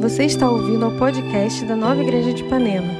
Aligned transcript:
Você 0.00 0.24
está 0.24 0.48
ouvindo 0.48 0.86
ao 0.86 0.92
podcast 0.92 1.62
da 1.66 1.76
Nova 1.76 2.00
Igreja 2.00 2.32
de 2.32 2.42
Ipanema. 2.42 2.90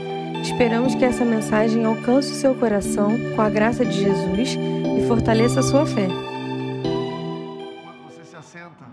Esperamos 0.43 0.95
que 0.95 1.03
essa 1.03 1.25
mensagem 1.25 1.83
alcance 1.83 2.31
o 2.31 2.35
seu 2.35 2.55
coração 2.55 3.17
com 3.35 3.41
a 3.41 3.49
graça 3.49 3.87
de 3.87 3.93
Jesus 3.93 4.51
e 4.55 5.07
fortaleça 5.09 5.61
a 5.61 5.63
sua 5.63 5.87
fé. 5.87 6.07
Quando 6.09 8.05
você 8.07 8.23
se 8.23 8.37
assenta, 8.37 8.85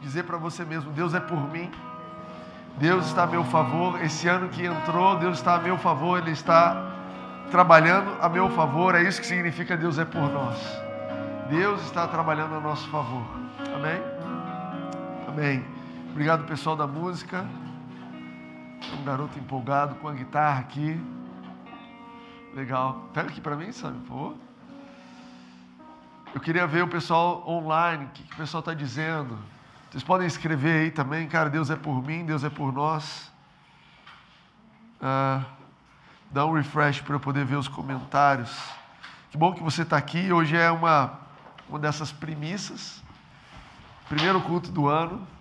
dizer 0.00 0.22
para 0.22 0.36
você 0.36 0.64
mesmo: 0.64 0.92
Deus 0.92 1.14
é 1.14 1.20
por 1.20 1.50
mim, 1.50 1.68
Deus 2.78 3.06
está 3.06 3.24
a 3.24 3.26
meu 3.26 3.42
favor. 3.42 4.00
Esse 4.04 4.28
ano 4.28 4.48
que 4.50 4.64
entrou, 4.64 5.18
Deus 5.18 5.38
está 5.38 5.56
a 5.56 5.60
meu 5.60 5.76
favor, 5.76 6.20
Ele 6.20 6.30
está 6.30 6.94
trabalhando 7.50 8.12
a 8.20 8.28
meu 8.28 8.48
favor. 8.50 8.94
É 8.94 9.02
isso 9.02 9.20
que 9.20 9.26
significa 9.26 9.76
Deus 9.76 9.98
é 9.98 10.04
por 10.04 10.30
nós. 10.32 10.58
Deus 11.50 11.82
está 11.82 12.06
trabalhando 12.06 12.54
a 12.54 12.60
nosso 12.60 12.88
favor. 12.88 13.26
Amém? 13.74 14.00
Amém. 15.26 15.77
Obrigado, 16.18 16.46
pessoal 16.46 16.74
da 16.74 16.84
música. 16.84 17.46
Um 18.98 19.04
garoto 19.04 19.38
empolgado 19.38 19.94
com 19.94 20.08
a 20.08 20.12
guitarra 20.12 20.58
aqui. 20.58 21.00
Legal. 22.52 23.08
Pega 23.14 23.28
aqui 23.28 23.40
para 23.40 23.54
mim, 23.54 23.70
sabe, 23.70 24.00
por 24.00 24.08
favor. 24.08 24.36
Eu 26.34 26.40
queria 26.40 26.66
ver 26.66 26.82
o 26.82 26.88
pessoal 26.88 27.48
online, 27.48 28.06
o 28.06 28.08
que, 28.08 28.24
que 28.24 28.34
o 28.34 28.36
pessoal 28.36 28.58
está 28.58 28.74
dizendo. 28.74 29.38
Vocês 29.88 30.02
podem 30.02 30.26
escrever 30.26 30.86
aí 30.86 30.90
também, 30.90 31.28
cara. 31.28 31.48
Deus 31.48 31.70
é 31.70 31.76
por 31.76 32.04
mim, 32.04 32.26
Deus 32.26 32.42
é 32.42 32.50
por 32.50 32.72
nós. 32.72 33.30
Ah, 35.00 35.44
dá 36.32 36.44
um 36.44 36.52
refresh 36.52 37.00
para 37.00 37.14
eu 37.14 37.20
poder 37.20 37.44
ver 37.44 37.54
os 37.54 37.68
comentários. 37.68 38.58
Que 39.30 39.38
bom 39.38 39.54
que 39.54 39.62
você 39.62 39.82
está 39.82 39.96
aqui. 39.96 40.32
Hoje 40.32 40.56
é 40.56 40.68
uma, 40.68 41.16
uma 41.68 41.78
dessas 41.78 42.10
premissas. 42.10 43.04
Primeiro 44.08 44.40
culto 44.40 44.72
do 44.72 44.88
ano. 44.88 45.37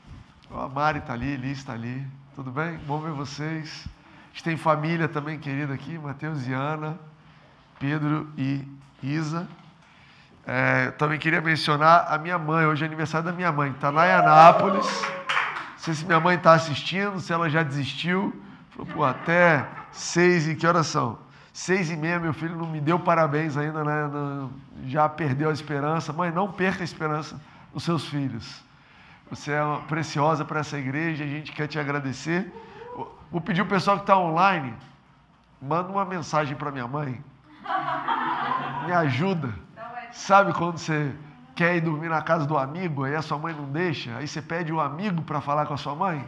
A 0.50 0.68
Mari 0.70 1.00
está 1.00 1.14
ali, 1.14 1.36
Liz 1.36 1.58
está 1.58 1.74
ali. 1.74 2.08
Tudo 2.34 2.52
bem? 2.52 2.78
Bom 2.88 3.02
ver 3.02 3.12
vocês. 3.12 3.86
A 3.86 4.34
gente 4.34 4.44
tem 4.44 4.56
família 4.56 5.08
também 5.08 5.38
querida 5.38 5.74
aqui, 5.74 5.98
Mateus 6.00 6.48
e 6.48 6.54
Ana, 6.54 6.98
Pedro 7.78 8.30
e 8.38 8.66
Isa. 9.04 9.48
É, 10.46 10.92
também 10.92 11.20
queria 11.20 11.42
mencionar 11.42 12.08
a 12.10 12.18
minha 12.18 12.40
mãe. 12.40 12.66
Hoje 12.66 12.84
é 12.84 12.88
aniversário 12.88 13.26
da 13.26 13.34
minha 13.34 13.52
mãe. 13.52 13.72
Está 13.72 13.90
lá 13.90 14.08
em 14.08 14.12
Anápolis. 14.12 14.86
Não 14.86 15.78
sei 15.78 15.94
se 15.94 16.06
minha 16.06 16.20
mãe 16.20 16.38
está 16.38 16.54
assistindo, 16.54 17.20
se 17.20 17.34
ela 17.34 17.50
já 17.50 17.62
desistiu. 17.62 18.34
Falou, 18.70 18.88
pô, 18.94 19.04
até 19.04 19.68
seis 19.92 20.48
e 20.48 20.56
que 20.56 20.66
horas 20.66 20.88
são? 20.88 21.20
Seis 21.52 21.92
e 21.92 21.98
meia, 21.98 22.20
meu 22.20 22.34
filho 22.34 22.56
não 22.56 22.68
me 22.68 22.80
deu 22.80 22.98
parabéns 22.98 23.58
ainda, 23.58 23.84
né? 23.84 24.50
Já 24.86 25.10
perdeu 25.10 25.50
a 25.50 25.54
esperança. 25.54 26.14
Mãe, 26.14 26.32
não 26.32 26.50
perca 26.50 26.84
a 26.84 26.86
esperança 26.86 27.40
nos 27.74 27.84
seus 27.84 28.08
filhos. 28.08 28.67
Você 29.30 29.52
é 29.52 29.62
preciosa 29.88 30.46
para 30.46 30.62
essa 30.62 30.78
igreja, 30.78 31.24
a 31.24 31.28
gente 31.28 31.52
quer 31.52 31.68
te 31.68 31.78
agradecer. 31.78 32.52
Vou 33.32 33.42
pedir 33.42 33.62
o 33.62 33.66
pessoal 33.66 33.98
que 33.98 34.04
está 34.04 34.18
online, 34.18 34.74
manda 35.62 35.90
uma 35.90 36.06
mensagem 36.06 36.56
para 36.56 36.72
minha 36.72 36.88
mãe. 36.88 37.22
Me 38.86 38.94
ajuda. 38.94 39.54
Sabe 40.12 40.54
quando 40.54 40.78
você 40.78 41.14
quer 41.56 41.76
ir 41.76 41.82
dormir 41.82 42.10
na 42.10 42.22
casa 42.22 42.46
do 42.46 42.58
amigo, 42.58 43.04
aí 43.04 43.16
a 43.16 43.22
sua 43.22 43.38
mãe 43.38 43.54
não 43.54 43.66
deixa, 43.66 44.16
aí 44.16 44.28
você 44.28 44.42
pede 44.42 44.72
o 44.72 44.78
um 44.78 44.80
amigo 44.80 45.22
para 45.24 45.42
falar 45.42 45.66
com 45.66 45.74
a 45.74 45.78
sua 45.78 45.96
mãe? 45.96 46.26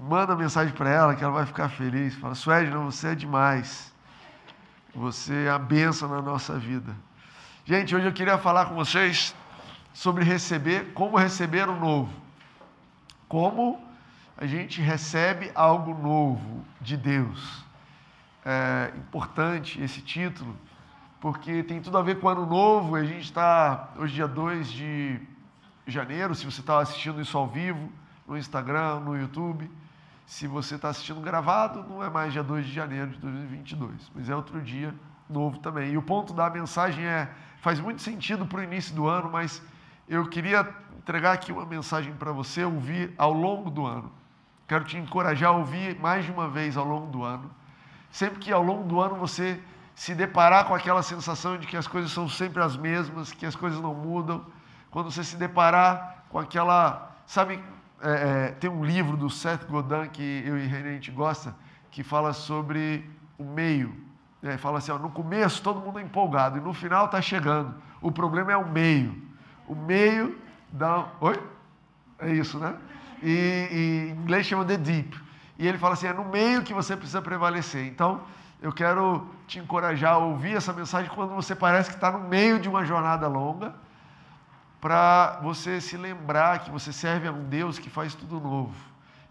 Manda 0.00 0.34
mensagem 0.34 0.72
para 0.72 0.88
ela 0.88 1.14
que 1.14 1.22
ela 1.22 1.32
vai 1.32 1.46
ficar 1.46 1.68
feliz. 1.68 2.14
Fala, 2.14 2.34
Suedna, 2.34 2.78
você 2.78 3.08
é 3.08 3.14
demais. 3.14 3.92
Você 4.94 5.44
é 5.44 5.50
a 5.50 5.58
benção 5.58 6.08
na 6.08 6.22
nossa 6.22 6.58
vida. 6.58 6.94
Gente, 7.64 7.94
hoje 7.94 8.06
eu 8.06 8.12
queria 8.12 8.38
falar 8.38 8.66
com 8.66 8.74
vocês 8.74 9.34
sobre 9.96 10.22
receber, 10.22 10.92
como 10.92 11.16
receber 11.16 11.66
o 11.70 11.74
novo. 11.74 12.12
Como 13.26 13.82
a 14.36 14.44
gente 14.44 14.82
recebe 14.82 15.50
algo 15.54 15.94
novo 15.94 16.62
de 16.82 16.98
Deus. 16.98 17.64
É 18.44 18.92
importante 18.94 19.82
esse 19.82 20.02
título, 20.02 20.54
porque 21.18 21.62
tem 21.62 21.80
tudo 21.80 21.96
a 21.96 22.02
ver 22.02 22.20
com 22.20 22.26
o 22.26 22.30
ano 22.30 22.44
novo. 22.44 22.94
A 22.94 23.04
gente 23.04 23.24
está, 23.24 23.88
hoje, 23.96 24.12
dia 24.12 24.28
2 24.28 24.70
de 24.70 25.18
janeiro. 25.86 26.34
Se 26.34 26.44
você 26.44 26.60
está 26.60 26.78
assistindo 26.78 27.18
isso 27.18 27.38
ao 27.38 27.48
vivo, 27.48 27.90
no 28.28 28.36
Instagram, 28.36 29.00
no 29.00 29.16
YouTube. 29.16 29.70
Se 30.26 30.46
você 30.46 30.74
está 30.74 30.90
assistindo 30.90 31.22
gravado, 31.22 31.82
não 31.88 32.04
é 32.04 32.10
mais 32.10 32.34
dia 32.34 32.42
2 32.42 32.66
de 32.66 32.72
janeiro 32.72 33.12
de 33.12 33.18
2022, 33.18 34.10
mas 34.14 34.28
é 34.28 34.36
outro 34.36 34.60
dia 34.60 34.94
novo 35.26 35.58
também. 35.60 35.92
E 35.92 35.96
o 35.96 36.02
ponto 36.02 36.34
da 36.34 36.50
mensagem 36.50 37.02
é: 37.06 37.30
faz 37.62 37.80
muito 37.80 38.02
sentido 38.02 38.44
para 38.44 38.60
o 38.60 38.62
início 38.62 38.94
do 38.94 39.08
ano, 39.08 39.30
mas 39.32 39.62
eu 40.08 40.26
queria 40.28 40.68
entregar 40.98 41.32
aqui 41.32 41.52
uma 41.52 41.64
mensagem 41.64 42.12
para 42.14 42.32
você 42.32 42.64
ouvir 42.64 43.12
ao 43.16 43.32
longo 43.32 43.70
do 43.70 43.86
ano. 43.86 44.12
Quero 44.66 44.84
te 44.84 44.96
encorajar 44.96 45.50
a 45.50 45.56
ouvir 45.56 45.98
mais 45.98 46.24
de 46.24 46.32
uma 46.32 46.48
vez 46.48 46.76
ao 46.76 46.84
longo 46.84 47.06
do 47.06 47.22
ano. 47.22 47.50
Sempre 48.10 48.38
que 48.38 48.52
ao 48.52 48.62
longo 48.62 48.84
do 48.84 49.00
ano 49.00 49.16
você 49.16 49.60
se 49.94 50.14
deparar 50.14 50.66
com 50.66 50.74
aquela 50.74 51.02
sensação 51.02 51.56
de 51.56 51.66
que 51.66 51.76
as 51.76 51.86
coisas 51.86 52.10
são 52.10 52.28
sempre 52.28 52.62
as 52.62 52.76
mesmas, 52.76 53.32
que 53.32 53.46
as 53.46 53.56
coisas 53.56 53.80
não 53.80 53.94
mudam, 53.94 54.44
quando 54.90 55.10
você 55.10 55.24
se 55.24 55.36
deparar 55.36 56.24
com 56.28 56.38
aquela, 56.38 57.16
sabe, 57.26 57.62
é, 58.00 58.10
é, 58.10 58.48
tem 58.52 58.68
um 58.68 58.84
livro 58.84 59.16
do 59.16 59.30
Seth 59.30 59.66
Godin 59.66 60.08
que 60.12 60.42
eu 60.46 60.58
e 60.58 60.66
René 60.66 60.90
a 60.90 60.92
gente 60.92 61.10
gosta, 61.10 61.54
que 61.90 62.02
fala 62.02 62.32
sobre 62.32 63.08
o 63.38 63.44
meio. 63.44 63.96
É, 64.42 64.56
fala 64.56 64.78
assim, 64.78 64.92
ó, 64.92 64.98
no 64.98 65.10
começo 65.10 65.62
todo 65.62 65.80
mundo 65.80 65.98
é 65.98 66.02
empolgado 66.02 66.58
e 66.58 66.60
no 66.60 66.72
final 66.72 67.06
está 67.06 67.20
chegando. 67.22 67.74
O 68.00 68.12
problema 68.12 68.52
é 68.52 68.56
o 68.56 68.68
meio. 68.68 69.25
O 69.66 69.74
meio 69.74 70.38
da. 70.72 71.06
Oi? 71.20 71.40
É 72.18 72.32
isso, 72.32 72.58
né? 72.58 72.74
E, 73.22 73.28
e 73.70 74.10
em 74.10 74.22
inglês 74.22 74.46
chama 74.46 74.64
the 74.64 74.76
deep. 74.76 75.18
E 75.58 75.66
ele 75.66 75.78
fala 75.78 75.94
assim: 75.94 76.06
é 76.06 76.12
no 76.12 76.24
meio 76.24 76.62
que 76.62 76.74
você 76.74 76.96
precisa 76.96 77.20
prevalecer. 77.20 77.86
Então, 77.86 78.22
eu 78.60 78.72
quero 78.72 79.28
te 79.46 79.58
encorajar 79.58 80.14
a 80.14 80.18
ouvir 80.18 80.56
essa 80.56 80.72
mensagem 80.72 81.10
quando 81.14 81.34
você 81.34 81.54
parece 81.54 81.90
que 81.90 81.96
está 81.96 82.10
no 82.10 82.20
meio 82.20 82.58
de 82.58 82.68
uma 82.68 82.84
jornada 82.84 83.28
longa, 83.28 83.74
para 84.80 85.40
você 85.42 85.80
se 85.80 85.96
lembrar 85.96 86.60
que 86.60 86.70
você 86.70 86.92
serve 86.92 87.28
a 87.28 87.32
um 87.32 87.44
Deus 87.44 87.78
que 87.78 87.90
faz 87.90 88.14
tudo 88.14 88.40
novo. 88.40 88.74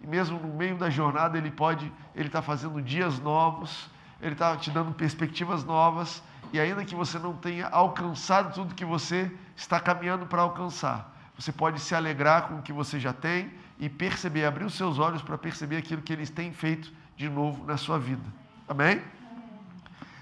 E 0.01 0.07
mesmo 0.07 0.39
no 0.39 0.53
meio 0.53 0.77
da 0.77 0.89
jornada, 0.89 1.37
Ele 1.37 1.51
pode, 1.51 1.91
Ele 2.15 2.27
está 2.27 2.41
fazendo 2.41 2.81
dias 2.81 3.19
novos, 3.19 3.89
Ele 4.25 4.33
está 4.33 4.57
te 4.57 4.71
dando 4.71 4.91
perspectivas 4.91 5.63
novas, 5.63 6.23
e 6.51 6.59
ainda 6.59 6.83
que 6.83 6.95
você 6.95 7.19
não 7.19 7.35
tenha 7.35 7.67
alcançado 7.67 8.55
tudo 8.55 8.73
que 8.73 8.83
você 8.83 9.31
está 9.55 9.79
caminhando 9.79 10.25
para 10.25 10.41
alcançar, 10.41 11.15
você 11.37 11.51
pode 11.51 11.79
se 11.79 11.93
alegrar 11.93 12.47
com 12.47 12.55
o 12.55 12.61
que 12.63 12.73
você 12.73 12.99
já 12.99 13.13
tem 13.13 13.51
e 13.77 13.87
perceber, 13.87 14.43
abrir 14.43 14.63
os 14.65 14.73
seus 14.73 14.97
olhos 14.97 15.21
para 15.21 15.37
perceber 15.37 15.77
aquilo 15.77 16.01
que 16.01 16.11
eles 16.11 16.31
têm 16.31 16.51
feito 16.51 16.91
de 17.15 17.29
novo 17.29 17.63
na 17.65 17.77
sua 17.77 17.99
vida. 17.99 18.23
Amém? 18.67 18.99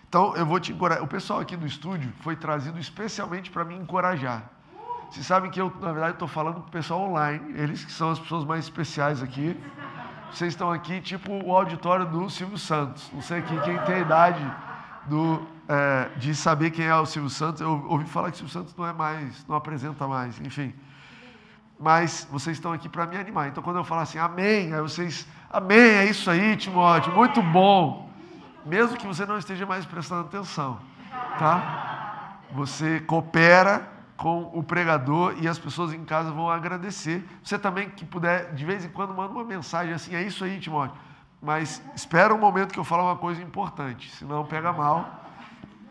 Então 0.10 0.36
eu 0.36 0.46
vou 0.46 0.60
te 0.60 0.74
encorajar. 0.74 1.02
O 1.02 1.08
pessoal 1.08 1.40
aqui 1.40 1.56
do 1.56 1.66
estúdio 1.66 2.12
foi 2.20 2.36
trazido 2.36 2.78
especialmente 2.78 3.50
para 3.50 3.64
me 3.64 3.74
encorajar. 3.74 4.50
Vocês 5.10 5.26
sabem 5.26 5.50
que 5.50 5.62
eu, 5.62 5.72
na 5.80 5.94
verdade, 5.94 6.16
estou 6.16 6.28
falando 6.28 6.56
com 6.56 6.68
o 6.68 6.72
pessoal 6.72 7.00
online, 7.10 7.54
eles 7.58 7.86
que 7.86 7.92
são 7.92 8.12
as 8.12 8.20
pessoas 8.20 8.44
mais 8.44 8.66
especiais 8.66 9.24
aqui. 9.24 9.58
Vocês 10.34 10.54
estão 10.54 10.72
aqui, 10.72 11.00
tipo 11.00 11.32
o 11.32 11.56
auditório 11.56 12.08
do 12.08 12.28
Silvio 12.28 12.58
Santos. 12.58 13.08
Não 13.14 13.22
sei 13.22 13.38
aqui 13.38 13.56
quem 13.62 13.78
tem 13.78 13.96
a 13.96 14.00
idade 14.00 14.56
do, 15.06 15.48
é, 15.70 16.10
de 16.18 16.34
saber 16.34 16.72
quem 16.72 16.88
é 16.88 16.96
o 16.96 17.06
Silvio 17.06 17.30
Santos. 17.30 17.62
Eu 17.62 17.86
ouvi 17.88 18.06
falar 18.06 18.32
que 18.32 18.38
o 18.38 18.38
Silvio 18.38 18.52
Santos 18.52 18.76
não 18.76 18.88
é 18.88 18.92
mais, 18.92 19.46
não 19.48 19.56
apresenta 19.56 20.08
mais, 20.08 20.40
enfim. 20.42 20.74
Mas 21.80 22.28
vocês 22.32 22.58
estão 22.58 22.74
aqui 22.74 22.90
para 22.90 23.06
me 23.06 23.16
animar. 23.16 23.48
Então, 23.48 23.62
quando 23.62 23.76
eu 23.76 23.84
falo 23.84 24.02
assim, 24.02 24.18
amém, 24.18 24.74
aí 24.74 24.82
vocês, 24.82 25.28
amém, 25.52 25.78
é 25.78 26.06
isso 26.06 26.28
aí, 26.32 26.58
Timóteo, 26.58 27.14
muito 27.14 27.40
bom. 27.40 28.10
Mesmo 28.66 28.98
que 28.98 29.06
você 29.06 29.28
não 29.28 29.38
esteja 29.38 29.68
mais 29.68 29.86
prestando 29.86 30.22
atenção, 30.22 30.80
tá? 31.38 32.40
Você 32.54 33.00
coopera 33.02 33.88
com 34.24 34.50
o 34.54 34.64
pregador 34.64 35.36
e 35.42 35.50
as 35.50 35.60
pessoas 35.60 35.92
em 35.92 36.06
casa 36.06 36.32
vão 36.32 36.50
agradecer. 36.50 37.28
Você 37.44 37.60
também 37.60 37.90
que 37.90 38.06
puder, 38.06 38.54
de 38.54 38.64
vez 38.64 38.86
em 38.86 38.88
quando, 38.88 39.14
manda 39.14 39.34
uma 39.34 39.44
mensagem 39.44 39.94
assim, 39.94 40.16
é 40.16 40.24
isso 40.24 40.46
aí, 40.46 40.62
Timóteo. 40.62 40.96
Mas 41.42 41.84
espera 41.94 42.34
um 42.34 42.38
momento 42.38 42.72
que 42.72 42.80
eu 42.80 42.86
falo 42.86 43.04
uma 43.04 43.18
coisa 43.18 43.42
importante, 43.42 44.10
senão 44.12 44.46
pega 44.46 44.72
mal. 44.72 45.26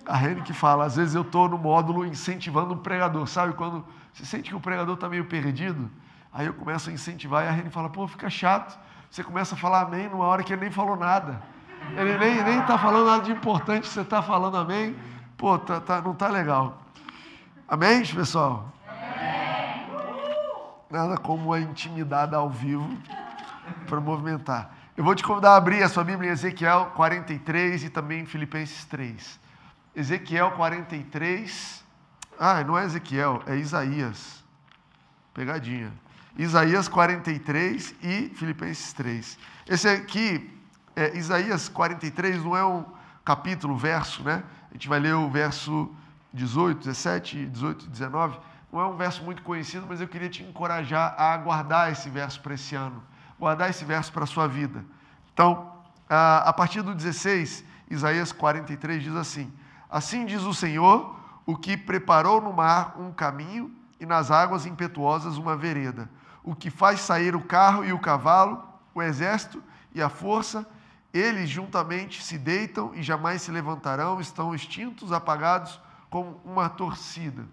A 0.07 0.17
Rene 0.17 0.41
que 0.41 0.55
fala, 0.55 0.87
às 0.87 0.97
vezes 0.97 1.15
eu 1.15 1.21
estou 1.21 1.47
no 1.47 1.59
módulo 1.59 2.07
incentivando 2.07 2.73
o 2.73 2.79
pregador, 2.79 3.27
sabe? 3.27 3.53
Quando 3.53 3.85
você 4.15 4.25
sente 4.25 4.49
que 4.49 4.57
o 4.57 4.61
pregador 4.61 4.95
está 4.95 5.11
meio 5.11 5.27
perdido, 5.27 5.91
aí 6.33 6.47
eu 6.47 6.55
começo 6.55 6.89
a 6.89 6.93
incentivar 6.95 7.45
e 7.45 7.49
a 7.49 7.51
Rene 7.51 7.69
fala, 7.69 7.91
pô, 7.91 8.09
fica 8.09 8.31
chato. 8.31 8.81
Você 9.11 9.23
começa 9.23 9.55
a 9.55 9.59
falar 9.59 9.83
amém 9.83 10.09
numa 10.09 10.25
hora 10.25 10.43
que 10.43 10.55
ele 10.55 10.63
nem 10.63 10.71
falou 10.71 10.97
nada. 10.97 11.43
Ele 11.95 12.17
nem 12.17 12.61
está 12.61 12.79
falando 12.79 13.05
nada 13.05 13.25
de 13.25 13.31
importante, 13.31 13.87
você 13.87 14.01
está 14.01 14.23
falando 14.23 14.57
amém. 14.57 14.97
Pô, 15.37 15.59
tá, 15.59 15.83
tá, 15.83 16.01
não 16.01 16.13
está 16.13 16.29
legal. 16.29 16.82
Amém, 17.73 18.05
pessoal? 18.05 18.71
Amém. 18.87 19.87
Nada 20.91 21.17
como 21.17 21.55
a 21.55 21.59
intimidade 21.59 22.35
ao 22.35 22.51
vivo 22.51 22.87
para 23.87 23.99
movimentar. 23.99 24.77
Eu 24.95 25.03
vou 25.03 25.15
te 25.15 25.23
convidar 25.23 25.53
a 25.53 25.57
abrir 25.57 25.83
a 25.83 25.89
sua 25.89 26.05
Bíblia 26.05 26.29
em 26.29 26.33
Ezequiel 26.35 26.93
43 26.95 27.85
e 27.85 27.89
também 27.89 28.21
em 28.21 28.27
Filipenses 28.27 28.85
3. 28.85 29.41
Ezequiel 29.97 30.51
43. 30.51 31.83
Ah, 32.39 32.63
não 32.63 32.77
é 32.77 32.85
Ezequiel, 32.85 33.43
é 33.47 33.57
Isaías. 33.57 34.45
Pegadinha. 35.33 35.95
Isaías 36.37 36.89
43 36.89 37.95
e 38.03 38.29
Filipenses 38.35 38.93
3. 38.93 39.39
Esse 39.67 39.89
aqui, 39.89 40.61
é, 40.95 41.17
Isaías 41.17 41.71
43 41.71 42.45
não 42.45 42.55
é 42.55 42.67
um 42.67 42.85
capítulo, 43.25 43.79
verso, 43.79 44.23
né? 44.23 44.43
A 44.71 44.75
gente 44.75 44.91
vai 44.91 45.01
ler 45.01 45.15
o 45.15 45.31
verso 45.31 45.91
18, 46.33 46.79
17, 46.79 47.47
18 47.47 47.85
e 47.85 47.89
19. 47.89 48.39
Não 48.73 48.81
é 48.81 48.87
um 48.87 48.97
verso 48.97 49.23
muito 49.23 49.43
conhecido, 49.43 49.87
mas 49.89 50.01
eu 50.01 50.09
queria 50.09 50.31
te 50.31 50.43
encorajar 50.43 51.15
a 51.19 51.37
guardar 51.37 51.93
esse 51.93 52.09
verso 52.09 52.41
para 52.41 52.55
esse 52.55 52.75
ano, 52.75 53.03
guardar 53.39 53.69
esse 53.69 53.85
verso 53.85 54.13
para 54.13 54.25
a 54.25 54.27
sua 54.27 54.47
vida. 54.49 54.85
Então, 55.35 55.71
a 56.09 56.53
partir 56.53 56.83
do 56.83 56.95
16, 56.95 57.65
Isaías 57.91 58.33
43 58.33 59.03
diz 59.03 59.15
assim: 59.15 59.53
Assim 59.91 60.25
diz 60.25 60.43
o 60.43 60.55
Senhor, 60.55 61.19
o 61.45 61.57
que 61.57 61.77
preparou 61.77 62.41
no 62.41 62.53
mar 62.53 62.97
um 62.99 63.13
caminho 63.13 63.75
e 64.01 64.07
nas 64.07 64.31
águas 64.31 64.65
impetuosas 64.65 65.37
uma 65.37 65.57
vereda, 65.57 66.09
o 66.43 66.55
que 66.55 66.71
faz 66.71 67.01
sair 67.01 67.37
o 67.37 67.43
carro 67.43 67.85
e 67.85 67.93
o 67.93 67.99
cavalo, 67.99 68.63
o 68.95 69.03
exército 69.03 69.63
e 69.95 70.01
a 70.01 70.09
força, 70.09 70.67
eles 71.13 71.51
juntamente 71.51 72.23
se 72.23 72.39
deitam 72.39 72.95
e 72.95 73.03
jamais 73.03 73.43
se 73.43 73.51
levantarão, 73.51 74.19
estão 74.19 74.55
extintos, 74.55 75.13
apagados 75.13 75.79
como 76.13 76.39
uma 76.45 76.69
torcida. 76.69 77.47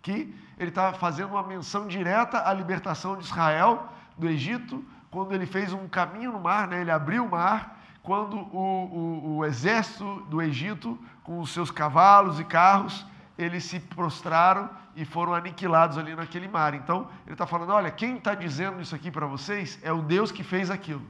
Que 0.00 0.34
ele 0.58 0.70
está 0.70 0.94
fazendo 0.94 1.32
uma 1.32 1.42
menção 1.42 1.86
direta 1.86 2.48
à 2.48 2.52
libertação 2.54 3.14
de 3.14 3.24
Israel 3.24 3.92
do 4.16 4.26
Egito, 4.26 4.82
quando 5.10 5.32
ele 5.34 5.44
fez 5.44 5.70
um 5.70 5.86
caminho 5.86 6.32
no 6.32 6.40
mar, 6.40 6.66
né? 6.66 6.80
ele 6.80 6.90
abriu 6.90 7.26
o 7.26 7.30
mar, 7.30 7.78
quando 8.02 8.38
o, 8.38 8.56
o, 8.56 9.36
o 9.36 9.44
exército 9.44 10.22
do 10.30 10.40
Egito, 10.40 10.98
com 11.22 11.40
os 11.40 11.50
seus 11.50 11.70
cavalos 11.70 12.40
e 12.40 12.44
carros, 12.44 13.06
eles 13.36 13.64
se 13.64 13.78
prostraram 13.78 14.70
e 14.96 15.04
foram 15.04 15.34
aniquilados 15.34 15.98
ali 15.98 16.16
naquele 16.16 16.48
mar. 16.48 16.72
Então, 16.72 17.06
ele 17.26 17.34
está 17.34 17.46
falando: 17.46 17.70
olha, 17.70 17.90
quem 17.90 18.16
está 18.16 18.34
dizendo 18.34 18.80
isso 18.80 18.94
aqui 18.94 19.10
para 19.10 19.26
vocês 19.26 19.78
é 19.82 19.92
o 19.92 20.00
Deus 20.00 20.32
que 20.32 20.42
fez 20.42 20.70
aquilo. 20.70 21.02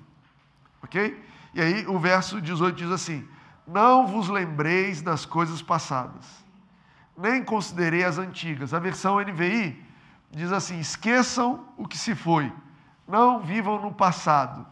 Ok? 0.83 1.23
E 1.55 1.61
aí 1.63 1.87
o 1.87 2.01
verso 2.01 2.41
18 2.41 2.75
diz 2.75 2.91
assim: 2.91 3.29
Não 3.65 4.09
vos 4.09 4.29
lembreis 4.29 5.03
das 5.03 5.25
coisas 5.25 5.63
passadas, 5.63 6.44
nem 7.17 7.43
considerei 7.43 8.05
as 8.05 8.19
antigas. 8.19 8.75
A 8.75 8.79
versão 8.79 9.21
NVI 9.21 9.83
diz 10.31 10.53
assim: 10.53 10.79
Esqueçam 10.79 11.65
o 11.77 11.87
que 11.87 11.97
se 11.97 12.15
foi, 12.15 12.53
não 13.07 13.41
vivam 13.41 13.81
no 13.81 13.93
passado. 13.93 14.67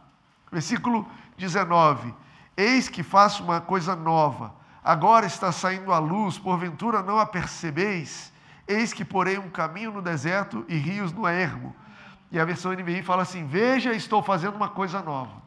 Versículo 0.51 1.09
19: 1.37 2.15
Eis 2.57 2.89
que 2.89 3.03
faço 3.03 3.43
uma 3.43 3.61
coisa 3.61 3.97
nova, 3.97 4.55
agora 4.83 5.27
está 5.27 5.51
saindo 5.53 5.93
a 5.93 5.99
luz, 5.99 6.39
porventura 6.39 7.03
não 7.03 7.19
a 7.19 7.27
percebeis? 7.27 8.33
Eis 8.67 8.93
que 8.93 9.05
porei 9.05 9.39
um 9.39 9.51
caminho 9.51 9.93
no 9.93 10.03
deserto 10.03 10.65
e 10.69 10.77
rios 10.77 11.13
no 11.13 11.27
ermo. 11.27 11.75
E 12.31 12.39
a 12.39 12.45
versão 12.45 12.73
NVI 12.73 13.03
fala 13.03 13.23
assim: 13.23 13.47
Veja, 13.47 13.93
estou 13.93 14.23
fazendo 14.23 14.57
uma 14.57 14.69
coisa 14.69 15.03
nova. 15.03 15.43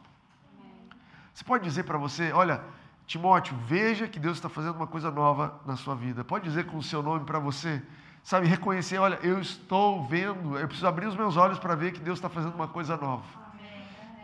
Você 1.34 1.44
pode 1.44 1.64
dizer 1.64 1.82
para 1.84 1.98
você: 1.98 2.32
Olha, 2.32 2.62
Timóteo, 3.06 3.56
veja 3.66 4.08
que 4.08 4.18
Deus 4.18 4.36
está 4.36 4.48
fazendo 4.48 4.74
uma 4.74 4.86
coisa 4.86 5.10
nova 5.10 5.60
na 5.64 5.76
sua 5.76 5.94
vida. 5.94 6.24
Pode 6.24 6.44
dizer 6.44 6.66
com 6.66 6.76
o 6.76 6.82
seu 6.82 7.02
nome 7.02 7.24
para 7.24 7.38
você, 7.38 7.80
sabe, 8.22 8.48
reconhecer: 8.48 8.98
Olha, 8.98 9.18
eu 9.22 9.40
estou 9.40 10.04
vendo, 10.06 10.58
eu 10.58 10.66
preciso 10.66 10.88
abrir 10.88 11.06
os 11.06 11.16
meus 11.16 11.36
olhos 11.36 11.58
para 11.58 11.76
ver 11.76 11.92
que 11.92 12.00
Deus 12.00 12.18
está 12.18 12.28
fazendo 12.28 12.54
uma 12.54 12.66
coisa 12.66 12.96
nova. 12.96 13.24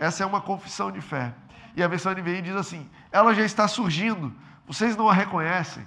Essa 0.00 0.24
é 0.24 0.26
uma 0.26 0.40
confissão 0.40 0.90
de 0.90 1.00
fé. 1.00 1.32
E 1.76 1.82
a 1.82 1.86
versão 1.86 2.12
NVI 2.12 2.42
diz 2.42 2.56
assim: 2.56 2.90
ela 3.12 3.32
já 3.34 3.42
está 3.42 3.68
surgindo, 3.68 4.34
vocês 4.66 4.96
não 4.96 5.08
a 5.08 5.12
reconhecem. 5.12 5.86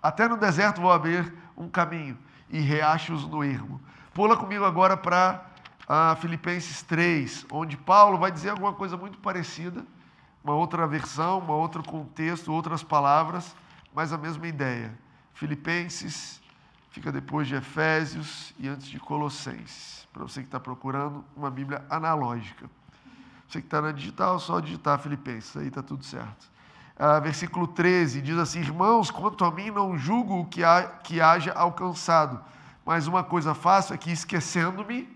Até 0.00 0.28
no 0.28 0.36
deserto 0.36 0.80
vou 0.80 0.92
abrir 0.92 1.34
um 1.56 1.68
caminho 1.68 2.16
e 2.48 2.60
riachos 2.60 3.26
no 3.26 3.42
ermo. 3.42 3.80
Pula 4.12 4.36
comigo 4.36 4.64
agora 4.64 4.96
para 4.96 5.44
ah, 5.88 6.16
Filipenses 6.20 6.82
3, 6.82 7.46
onde 7.50 7.76
Paulo 7.76 8.18
vai 8.18 8.30
dizer 8.30 8.50
alguma 8.50 8.72
coisa 8.72 8.96
muito 8.96 9.18
parecida, 9.18 9.84
uma 10.44 10.54
outra 10.54 10.86
versão, 10.86 11.40
um 11.40 11.50
outro 11.50 11.82
contexto, 11.82 12.52
outras 12.52 12.82
palavras, 12.82 13.56
mas 13.94 14.12
a 14.12 14.18
mesma 14.18 14.46
ideia. 14.46 14.92
Filipenses 15.32 16.40
fica 16.90 17.10
depois 17.10 17.48
de 17.48 17.54
Efésios 17.54 18.54
e 18.58 18.68
antes 18.68 18.86
de 18.86 19.00
Colossenses, 19.00 20.06
para 20.12 20.22
você 20.22 20.42
que 20.42 20.46
está 20.46 20.60
procurando 20.60 21.24
uma 21.34 21.50
Bíblia 21.50 21.82
analógica. 21.88 22.70
Você 23.48 23.60
que 23.60 23.66
está 23.66 23.80
na 23.80 23.90
digital, 23.90 24.38
só 24.38 24.60
digitar 24.60 24.98
Filipenses, 24.98 25.56
aí 25.56 25.68
está 25.68 25.82
tudo 25.82 26.04
certo. 26.04 26.52
Ah, 26.96 27.18
versículo 27.18 27.66
13 27.66 28.20
diz 28.20 28.38
assim: 28.38 28.60
Irmãos, 28.60 29.10
quanto 29.10 29.44
a 29.44 29.50
mim, 29.50 29.70
não 29.70 29.98
julgo 29.98 30.40
o 30.40 30.46
que, 30.46 30.62
ha, 30.62 30.84
que 31.02 31.20
haja 31.20 31.52
alcançado, 31.52 32.40
mas 32.84 33.06
uma 33.06 33.24
coisa 33.24 33.54
faço 33.54 33.92
é 33.92 33.96
que, 33.96 34.12
esquecendo-me, 34.12 35.08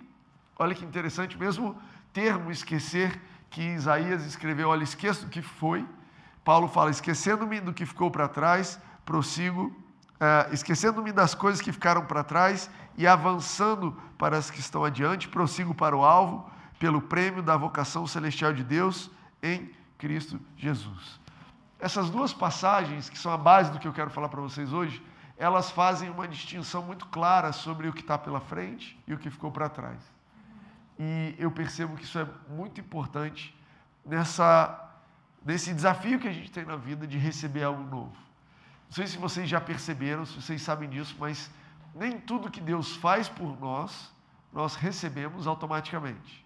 olha 0.59 0.75
que 0.75 0.85
interessante, 0.85 1.39
mesmo 1.39 1.77
termo 2.13 2.51
esquecer, 2.51 3.21
que 3.51 3.63
Isaías 3.63 4.25
escreveu: 4.25 4.69
olha, 4.69 4.85
esqueço 4.85 5.27
do 5.27 5.31
que 5.31 5.43
foi. 5.43 5.87
Paulo 6.45 6.69
fala: 6.69 6.91
esquecendo-me 6.91 7.61
do 7.61 7.73
que 7.73 7.87
ficou 7.87 8.11
para 8.11 8.29
trás, 8.29 8.79
prossigo, 9.05 9.75
ah, 10.21 10.49
esquecendo-me 10.53 11.13
das 11.13 11.35
coisas 11.35 11.61
que 11.61 11.73
ficaram 11.73 12.05
para 12.05 12.25
trás 12.25 12.71
e 12.97 13.07
avançando 13.07 13.93
para 14.17 14.37
as 14.37 14.51
que 14.51 14.61
estão 14.61 14.85
adiante, 14.85 15.29
prossigo 15.29 15.75
para 15.75 15.97
o 15.97 16.05
alvo 16.05 16.51
pelo 16.79 17.01
prêmio 17.01 17.43
da 17.43 17.57
vocação 17.57 18.07
celestial 18.07 18.53
de 18.53 18.63
Deus 18.63 19.11
em 19.43 19.71
Cristo 19.97 20.41
Jesus. 20.57 21.21
Essas 21.81 22.11
duas 22.11 22.33
passagens, 22.33 23.09
que 23.09 23.19
são 23.19 23.33
a 23.33 23.37
base 23.37 23.71
do 23.71 23.79
que 23.79 23.87
eu 23.87 23.93
quero 23.93 24.11
falar 24.11 24.29
para 24.29 24.41
vocês 24.41 24.73
hoje, 24.73 25.03
elas 25.37 25.71
fazem 25.71 26.11
uma 26.11 26.27
distinção 26.27 26.83
muito 26.83 27.07
clara 27.07 27.53
sobre 27.53 27.89
o 27.89 27.93
que 27.93 28.01
está 28.01 28.19
pela 28.19 28.41
frente 28.41 28.99
e 29.07 29.15
o 29.15 29.19
que 29.19 29.31
ficou 29.31 29.53
para 29.53 29.69
trás. 29.69 30.18
E 30.99 31.35
eu 31.39 31.51
percebo 31.51 31.97
que 31.97 32.05
isso 32.05 32.19
é 32.19 32.27
muito 32.49 32.81
importante 32.81 33.57
nessa, 34.05 34.91
nesse 35.45 35.73
desafio 35.73 36.19
que 36.19 36.27
a 36.27 36.33
gente 36.33 36.51
tem 36.51 36.65
na 36.65 36.77
vida 36.77 37.07
de 37.07 37.17
receber 37.17 37.63
algo 37.63 37.83
novo. 37.83 38.17
Não 38.87 38.93
sei 38.93 39.07
se 39.07 39.19
vocês 39.19 39.49
já 39.49 39.61
perceberam, 39.61 40.25
se 40.27 40.41
vocês 40.41 40.61
sabem 40.63 40.89
disso, 40.89 41.15
mas 41.19 41.51
nem 41.95 42.19
tudo 42.19 42.51
que 42.51 42.61
Deus 42.61 42.97
faz 42.97 43.29
por 43.29 43.61
nós, 43.61 44.13
nós 44.53 44.75
recebemos 44.75 45.47
automaticamente. 45.47 46.45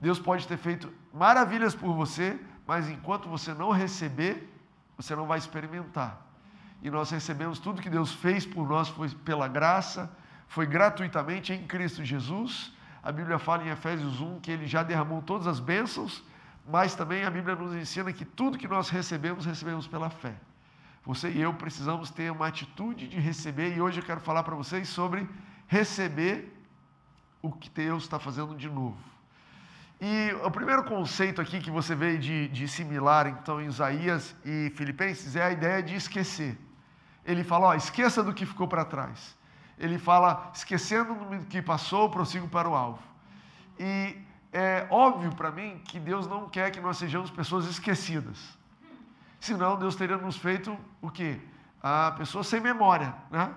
Deus 0.00 0.18
pode 0.18 0.48
ter 0.48 0.56
feito 0.56 0.92
maravilhas 1.12 1.74
por 1.74 1.94
você, 1.94 2.40
mas 2.66 2.88
enquanto 2.88 3.28
você 3.28 3.54
não 3.54 3.70
receber, 3.70 4.52
você 4.96 5.14
não 5.14 5.26
vai 5.26 5.38
experimentar. 5.38 6.20
E 6.82 6.90
nós 6.90 7.10
recebemos 7.10 7.60
tudo 7.60 7.80
que 7.80 7.90
Deus 7.90 8.12
fez 8.12 8.44
por 8.44 8.68
nós 8.68 8.88
foi 8.88 9.08
pela 9.08 9.46
graça, 9.46 10.10
foi 10.48 10.66
gratuitamente 10.66 11.52
em 11.52 11.64
Cristo 11.66 12.04
Jesus. 12.04 12.72
A 13.02 13.10
Bíblia 13.10 13.38
fala 13.38 13.64
em 13.64 13.68
Efésios 13.68 14.20
1 14.20 14.40
que 14.40 14.50
ele 14.50 14.66
já 14.66 14.82
derramou 14.82 15.20
todas 15.22 15.46
as 15.46 15.58
bênçãos, 15.58 16.22
mas 16.68 16.94
também 16.94 17.24
a 17.24 17.30
Bíblia 17.30 17.56
nos 17.56 17.74
ensina 17.74 18.12
que 18.12 18.24
tudo 18.24 18.56
que 18.56 18.68
nós 18.68 18.88
recebemos, 18.88 19.44
recebemos 19.44 19.88
pela 19.88 20.08
fé. 20.08 20.34
Você 21.04 21.30
e 21.30 21.40
eu 21.40 21.52
precisamos 21.52 22.10
ter 22.10 22.30
uma 22.30 22.46
atitude 22.46 23.08
de 23.08 23.18
receber, 23.18 23.76
e 23.76 23.80
hoje 23.80 23.98
eu 23.98 24.04
quero 24.04 24.20
falar 24.20 24.44
para 24.44 24.54
vocês 24.54 24.88
sobre 24.88 25.28
receber 25.66 26.56
o 27.42 27.50
que 27.50 27.68
Deus 27.68 28.04
está 28.04 28.20
fazendo 28.20 28.54
de 28.54 28.68
novo. 28.68 28.96
E 30.00 30.32
o 30.44 30.50
primeiro 30.50 30.84
conceito 30.84 31.40
aqui 31.40 31.60
que 31.60 31.70
você 31.70 31.96
vê 31.96 32.16
de, 32.16 32.46
de 32.48 32.68
similar, 32.68 33.26
então, 33.26 33.60
em 33.60 33.66
Isaías 33.66 34.34
e 34.44 34.70
Filipenses, 34.76 35.34
é 35.34 35.42
a 35.42 35.50
ideia 35.50 35.82
de 35.82 35.96
esquecer. 35.96 36.56
Ele 37.24 37.42
fala, 37.42 37.68
ó, 37.68 37.74
esqueça 37.74 38.22
do 38.22 38.32
que 38.32 38.46
ficou 38.46 38.68
para 38.68 38.84
trás. 38.84 39.36
Ele 39.78 39.98
fala, 39.98 40.50
esquecendo 40.54 41.14
do 41.14 41.46
que 41.46 41.60
passou, 41.60 42.10
prossigo 42.10 42.48
para 42.48 42.68
o 42.68 42.74
alvo. 42.74 43.02
E 43.78 44.16
é 44.52 44.86
óbvio 44.90 45.34
para 45.34 45.50
mim 45.50 45.80
que 45.86 45.98
Deus 45.98 46.26
não 46.26 46.48
quer 46.48 46.70
que 46.70 46.80
nós 46.80 46.98
sejamos 46.98 47.30
pessoas 47.30 47.66
esquecidas. 47.66 48.38
Senão, 49.40 49.76
Deus 49.76 49.96
teria 49.96 50.16
nos 50.16 50.36
feito 50.36 50.76
o 51.00 51.10
quê? 51.10 51.40
A 51.82 52.12
pessoa 52.12 52.44
sem 52.44 52.60
memória, 52.60 53.14
né? 53.30 53.52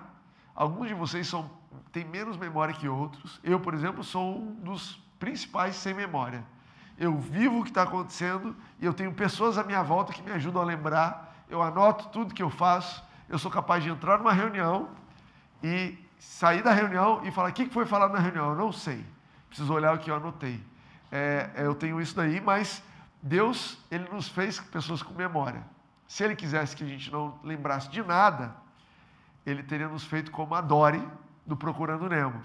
Alguns 0.54 0.88
de 0.88 0.94
vocês 0.94 1.28
são, 1.28 1.50
têm 1.92 2.04
menos 2.04 2.36
memória 2.36 2.74
que 2.74 2.88
outros. 2.88 3.38
Eu, 3.44 3.60
por 3.60 3.74
exemplo, 3.74 4.02
sou 4.02 4.38
um 4.38 4.54
dos 4.54 5.00
principais 5.18 5.76
sem 5.76 5.94
memória. 5.94 6.42
Eu 6.98 7.16
vivo 7.18 7.60
o 7.60 7.62
que 7.62 7.68
está 7.68 7.82
acontecendo 7.82 8.56
e 8.80 8.86
eu 8.86 8.94
tenho 8.94 9.12
pessoas 9.12 9.58
à 9.58 9.64
minha 9.64 9.82
volta 9.82 10.12
que 10.12 10.22
me 10.22 10.32
ajudam 10.32 10.62
a 10.62 10.64
lembrar. 10.64 11.44
Eu 11.48 11.62
anoto 11.62 12.08
tudo 12.08 12.34
que 12.34 12.42
eu 12.42 12.48
faço. 12.48 13.04
Eu 13.28 13.38
sou 13.38 13.50
capaz 13.50 13.84
de 13.84 13.90
entrar 13.90 14.18
numa 14.18 14.32
reunião 14.32 14.88
e 15.62 15.98
sair 16.18 16.62
da 16.62 16.72
reunião 16.72 17.20
e 17.24 17.30
falar: 17.30 17.50
o 17.50 17.52
que 17.52 17.66
foi 17.66 17.86
falado 17.86 18.12
na 18.12 18.18
reunião? 18.18 18.50
Eu 18.50 18.56
não 18.56 18.72
sei. 18.72 19.04
Preciso 19.48 19.72
olhar 19.72 19.94
o 19.94 19.98
que 19.98 20.10
eu 20.10 20.16
anotei. 20.16 20.62
É, 21.10 21.50
eu 21.56 21.74
tenho 21.74 22.00
isso 22.00 22.14
daí, 22.14 22.40
mas 22.40 22.82
Deus, 23.22 23.78
Ele 23.90 24.08
nos 24.10 24.28
fez 24.28 24.58
pessoas 24.60 25.02
com 25.02 25.14
memória. 25.14 25.62
Se 26.06 26.24
Ele 26.24 26.36
quisesse 26.36 26.76
que 26.76 26.84
a 26.84 26.86
gente 26.86 27.10
não 27.10 27.38
lembrasse 27.42 27.88
de 27.90 28.02
nada, 28.02 28.54
Ele 29.44 29.62
teria 29.62 29.88
nos 29.88 30.04
feito 30.04 30.30
como 30.30 30.54
a 30.54 30.60
Dory 30.60 31.02
do 31.44 31.56
Procurando 31.56 32.08
Nemo. 32.08 32.40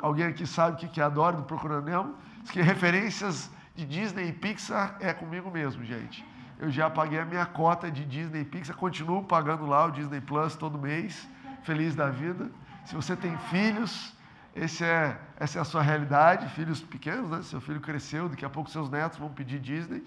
Alguém 0.00 0.26
aqui 0.26 0.46
sabe 0.46 0.84
o 0.84 0.88
que 0.88 1.00
é 1.00 1.04
Adoro 1.04 1.38
do 1.38 1.42
Procurando 1.42 1.84
Nemo? 1.84 2.14
Diz 2.42 2.50
que 2.50 2.60
referências 2.60 3.50
de 3.74 3.84
Disney 3.84 4.28
e 4.28 4.32
Pixar 4.32 4.96
é 5.00 5.12
comigo 5.12 5.50
mesmo, 5.50 5.84
gente. 5.84 6.24
Eu 6.58 6.70
já 6.70 6.90
paguei 6.90 7.18
a 7.18 7.24
minha 7.24 7.46
cota 7.46 7.90
de 7.90 8.04
Disney 8.04 8.42
e 8.42 8.44
Pixar, 8.44 8.76
continuo 8.76 9.24
pagando 9.24 9.66
lá 9.66 9.86
o 9.86 9.90
Disney 9.90 10.20
Plus 10.20 10.56
todo 10.56 10.78
mês, 10.78 11.28
feliz 11.62 11.94
da 11.94 12.10
vida. 12.10 12.50
Se 12.90 12.96
você 12.96 13.14
tem 13.14 13.38
filhos, 13.38 14.12
é, 14.52 15.16
essa 15.36 15.58
é 15.58 15.62
a 15.62 15.64
sua 15.64 15.80
realidade, 15.80 16.48
filhos 16.56 16.80
pequenos, 16.80 17.30
né? 17.30 17.40
Seu 17.40 17.60
filho 17.60 17.80
cresceu, 17.80 18.28
daqui 18.28 18.44
a 18.44 18.50
pouco 18.50 18.68
seus 18.68 18.90
netos 18.90 19.16
vão 19.16 19.28
pedir 19.28 19.60
Disney. 19.60 20.04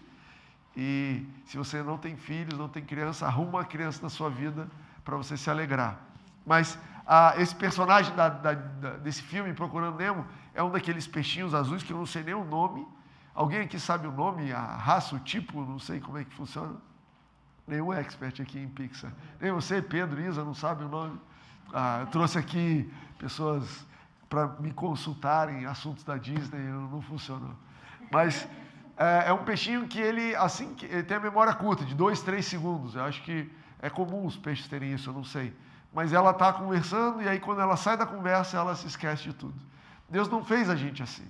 E 0.76 1.26
se 1.46 1.56
você 1.56 1.82
não 1.82 1.98
tem 1.98 2.18
filhos, 2.18 2.60
não 2.60 2.68
tem 2.68 2.84
criança, 2.84 3.26
arruma 3.26 3.60
uma 3.60 3.64
criança 3.64 4.02
na 4.04 4.10
sua 4.10 4.30
vida 4.30 4.68
para 5.06 5.16
você 5.16 5.38
se 5.38 5.50
alegrar. 5.50 5.98
Mas 6.46 6.78
ah, 7.08 7.34
esse 7.38 7.56
personagem 7.56 8.14
da, 8.18 8.28
da, 8.28 8.54
da, 8.54 8.90
desse 8.98 9.22
filme, 9.22 9.54
Procurando 9.54 9.98
Nemo, 9.98 10.28
é 10.54 10.62
um 10.62 10.70
daqueles 10.70 11.08
peixinhos 11.08 11.56
azuis 11.56 11.84
que 11.84 11.94
eu 11.94 11.98
não 11.98 12.06
sei 12.06 12.22
nem 12.22 12.34
o 12.34 12.44
nome. 12.44 12.86
Alguém 13.34 13.62
aqui 13.62 13.80
sabe 13.80 14.08
o 14.08 14.12
nome, 14.12 14.52
a 14.52 14.76
raça, 14.76 15.16
o 15.16 15.20
tipo, 15.20 15.62
não 15.62 15.80
sei 15.80 16.02
como 16.02 16.18
é 16.18 16.26
que 16.26 16.36
funciona? 16.36 16.76
Nenhum 17.66 17.94
expert 17.94 18.42
aqui 18.42 18.60
em 18.60 18.68
Pixar. 18.68 19.14
Nem 19.40 19.54
você, 19.54 19.82
Pedro, 19.82 20.20
Isa, 20.20 20.44
não 20.44 20.54
sabe 20.54 20.84
o 20.84 20.90
nome. 20.90 21.18
Ah, 21.74 22.02
eu 22.02 22.08
trouxe 22.08 22.38
aqui 22.38 22.88
pessoas 23.18 23.84
para 24.30 24.48
me 24.60 24.72
consultarem 24.72 25.66
assuntos 25.66 26.04
da 26.04 26.18
Disney, 26.18 26.60
não 26.60 27.02
funcionou. 27.02 27.56
Mas 28.12 28.48
é, 28.96 29.30
é, 29.30 29.34
um 29.34 29.44
peixinho 29.44 29.88
que 29.88 30.00
ele, 30.00 30.36
assim, 30.36 30.76
ele 30.84 31.02
tem 31.02 31.18
a 31.18 31.20
memória 31.20 31.54
curta, 31.54 31.84
de 31.84 31.96
dois, 31.96 32.22
três 32.22 32.46
segundos. 32.46 32.96
Eu 32.96 33.04
acho 33.04 33.24
que 33.24 33.52
é 33.82 33.90
comum 33.90 34.26
os 34.26 34.38
peixes 34.38 34.68
terem 34.68 34.94
isso, 34.94 35.10
eu 35.10 35.14
não 35.14 35.24
sei. 35.24 35.52
Mas 35.92 36.14
ela 36.14 36.30
está 36.30 36.54
conversando 36.54 37.22
e 37.24 37.28
aí 37.28 37.40
quando 37.40 37.62
ela 37.62 37.76
sai 37.76 37.98
da 37.98 38.06
conversa, 38.06 38.58
ela 38.58 38.76
se 38.76 38.86
esquece 38.86 39.24
de 39.24 39.34
tudo. 39.34 39.60
Deus 40.08 40.30
não 40.30 40.44
fez 40.46 40.70
a 40.70 40.76
gente 40.76 41.02
assim. 41.02 41.28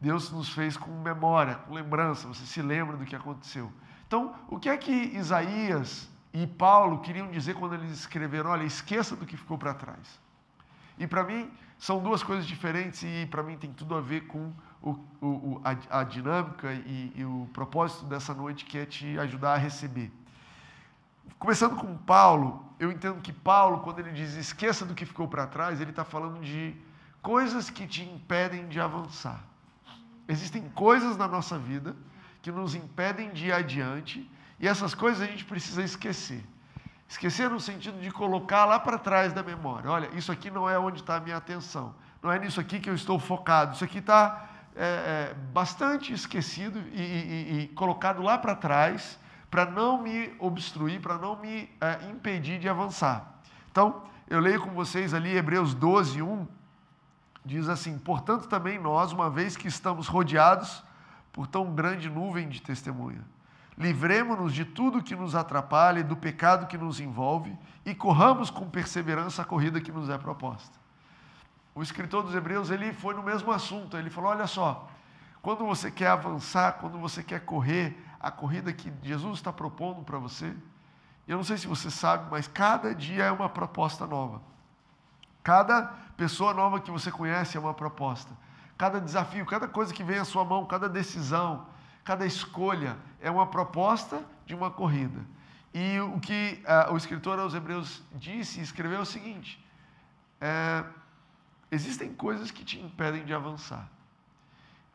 Deus 0.00 0.30
nos 0.30 0.48
fez 0.48 0.76
com 0.76 0.90
memória, 1.02 1.56
com 1.56 1.74
lembrança, 1.74 2.28
você 2.28 2.46
se 2.46 2.62
lembra 2.62 2.96
do 2.96 3.04
que 3.04 3.14
aconteceu. 3.14 3.70
Então, 4.06 4.34
o 4.48 4.58
que 4.58 4.68
é 4.68 4.76
que 4.76 4.92
Isaías 4.92 6.08
e 6.32 6.46
Paulo 6.46 7.00
queriam 7.00 7.30
dizer 7.30 7.54
quando 7.54 7.74
eles 7.74 7.90
escreveram? 7.90 8.50
Olha, 8.50 8.64
esqueça 8.64 9.16
do 9.16 9.26
que 9.26 9.36
ficou 9.36 9.58
para 9.58 9.74
trás. 9.74 10.20
E 10.98 11.06
para 11.06 11.24
mim, 11.24 11.50
são 11.78 12.02
duas 12.02 12.22
coisas 12.22 12.46
diferentes 12.46 13.02
e 13.02 13.26
para 13.30 13.42
mim 13.42 13.56
tem 13.56 13.72
tudo 13.72 13.94
a 13.94 14.00
ver 14.00 14.26
com 14.26 14.52
o, 14.82 14.90
o, 15.20 15.60
a, 15.64 16.00
a, 16.00 16.04
dinâmica 16.04 16.72
e, 16.72 17.12
e 17.16 17.24
o 17.24 17.48
propósito 17.52 18.04
dessa 18.04 18.34
noite, 18.34 18.64
que 18.64 18.78
é 18.78 18.86
te 18.86 19.18
ajudar 19.18 19.54
a 19.54 19.56
receber. 19.56 20.12
Começando 21.38 21.76
com 21.76 21.96
Paulo, 21.96 22.64
eu 22.78 22.92
entendo 22.92 23.20
que 23.20 23.32
Paulo, 23.32 23.80
quando 23.80 23.98
ele 23.98 24.12
diz 24.12 24.34
esqueça 24.34 24.84
do 24.84 24.94
que 24.94 25.06
ficou 25.06 25.26
para 25.26 25.46
trás, 25.46 25.80
ele 25.80 25.90
está 25.90 26.04
falando 26.04 26.40
de 26.40 26.76
coisas 27.22 27.70
que 27.70 27.86
te 27.86 28.02
impedem 28.02 28.68
de 28.68 28.78
avançar. 28.78 29.42
Existem 30.28 30.68
coisas 30.70 31.16
na 31.16 31.26
nossa 31.26 31.58
vida 31.58 31.96
que 32.42 32.52
nos 32.52 32.74
impedem 32.74 33.32
de 33.32 33.46
ir 33.46 33.52
adiante 33.52 34.30
e 34.60 34.68
essas 34.68 34.94
coisas 34.94 35.22
a 35.22 35.26
gente 35.26 35.44
precisa 35.44 35.82
esquecer. 35.82 36.44
Esquecer 37.08 37.50
no 37.50 37.58
sentido 37.58 37.98
de 38.00 38.10
colocar 38.10 38.66
lá 38.66 38.78
para 38.78 38.98
trás 38.98 39.32
da 39.32 39.42
memória. 39.42 39.90
Olha, 39.90 40.10
isso 40.14 40.30
aqui 40.30 40.50
não 40.50 40.68
é 40.68 40.78
onde 40.78 41.00
está 41.00 41.16
a 41.16 41.20
minha 41.20 41.36
atenção. 41.36 41.94
Não 42.22 42.30
é 42.30 42.38
nisso 42.38 42.60
aqui 42.60 42.78
que 42.78 42.88
eu 42.88 42.94
estou 42.94 43.18
focado. 43.18 43.74
Isso 43.74 43.82
aqui 43.82 43.98
está 43.98 44.48
é, 44.76 44.84
é, 44.84 45.34
bastante 45.52 46.12
esquecido 46.12 46.78
e, 46.92 47.00
e, 47.00 47.60
e 47.62 47.68
colocado 47.68 48.22
lá 48.22 48.38
para 48.38 48.54
trás 48.54 49.18
para 49.50 49.66
não 49.66 50.00
me 50.00 50.32
obstruir, 50.38 51.00
para 51.00 51.18
não 51.18 51.36
me 51.36 51.68
é, 51.80 52.08
impedir 52.08 52.60
de 52.60 52.68
avançar. 52.68 53.40
Então, 53.70 54.02
eu 54.28 54.38
leio 54.38 54.60
com 54.60 54.70
vocês 54.70 55.12
ali 55.12 55.36
Hebreus 55.36 55.74
12, 55.74 56.22
1, 56.22 56.46
diz 57.44 57.68
assim: 57.68 57.98
Portanto, 57.98 58.46
também 58.46 58.78
nós, 58.78 59.10
uma 59.10 59.28
vez 59.28 59.56
que 59.56 59.66
estamos 59.66 60.06
rodeados 60.06 60.84
por 61.32 61.48
tão 61.48 61.74
grande 61.74 62.08
nuvem 62.08 62.48
de 62.48 62.62
testemunha, 62.62 63.24
livremos-nos 63.80 64.52
de 64.52 64.66
tudo 64.66 65.02
que 65.02 65.16
nos 65.16 65.34
atrapalha 65.34 66.00
e 66.00 66.04
do 66.04 66.14
pecado 66.14 66.66
que 66.66 66.76
nos 66.76 67.00
envolve 67.00 67.56
e 67.84 67.94
corramos 67.94 68.50
com 68.50 68.68
perseverança 68.68 69.40
a 69.40 69.44
corrida 69.44 69.80
que 69.80 69.90
nos 69.90 70.10
é 70.10 70.18
proposta. 70.18 70.78
O 71.74 71.82
escritor 71.82 72.22
dos 72.22 72.34
Hebreus 72.34 72.68
ele 72.68 72.92
foi 72.92 73.14
no 73.14 73.22
mesmo 73.22 73.50
assunto. 73.50 73.96
Ele 73.96 74.10
falou: 74.10 74.30
olha 74.30 74.46
só, 74.46 74.86
quando 75.40 75.64
você 75.64 75.90
quer 75.90 76.08
avançar, 76.08 76.74
quando 76.74 76.98
você 76.98 77.22
quer 77.22 77.40
correr 77.40 77.96
a 78.20 78.30
corrida 78.30 78.70
que 78.70 78.92
Jesus 79.02 79.38
está 79.38 79.50
propondo 79.50 80.02
para 80.02 80.18
você, 80.18 80.54
eu 81.26 81.38
não 81.38 81.44
sei 81.44 81.56
se 81.56 81.66
você 81.66 81.90
sabe, 81.90 82.30
mas 82.30 82.46
cada 82.46 82.94
dia 82.94 83.24
é 83.24 83.32
uma 83.32 83.48
proposta 83.48 84.06
nova. 84.06 84.42
Cada 85.42 85.84
pessoa 86.18 86.52
nova 86.52 86.80
que 86.80 86.90
você 86.90 87.10
conhece 87.10 87.56
é 87.56 87.60
uma 87.60 87.72
proposta. 87.72 88.30
Cada 88.76 89.00
desafio, 89.00 89.46
cada 89.46 89.66
coisa 89.66 89.94
que 89.94 90.04
vem 90.04 90.18
à 90.18 90.24
sua 90.26 90.44
mão, 90.44 90.66
cada 90.66 90.86
decisão, 90.86 91.64
cada 92.04 92.26
escolha 92.26 92.96
é 93.20 93.30
uma 93.30 93.46
proposta 93.46 94.24
de 94.46 94.54
uma 94.54 94.70
corrida. 94.70 95.20
E 95.72 96.00
o 96.00 96.18
que 96.18 96.62
uh, 96.64 96.92
o 96.92 96.96
escritor 96.96 97.38
aos 97.38 97.54
Hebreus 97.54 98.02
disse 98.14 98.58
e 98.58 98.62
escreveu 98.62 98.98
é 98.98 99.02
o 99.02 99.06
seguinte: 99.06 99.64
é, 100.40 100.84
existem 101.70 102.12
coisas 102.12 102.50
que 102.50 102.64
te 102.64 102.80
impedem 102.80 103.24
de 103.24 103.32
avançar. 103.32 103.88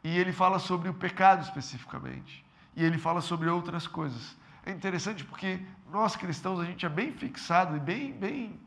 E 0.03 0.17
ele 0.17 0.33
fala 0.33 0.59
sobre 0.59 0.89
o 0.89 0.93
pecado 0.93 1.43
especificamente. 1.43 2.45
E 2.75 2.83
ele 2.83 2.97
fala 2.97 3.21
sobre 3.21 3.49
outras 3.49 3.87
coisas. 3.87 4.35
É 4.65 4.71
interessante 4.71 5.23
porque 5.23 5.59
nós 5.89 6.15
cristãos, 6.15 6.59
a 6.59 6.65
gente 6.65 6.85
é 6.85 6.89
bem 6.89 7.13
fixado 7.13 7.77
e 7.77 7.79
bem, 7.79 8.11
bem 8.11 8.59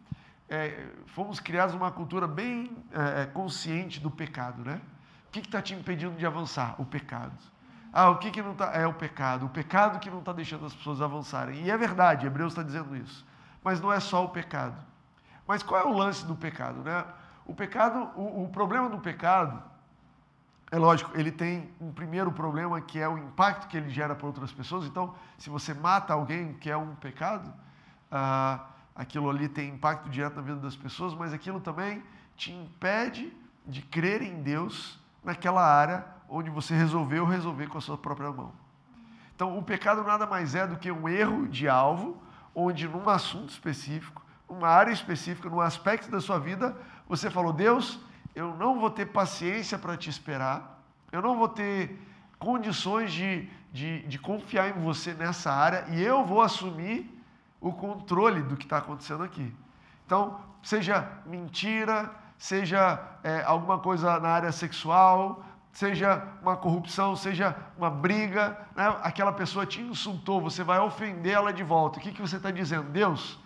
é, 0.49 0.87
fomos 1.07 1.39
criados 1.41 1.75
numa 1.75 1.91
cultura 1.91 2.27
bem 2.27 2.75
é, 2.91 3.23
é 3.23 3.27
consciente 3.27 4.01
do 4.01 4.11
pecado, 4.11 4.65
né? 4.65 4.81
O 5.29 5.31
que 5.31 5.41
está 5.41 5.61
te 5.61 5.75
impedindo 5.75 6.17
de 6.17 6.25
avançar? 6.25 6.81
O 6.81 6.87
pecado. 6.87 7.37
Ah, 8.01 8.11
o 8.11 8.19
que, 8.19 8.31
que 8.31 8.41
não 8.41 8.53
está? 8.53 8.67
É 8.67 8.87
o 8.87 8.95
pecado. 8.95 9.47
O 9.47 9.49
pecado 9.49 9.99
que 9.99 10.09
não 10.09 10.21
está 10.21 10.33
deixando 10.33 10.65
as 10.65 10.73
pessoas 10.73 11.03
avançarem. 11.03 11.65
E 11.65 11.69
é 11.69 11.77
verdade, 11.77 12.29
Hebreus 12.29 12.53
está 12.53 12.63
dizendo 12.63 12.95
isso. 12.95 13.27
Mas 13.61 13.81
não 13.81 13.93
é 13.93 13.99
só 13.99 14.25
o 14.25 14.29
pecado. 14.29 14.77
Mas 15.49 15.65
qual 15.65 15.81
é 15.81 15.85
o 15.85 15.93
lance 15.93 16.25
do 16.25 16.37
pecado, 16.37 16.81
né? 16.85 17.05
O 17.45 17.53
pecado, 17.53 18.09
o, 18.15 18.45
o 18.45 18.49
problema 18.51 18.89
do 18.89 18.99
pecado, 18.99 19.61
é 20.71 20.79
lógico, 20.79 21.11
ele 21.19 21.33
tem 21.33 21.73
um 21.81 21.91
primeiro 21.91 22.31
problema 22.31 22.81
que 22.81 23.01
é 23.01 23.09
o 23.09 23.19
impacto 23.19 23.67
que 23.67 23.77
ele 23.77 23.91
gera 23.91 24.15
para 24.15 24.29
outras 24.29 24.53
pessoas. 24.53 24.85
Então, 24.85 25.13
se 25.37 25.51
você 25.51 25.75
mata 25.75 26.13
alguém 26.13 26.53
que 26.53 26.71
é 26.71 26.77
um 26.77 26.95
pecado, 26.95 27.53
ah, 28.13 28.65
aquilo 28.95 29.29
ali 29.29 29.49
tem 29.49 29.71
impacto 29.71 30.09
direto 30.09 30.37
na 30.37 30.43
vida 30.43 30.59
das 30.59 30.77
pessoas, 30.77 31.15
mas 31.15 31.35
aquilo 31.35 31.59
também 31.59 32.01
te 32.37 32.53
impede 32.53 33.37
de 33.67 33.83
crer 33.83 34.23
em 34.23 34.41
Deus 34.41 35.01
naquela 35.25 35.67
área 35.67 36.17
onde 36.29 36.51
você 36.51 36.75
resolveu 36.75 37.25
resolver 37.25 37.69
com 37.69 37.79
a 37.79 37.81
sua 37.81 37.97
própria 37.97 38.31
mão. 38.31 38.53
Então, 39.35 39.57
o 39.57 39.63
pecado 39.63 40.03
nada 40.03 40.27
mais 40.27 40.55
é 40.55 40.67
do 40.67 40.77
que 40.77 40.91
um 40.91 41.09
erro 41.09 41.47
de 41.49 41.69
alvo, 41.69 42.21
onde 42.55 42.89
num 42.89 43.09
assunto 43.09 43.51
específico, 43.51 44.21
numa 44.49 44.69
área 44.69 44.93
específica, 44.93 45.49
num 45.49 45.61
aspecto 45.61 46.11
da 46.11 46.21
sua 46.21 46.39
vida, 46.39 46.77
você 47.09 47.31
falou: 47.31 47.53
Deus, 47.53 48.01
eu 48.35 48.55
não 48.57 48.79
vou 48.79 48.91
ter 48.91 49.07
paciência 49.07 49.79
para 49.79 49.97
te 49.97 50.11
esperar, 50.11 50.83
eu 51.13 51.23
não 51.23 51.37
vou 51.37 51.49
ter 51.49 51.99
condições 52.39 53.13
de, 53.13 53.49
de, 53.73 54.03
de 54.03 54.19
confiar 54.19 54.69
em 54.69 54.81
você 54.81 55.15
nessa 55.15 55.53
área 55.53 55.87
e 55.89 56.03
eu 56.03 56.25
vou 56.25 56.43
assumir 56.43 57.09
o 57.61 57.73
controle 57.73 58.43
do 58.43 58.57
que 58.57 58.65
está 58.65 58.79
acontecendo 58.79 59.23
aqui. 59.23 59.55
Então, 60.07 60.41
seja 60.63 61.09
mentira, 61.27 62.11
seja 62.37 63.01
é, 63.23 63.43
alguma 63.43 63.79
coisa 63.79 64.19
na 64.21 64.29
área 64.29 64.53
sexual, 64.53 65.45
seja 65.73 66.27
uma 66.43 66.57
corrupção, 66.57 67.15
seja 67.15 67.57
uma 67.77 67.91
briga, 67.91 68.59
né? 68.75 68.95
aquela 69.03 69.33
pessoa 69.33 69.65
te 69.65 69.81
insultou, 69.81 70.41
você 70.41 70.65
vai 70.65 70.79
ofender 70.81 71.33
ela 71.33 71.53
de 71.53 71.63
volta. 71.63 71.99
O 71.99 72.03
que, 72.03 72.13
que 72.13 72.21
você 72.21 72.37
está 72.37 72.51
dizendo? 72.51 72.91
Deus, 72.91 73.39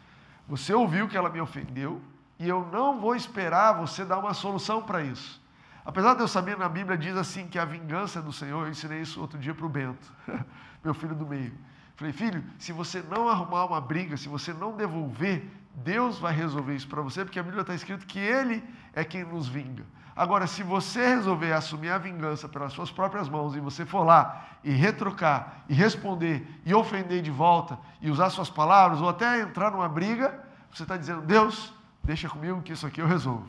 você 0.49 0.73
ouviu 0.73 1.09
que 1.09 1.17
ela 1.17 1.29
me 1.29 1.41
ofendeu, 1.41 2.01
e 2.39 2.49
eu 2.49 2.67
não 2.73 3.01
vou 3.01 3.15
esperar 3.15 3.75
você 3.75 4.05
dar 4.05 4.19
uma 4.19 4.35
solução 4.35 4.83
para 4.83 5.03
isso. 5.03 5.41
Apesar 5.85 6.15
de 6.15 6.21
eu 6.21 6.29
saber, 6.29 6.57
na 6.57 6.69
Bíblia 6.69 6.97
diz 6.97 7.17
assim 7.17 7.47
que 7.47 7.59
a 7.59 7.65
vingança 7.65 8.21
é 8.21 8.23
do 8.23 8.33
Senhor, 8.33 8.67
eu 8.67 8.71
ensinei 8.71 9.01
isso 9.01 9.21
outro 9.21 9.39
dia 9.39 9.55
para 9.55 9.67
o 9.67 9.69
Bento, 9.69 10.13
meu 10.83 10.95
filho 10.95 11.15
do 11.15 11.27
meio. 11.27 11.53
Falei, 11.97 12.13
filho, 12.13 12.43
se 12.59 12.73
você 12.73 13.03
não 13.03 13.29
arrumar 13.29 13.65
uma 13.65 13.81
briga, 13.81 14.17
se 14.17 14.29
você 14.29 14.53
não 14.53 14.77
devolver, 14.77 15.49
Deus 15.75 16.19
vai 16.19 16.35
resolver 16.35 16.75
isso 16.75 16.89
para 16.89 17.03
você, 17.03 17.25
porque 17.25 17.39
a 17.39 17.43
Bíblia 17.43 17.63
está 17.63 17.75
escrito 17.75 18.07
que 18.07 18.19
Ele 18.19 18.63
é 18.93 19.05
quem 19.05 19.25
nos 19.25 19.49
vinga. 19.49 19.85
Agora, 20.15 20.47
se 20.47 20.63
você 20.63 21.15
resolver 21.15 21.53
assumir 21.53 21.91
a 21.91 21.99
vingança 21.99 22.49
pelas 22.49 22.73
suas 22.73 22.91
próprias 22.91 23.29
mãos 23.29 23.57
e 23.57 23.61
você 23.61 23.87
for 23.87 24.05
lá 24.05 24.47
e 24.63 24.71
retrucar, 24.71 25.65
e 25.69 25.75
responder, 25.75 26.47
e 26.67 26.75
ofender 26.75 27.23
de 27.23 27.31
volta, 27.31 27.79
e 28.01 28.11
usar 28.11 28.29
suas 28.31 28.51
palavras, 28.51 29.01
ou 29.01 29.09
até 29.09 29.41
entrar 29.41 29.71
numa 29.71 29.89
briga, 29.89 30.39
você 30.71 30.83
está 30.83 30.97
dizendo, 30.97 31.23
Deus, 31.23 31.73
deixa 32.05 32.29
comigo 32.29 32.61
que 32.63 32.73
isso 32.73 32.87
aqui 32.87 33.01
eu 33.01 33.07
resolvo. 33.07 33.49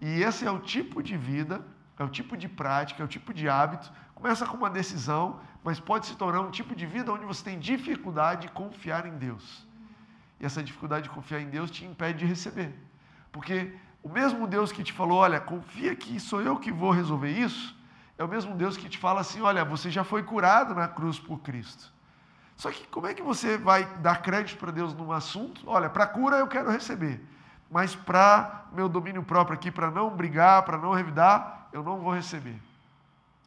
E 0.00 0.22
esse 0.22 0.46
é 0.46 0.50
o 0.50 0.58
tipo 0.58 1.02
de 1.02 1.16
vida, 1.16 1.64
é 1.98 2.02
o 2.02 2.08
tipo 2.08 2.36
de 2.36 2.48
prática, 2.48 3.02
é 3.02 3.04
o 3.04 3.08
tipo 3.08 3.32
de 3.32 3.48
hábito. 3.48 3.92
Começa 4.14 4.46
com 4.46 4.56
uma 4.56 4.70
decisão, 4.70 5.40
mas 5.62 5.78
pode 5.78 6.06
se 6.06 6.16
tornar 6.16 6.40
um 6.40 6.50
tipo 6.50 6.74
de 6.74 6.86
vida 6.86 7.12
onde 7.12 7.24
você 7.24 7.44
tem 7.44 7.58
dificuldade 7.58 8.42
de 8.42 8.48
confiar 8.48 9.06
em 9.06 9.16
Deus. 9.16 9.66
E 10.40 10.46
essa 10.46 10.62
dificuldade 10.62 11.04
de 11.04 11.10
confiar 11.10 11.40
em 11.40 11.48
Deus 11.48 11.70
te 11.70 11.84
impede 11.84 12.20
de 12.20 12.26
receber. 12.26 12.74
Porque 13.30 13.72
o 14.02 14.08
mesmo 14.08 14.46
Deus 14.46 14.72
que 14.72 14.82
te 14.82 14.92
falou, 14.92 15.18
olha, 15.18 15.40
confia 15.40 15.94
que 15.94 16.18
sou 16.18 16.42
eu 16.42 16.58
que 16.58 16.72
vou 16.72 16.90
resolver 16.90 17.30
isso, 17.30 17.76
é 18.18 18.24
o 18.24 18.28
mesmo 18.28 18.54
Deus 18.54 18.76
que 18.76 18.88
te 18.88 18.98
fala 18.98 19.20
assim, 19.20 19.40
olha, 19.40 19.64
você 19.64 19.90
já 19.90 20.04
foi 20.04 20.22
curado 20.22 20.74
na 20.74 20.88
cruz 20.88 21.18
por 21.18 21.38
Cristo. 21.38 21.92
Só 22.56 22.70
que 22.70 22.86
como 22.88 23.06
é 23.06 23.14
que 23.14 23.22
você 23.22 23.56
vai 23.56 23.84
dar 23.96 24.22
crédito 24.22 24.58
para 24.58 24.70
Deus 24.70 24.94
num 24.94 25.12
assunto? 25.12 25.62
Olha, 25.66 25.88
para 25.88 26.06
cura 26.06 26.36
eu 26.36 26.46
quero 26.46 26.70
receber. 26.70 27.20
mas 27.70 27.94
para 27.94 28.66
meu 28.72 28.86
domínio 28.86 29.22
próprio 29.22 29.54
aqui, 29.54 29.70
para 29.70 29.90
não 29.90 30.10
brigar, 30.10 30.62
para 30.62 30.76
não 30.76 30.92
revidar, 30.92 31.68
eu 31.72 31.82
não 31.82 31.98
vou 31.98 32.14
receber. 32.14 32.60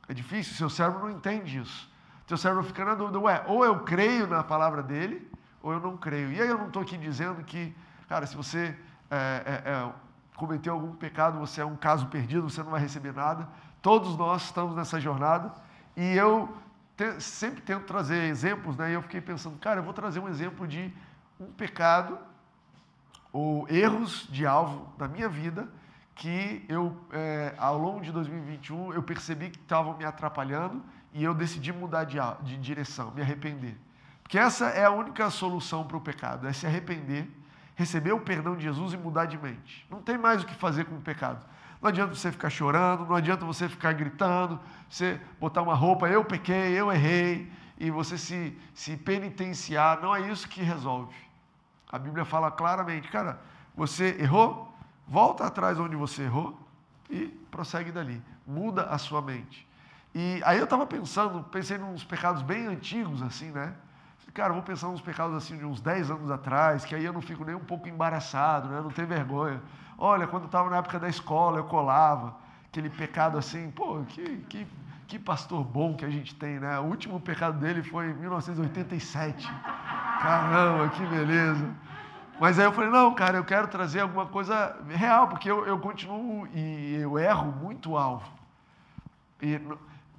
É 0.08 0.14
difícil, 0.14 0.56
seu 0.56 0.70
cérebro 0.70 1.02
não 1.02 1.12
entende 1.12 1.60
isso. 1.60 1.90
Seu 2.28 2.38
cérebro 2.38 2.64
fica 2.64 2.84
na 2.84 2.96
dúvida, 2.96 3.20
ué, 3.20 3.44
ou 3.46 3.64
eu 3.64 3.80
creio 3.82 4.26
na 4.26 4.44
palavra 4.44 4.82
dele, 4.82 5.30
ou 5.62 5.72
eu 5.74 5.80
não 5.80 5.96
creio. 5.96 6.32
E 6.32 6.42
aí 6.42 6.48
eu 6.48 6.58
não 6.58 6.68
estou 6.68 6.82
aqui 6.82 6.98
dizendo 6.98 7.44
que, 7.44 7.76
cara, 8.10 8.26
se 8.26 8.36
você 8.36 8.76
é, 9.10 9.62
é, 9.66 9.72
é, 9.72 9.94
cometeu 10.36 10.74
algum 10.74 10.94
pecado, 10.94 11.40
você 11.40 11.62
é 11.62 11.66
um 11.66 11.76
caso 11.76 12.08
perdido, 12.08 12.50
você 12.50 12.62
não 12.62 12.72
vai 12.72 12.82
receber 12.82 13.14
nada. 13.14 13.48
Todos 13.82 14.18
nós 14.18 14.44
estamos 14.44 14.76
nessa 14.76 15.00
jornada. 15.00 15.54
E 15.96 16.16
eu 16.16 16.56
te, 16.98 17.22
sempre 17.22 17.62
tento 17.62 17.86
trazer 17.86 18.24
exemplos, 18.24 18.76
né? 18.76 18.92
E 18.92 18.94
eu 18.94 19.02
fiquei 19.02 19.22
pensando, 19.22 19.58
cara, 19.60 19.80
eu 19.80 19.84
vou 19.84 19.94
trazer 19.94 20.20
um 20.20 20.28
exemplo 20.28 20.68
de 20.68 20.94
um 21.40 21.52
pecado 21.52 22.18
ou 23.32 23.68
erros 23.70 24.28
de 24.30 24.46
alvo 24.46 24.88
da 24.98 25.08
minha 25.08 25.28
vida 25.28 25.68
que 26.16 26.66
eu, 26.70 26.98
é, 27.12 27.54
ao 27.58 27.78
longo 27.78 28.00
de 28.00 28.12
2021, 28.12 28.94
eu 28.94 29.04
percebi 29.04 29.50
que 29.50 29.60
estavam 29.60 29.98
me 29.98 30.06
atrapalhando 30.06 30.82
e 31.14 31.24
eu 31.24 31.34
decidi 31.34 31.74
mudar 31.74 32.06
de, 32.06 32.18
de 32.44 32.58
direção, 32.58 33.12
me 33.12 33.22
arrepender. 33.22 33.78
Porque 34.24 34.40
essa 34.40 34.68
é 34.68 34.86
a 34.86 34.92
única 34.92 35.30
solução 35.30 35.86
para 35.86 35.98
o 35.98 36.02
pecado, 36.02 36.48
é 36.48 36.54
se 36.54 36.66
arrepender, 36.66 37.30
receber 37.76 38.14
o 38.14 38.20
perdão 38.20 38.56
de 38.56 38.64
Jesus 38.64 38.94
e 38.94 38.98
mudar 38.98 39.26
de 39.26 39.38
mente. 39.38 39.86
Não 39.90 40.02
tem 40.02 40.18
mais 40.18 40.44
o 40.44 40.46
que 40.46 40.56
fazer 40.56 40.86
com 40.86 40.96
o 40.96 41.02
pecado. 41.02 41.46
Não 41.82 41.90
adianta 41.90 42.16
você 42.16 42.32
ficar 42.32 42.50
chorando, 42.50 43.06
não 43.06 43.16
adianta 43.16 43.46
você 43.46 43.70
ficar 43.70 43.94
gritando, 43.94 44.60
você 44.90 45.20
botar 45.40 45.62
uma 45.62 45.76
roupa, 45.76 46.08
eu 46.08 46.24
pequei, 46.24 46.74
eu 46.74 46.92
errei, 46.92 47.52
e 47.78 47.92
você 47.92 48.18
se, 48.18 48.58
se 48.74 48.96
penitenciar. 48.98 50.02
Não 50.02 50.16
é 50.16 50.22
isso 50.32 50.48
que 50.48 50.62
resolve. 50.62 51.16
A 51.92 52.00
Bíblia 52.00 52.26
fala 52.26 52.50
claramente, 52.50 53.10
cara, 53.10 53.40
você 53.76 54.18
errou, 54.20 54.74
volta 55.08 55.46
atrás 55.46 55.80
onde 55.80 55.96
você 55.96 56.24
errou 56.24 56.58
e 57.10 57.28
prossegue 57.52 57.92
dali. 57.92 58.22
Muda 58.48 58.84
a 58.84 58.98
sua 58.98 59.22
mente. 59.22 59.68
E 60.14 60.42
aí 60.46 60.58
eu 60.58 60.64
estava 60.64 60.86
pensando, 60.86 61.44
pensei 61.44 61.78
nos 61.78 62.04
pecados 62.04 62.42
bem 62.42 62.68
antigos, 62.68 63.22
assim, 63.22 63.52
né? 63.52 63.76
Cara, 64.36 64.52
vou 64.52 64.62
pensar 64.62 64.90
nos 64.90 65.00
pecados 65.00 65.34
assim 65.34 65.58
de 65.58 65.64
uns 65.66 65.80
10 65.80 66.12
anos 66.12 66.30
atrás, 66.30 66.84
que 66.84 66.94
aí 66.94 67.06
eu 67.06 67.14
não 67.14 67.22
fico 67.22 67.46
nem 67.46 67.56
um 67.56 67.64
pouco 67.64 67.88
embaraçado, 67.88 68.68
né? 68.68 68.82
não 68.82 68.90
tenho 68.90 69.08
vergonha. 69.08 69.62
Olha, 69.98 70.28
quando 70.28 70.44
eu 70.44 70.48
estava 70.48 70.70
na 70.70 70.76
época 70.76 71.00
da 71.00 71.08
escola, 71.08 71.60
eu 71.60 71.64
colava, 71.64 72.36
aquele 72.66 72.90
pecado 72.90 73.38
assim, 73.38 73.72
pô, 73.72 74.04
que, 74.10 74.40
que, 74.50 74.68
que 75.08 75.18
pastor 75.18 75.64
bom 75.64 75.96
que 75.96 76.04
a 76.04 76.10
gente 76.10 76.36
tem, 76.36 76.60
né? 76.60 76.78
O 76.80 76.84
último 76.84 77.18
pecado 77.18 77.58
dele 77.58 77.82
foi 77.82 78.10
em 78.10 78.14
1987. 78.16 79.48
Caramba, 80.22 80.90
que 80.90 81.06
beleza. 81.06 81.74
Mas 82.38 82.60
aí 82.60 82.66
eu 82.66 82.74
falei, 82.74 82.90
não, 82.90 83.16
cara, 83.16 83.38
eu 83.38 83.46
quero 83.46 83.70
trazer 83.70 84.02
alguma 84.02 84.26
coisa 84.26 84.76
real, 84.90 85.30
porque 85.30 85.50
eu, 85.50 85.66
eu 85.66 85.80
continuo 85.80 86.46
e 86.54 86.96
eu 86.96 87.18
erro 87.18 87.54
muito 87.54 87.96
alvo. 87.96 88.30
E 89.42 89.58
não, 89.60 89.78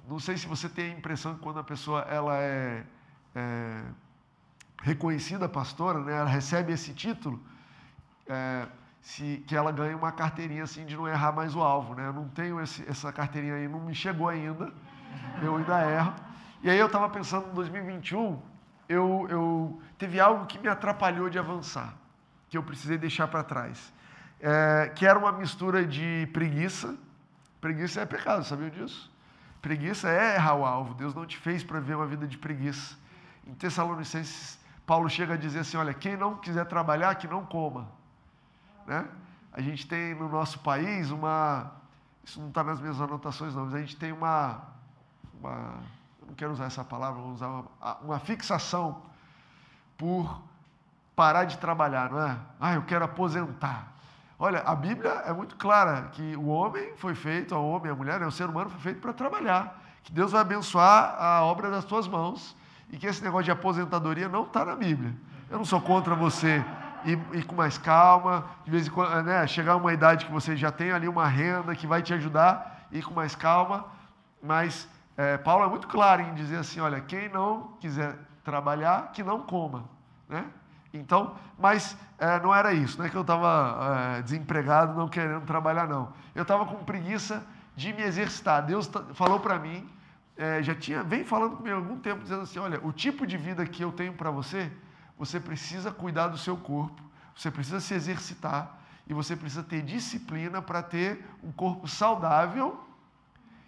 não 0.09 0.19
sei 0.19 0.37
se 0.37 0.47
você 0.47 0.67
tem 0.67 0.91
a 0.91 0.97
impressão 0.97 1.35
que 1.35 1.41
quando 1.41 1.59
a 1.59 1.63
pessoa 1.63 2.01
ela 2.09 2.35
é, 2.35 2.83
é 3.35 3.83
reconhecida 4.81 5.49
pastora, 5.49 5.99
né, 5.99 6.13
ela 6.13 6.29
recebe 6.29 6.71
esse 6.71 6.93
título, 6.93 7.39
é, 8.27 8.67
se, 9.01 9.43
que 9.47 9.55
ela 9.55 9.71
ganha 9.71 9.95
uma 9.95 10.11
carteirinha 10.11 10.63
assim 10.63 10.85
de 10.85 10.95
não 10.95 11.07
errar 11.07 11.31
mais 11.31 11.55
o 11.55 11.61
alvo. 11.61 11.95
Né? 11.95 12.07
Eu 12.07 12.13
não 12.13 12.27
tenho 12.27 12.59
esse, 12.61 12.87
essa 12.89 13.11
carteirinha 13.11 13.55
aí, 13.55 13.67
não 13.67 13.79
me 13.79 13.95
chegou 13.95 14.27
ainda, 14.27 14.71
eu 15.41 15.55
ainda 15.55 15.89
erro. 15.89 16.13
E 16.61 16.69
aí 16.69 16.77
eu 16.77 16.87
estava 16.87 17.09
pensando 17.09 17.49
em 17.49 17.53
2021, 17.53 18.41
eu, 18.89 19.27
eu 19.29 19.81
teve 19.97 20.19
algo 20.19 20.45
que 20.45 20.57
me 20.59 20.67
atrapalhou 20.67 21.29
de 21.29 21.37
avançar, 21.37 21.93
que 22.49 22.57
eu 22.57 22.63
precisei 22.63 22.97
deixar 22.97 23.27
para 23.27 23.43
trás, 23.43 23.93
é, 24.39 24.91
que 24.95 25.05
era 25.05 25.17
uma 25.17 25.31
mistura 25.31 25.85
de 25.85 26.27
preguiça. 26.33 26.95
Preguiça 27.61 28.01
é 28.01 28.05
pecado, 28.05 28.43
sabia 28.43 28.69
disso? 28.69 29.11
Preguiça 29.61 30.09
é 30.09 30.35
errar 30.35 30.55
o 30.55 30.65
alvo. 30.65 30.93
Deus 30.93 31.13
não 31.13 31.25
te 31.25 31.37
fez 31.37 31.63
para 31.63 31.79
viver 31.79 31.95
uma 31.95 32.05
vida 32.05 32.27
de 32.27 32.37
preguiça. 32.37 32.95
Em 33.45 33.53
Tessalonicenses 33.53 34.59
Paulo 34.87 35.09
chega 35.09 35.33
a 35.33 35.37
dizer 35.37 35.59
assim: 35.59 35.75
olha, 35.75 35.93
quem 35.93 36.15
não 36.15 36.37
quiser 36.37 36.65
trabalhar, 36.65 37.13
que 37.15 37.27
não 37.27 37.45
coma. 37.45 37.89
Né? 38.87 39.05
A 39.51 39.61
gente 39.61 39.85
tem 39.85 40.15
no 40.15 40.29
nosso 40.29 40.59
país 40.59 41.11
uma. 41.11 41.73
Isso 42.23 42.39
não 42.39 42.47
está 42.47 42.63
nas 42.63 42.79
minhas 42.79 42.99
anotações, 42.99 43.53
não, 43.53 43.65
mas 43.65 43.75
a 43.75 43.79
gente 43.79 43.97
tem 43.97 44.13
uma. 44.13 44.61
uma 45.39 45.73
não 46.25 46.33
quero 46.35 46.53
usar 46.53 46.65
essa 46.65 46.83
palavra, 46.85 47.21
vou 47.21 47.33
usar 47.33 47.47
uma, 47.47 47.97
uma 48.01 48.19
fixação 48.19 49.01
por 49.97 50.41
parar 51.15 51.43
de 51.43 51.57
trabalhar, 51.57 52.09
não 52.09 52.21
é? 52.21 52.37
Ah, 52.59 52.73
eu 52.75 52.83
quero 52.83 53.03
aposentar. 53.03 53.91
Olha, 54.39 54.59
a 54.59 54.75
Bíblia 54.75 55.09
é 55.25 55.33
muito 55.33 55.55
clara 55.55 56.09
que 56.13 56.35
o 56.37 56.47
homem 56.47 56.95
foi 56.95 57.15
feito, 57.15 57.55
o 57.55 57.69
homem, 57.69 57.91
a 57.91 57.95
mulher, 57.95 58.19
né, 58.19 58.27
o 58.27 58.31
ser 58.31 58.49
humano 58.49 58.69
foi 58.69 58.79
feito 58.79 59.01
para 59.01 59.11
trabalhar. 59.11 59.81
Que 60.03 60.13
Deus 60.13 60.31
vai 60.31 60.41
abençoar 60.41 61.15
a 61.19 61.43
obra 61.43 61.69
das 61.69 61.83
tuas 61.83 62.07
mãos 62.07 62.55
e 62.91 62.97
que 62.97 63.07
esse 63.07 63.23
negócio 63.23 63.45
de 63.45 63.51
aposentadoria 63.51 64.29
não 64.29 64.43
está 64.43 64.63
na 64.63 64.75
Bíblia. 64.75 65.13
Eu 65.49 65.57
não 65.57 65.65
sou 65.65 65.81
contra 65.81 66.15
você 66.15 66.63
ir, 67.05 67.19
ir, 67.33 67.43
com 67.45 67.55
mais 67.55 67.77
calma, 67.77 68.45
de 68.63 68.71
vez 68.71 68.87
em 68.87 68.91
quando, 68.91 69.23
né, 69.23 69.45
chegar 69.47 69.73
a 69.73 69.75
uma 69.75 69.93
idade 69.93 70.25
que 70.25 70.31
você 70.31 70.55
já 70.55 70.71
tem 70.71 70.91
ali 70.91 71.07
uma 71.07 71.27
renda 71.27 71.75
que 71.75 71.87
vai 71.87 72.01
te 72.01 72.13
ajudar, 72.13 72.87
ir 72.91 73.03
com 73.03 73.13
mais 73.13 73.35
calma, 73.35 73.85
mas 74.41 74.87
é, 75.15 75.37
Paulo 75.37 75.65
é 75.65 75.69
muito 75.69 75.87
claro 75.87 76.21
em 76.21 76.33
dizer 76.33 76.57
assim, 76.57 76.79
olha, 76.79 77.01
quem 77.01 77.29
não 77.29 77.73
quiser 77.79 78.15
trabalhar, 78.43 79.11
que 79.11 79.23
não 79.23 79.41
coma, 79.41 79.85
né? 80.29 80.45
Então, 80.93 81.35
mas 81.59 81.97
é, 82.17 82.39
não 82.39 82.53
era 82.53 82.73
isso, 82.73 82.97
não 82.97 83.05
é 83.05 83.09
que 83.09 83.15
eu 83.15 83.21
estava 83.21 84.17
é, 84.17 84.21
desempregado, 84.21 84.97
não 84.97 85.07
querendo 85.07 85.45
trabalhar, 85.45 85.87
não. 85.87 86.13
Eu 86.33 86.43
estava 86.43 86.65
com 86.65 86.83
preguiça 86.83 87.43
de 87.75 87.93
me 87.93 88.01
exercitar. 88.01 88.65
Deus 88.65 88.89
falou 89.13 89.39
para 89.39 89.59
mim 89.59 89.87
é, 90.37 90.61
já 90.61 90.75
tinha, 90.75 91.03
vem 91.03 91.23
falando 91.23 91.57
comigo 91.57 91.75
há 91.75 91.79
algum 91.79 91.99
tempo, 91.99 92.21
dizendo 92.21 92.43
assim: 92.43 92.59
olha, 92.59 92.79
o 92.85 92.93
tipo 92.93 93.25
de 93.25 93.35
vida 93.37 93.65
que 93.65 93.83
eu 93.83 93.91
tenho 93.91 94.13
para 94.13 94.29
você, 94.29 94.71
você 95.17 95.39
precisa 95.39 95.91
cuidar 95.91 96.27
do 96.27 96.37
seu 96.37 96.55
corpo, 96.55 97.01
você 97.35 97.49
precisa 97.49 97.79
se 97.79 97.93
exercitar 97.93 98.79
e 99.07 99.13
você 99.13 99.35
precisa 99.35 99.63
ter 99.63 99.81
disciplina 99.81 100.61
para 100.61 100.83
ter 100.83 101.25
um 101.43 101.51
corpo 101.51 101.87
saudável 101.87 102.83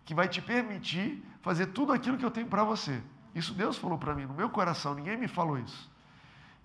que 0.05 0.13
vai 0.13 0.27
te 0.27 0.41
permitir 0.41 1.23
fazer 1.41 1.67
tudo 1.67 1.91
aquilo 1.91 2.17
que 2.17 2.25
eu 2.25 2.31
tenho 2.31 2.47
para 2.47 2.63
você. 2.63 3.01
Isso 3.33 3.53
Deus 3.53 3.77
falou 3.77 3.97
para 3.97 4.13
mim, 4.13 4.25
no 4.25 4.33
meu 4.33 4.49
coração, 4.49 4.93
ninguém 4.93 5.17
me 5.17 5.27
falou 5.27 5.57
isso. 5.57 5.89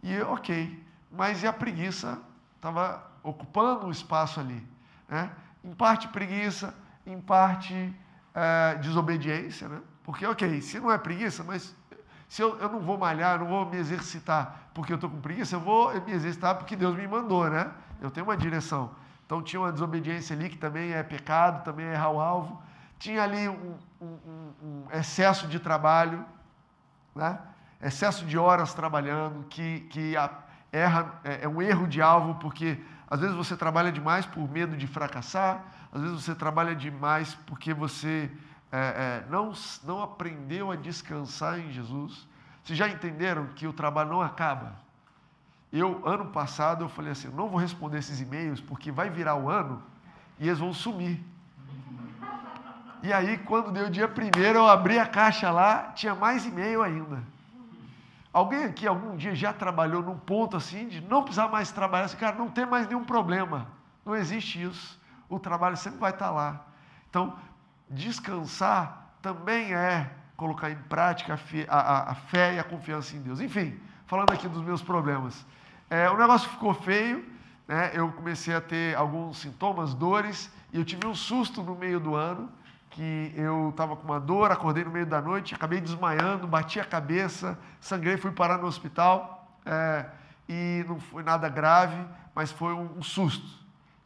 E 0.03 0.13
eu, 0.13 0.33
ok, 0.33 0.83
mas 1.11 1.43
e 1.43 1.47
a 1.47 1.53
preguiça 1.53 2.21
estava 2.57 3.11
ocupando 3.23 3.87
o 3.87 3.91
espaço 3.91 4.41
ali. 4.41 4.67
Né? 5.09 5.31
Em 5.63 5.73
parte 5.73 6.09
preguiça, 6.09 6.75
em 7.07 7.21
parte 7.21 7.95
é, 8.35 8.75
desobediência, 8.77 9.69
né? 9.69 9.81
Porque, 10.05 10.25
ok, 10.25 10.61
se 10.63 10.79
não 10.79 10.93
é 10.93 10.99
preguiça, 10.99 11.43
mas 11.43 11.75
se 12.29 12.41
eu, 12.41 12.57
eu 12.59 12.69
não 12.69 12.79
vou 12.79 12.97
malhar, 12.97 13.41
não 13.41 13.49
vou 13.49 13.67
me 13.67 13.77
exercitar 13.77 14.65
porque 14.75 14.93
eu 14.93 14.97
estou 14.97 15.09
com 15.09 15.21
preguiça, 15.21 15.55
eu 15.55 15.61
vou 15.61 15.95
me 16.03 16.13
exercitar 16.13 16.57
porque 16.57 16.75
Deus 16.75 16.97
me 16.97 17.07
mandou, 17.07 17.49
né? 17.49 17.71
Eu 18.01 18.11
tenho 18.11 18.27
uma 18.27 18.37
direção. 18.37 18.91
Então 19.25 19.41
tinha 19.41 19.61
uma 19.61 19.73
desobediência 19.73 20.35
ali 20.35 20.51
que 20.51 20.59
também 20.59 20.93
é 20.93 21.03
pecado, 21.03 21.65
também 21.65 21.87
é 21.87 21.93
errar 21.93 22.11
o 22.11 22.21
alvo. 22.21 22.61
Tinha 22.99 23.23
ali 23.23 23.49
um, 23.49 23.77
um, 24.01 24.53
um 24.63 24.87
excesso 24.93 25.47
de 25.47 25.61
trabalho, 25.61 26.25
né? 27.15 27.39
excesso 27.81 28.27
de 28.27 28.37
horas 28.37 28.75
trabalhando, 28.75 29.45
que, 29.45 29.81
que 29.91 30.17
a, 30.17 30.31
erra, 30.73 31.21
é, 31.23 31.45
é 31.45 31.49
um 31.49 31.63
erro 31.63 31.87
de 31.87 32.03
alvo, 32.03 32.35
porque 32.37 32.83
às 33.09 33.21
vezes 33.21 33.37
você 33.37 33.57
trabalha 33.57 33.93
demais 33.93 34.27
por 34.27 34.51
medo 34.51 34.77
de 34.77 34.89
fracassar, 34.89 35.63
às 35.93 36.03
vezes 36.03 36.25
você 36.25 36.35
trabalha 36.35 36.75
demais 36.75 37.35
porque 37.47 37.73
você 37.73 38.31
é, 38.77 38.77
é, 38.77 39.25
não, 39.31 39.53
não 39.85 40.03
aprendeu 40.03 40.73
a 40.73 40.75
descansar 40.75 41.61
em 41.61 41.71
Jesus. 41.71 42.27
Vocês 42.65 42.77
já 42.77 42.89
entenderam 42.89 43.47
que 43.55 43.69
o 43.69 43.73
trabalho 43.73 44.11
não 44.11 44.21
acaba? 44.21 44.75
Eu, 45.73 46.05
ano 46.05 46.27
passado, 46.27 46.83
eu 46.83 46.89
falei 46.89 47.13
assim, 47.13 47.29
não 47.29 47.49
vou 47.49 47.61
responder 47.61 47.99
esses 47.99 48.21
e-mails 48.21 48.61
porque 48.61 48.91
vai 48.91 49.09
virar 49.09 49.37
o 49.37 49.49
ano 49.49 49.81
e 50.41 50.49
eles 50.49 50.59
vão 50.59 50.73
sumir. 50.73 51.23
E 53.01 53.13
aí, 53.13 53.39
quando 53.39 53.71
deu 53.71 53.87
o 53.87 53.91
dia 53.91 54.09
primeiro, 54.09 54.59
eu 54.59 54.67
abri 54.67 54.99
a 54.99 55.07
caixa 55.07 55.53
lá, 55.53 55.93
tinha 55.93 56.17
mais 56.17 56.45
e-mail 56.45 56.83
ainda. 56.83 57.23
Alguém 58.33 58.65
aqui 58.65 58.89
algum 58.89 59.15
dia 59.15 59.37
já 59.37 59.53
trabalhou 59.53 60.03
num 60.03 60.19
ponto 60.19 60.57
assim 60.57 60.89
de 60.89 61.01
não 61.01 61.23
precisar 61.23 61.47
mais 61.47 61.71
trabalhar, 61.71 62.07
assim, 62.07 62.17
cara, 62.17 62.35
não 62.35 62.51
tem 62.51 62.67
mais 62.67 62.89
nenhum 62.89 63.05
problema. 63.05 63.69
Não 64.05 64.17
existe 64.17 64.61
isso. 64.61 65.01
O 65.29 65.39
trabalho 65.39 65.77
sempre 65.77 66.01
vai 66.01 66.11
estar 66.11 66.33
lá. 66.33 66.65
Então, 67.09 67.39
descansar 67.89 69.17
também 69.21 69.75
é 69.75 70.11
colocar 70.37 70.71
em 70.71 70.77
prática 70.77 71.39
a, 71.69 71.79
a, 71.79 72.11
a 72.11 72.15
fé 72.15 72.55
e 72.55 72.59
a 72.59 72.65
confiança 72.65 73.17
em 73.17 73.21
Deus. 73.21 73.41
Enfim, 73.41 73.79
falando 74.07 74.31
aqui 74.33 74.49
dos 74.49 74.63
meus 74.63 74.83
problemas. 74.83 75.47
É, 75.89 76.11
o 76.11 76.17
negócio 76.17 76.49
ficou 76.51 76.75
feio, 76.75 77.25
né? 77.69 77.91
eu 77.95 78.11
comecei 78.13 78.55
a 78.55 78.61
ter 78.61 78.97
alguns 78.97 79.39
sintomas, 79.39 79.95
dores, 79.95 80.51
e 80.73 80.79
eu 80.79 80.85
tive 80.85 81.07
um 81.07 81.15
susto 81.15 81.63
no 81.63 81.75
meio 81.75 82.01
do 82.01 82.15
ano, 82.15 82.51
que 82.91 83.33
eu 83.37 83.71
estava 83.71 83.97
com 83.97 84.05
uma 84.05 84.21
dor, 84.21 84.51
acordei 84.53 84.85
no 84.85 84.91
meio 84.91 85.07
da 85.07 85.21
noite, 85.21 85.55
acabei 85.55 85.81
desmaiando, 85.81 86.47
bati 86.47 86.79
a 86.79 86.85
cabeça, 86.85 87.59
sangrei, 87.81 88.17
fui 88.17 88.31
parar 88.31 88.59
no 88.59 88.67
hospital, 88.67 89.59
é, 89.65 90.07
e 90.49 90.85
não 90.87 91.01
foi 91.01 91.23
nada 91.23 91.49
grave, 91.49 92.05
mas 92.35 92.53
foi 92.53 92.73
um, 92.73 92.99
um 92.99 93.03
susto. 93.03 93.47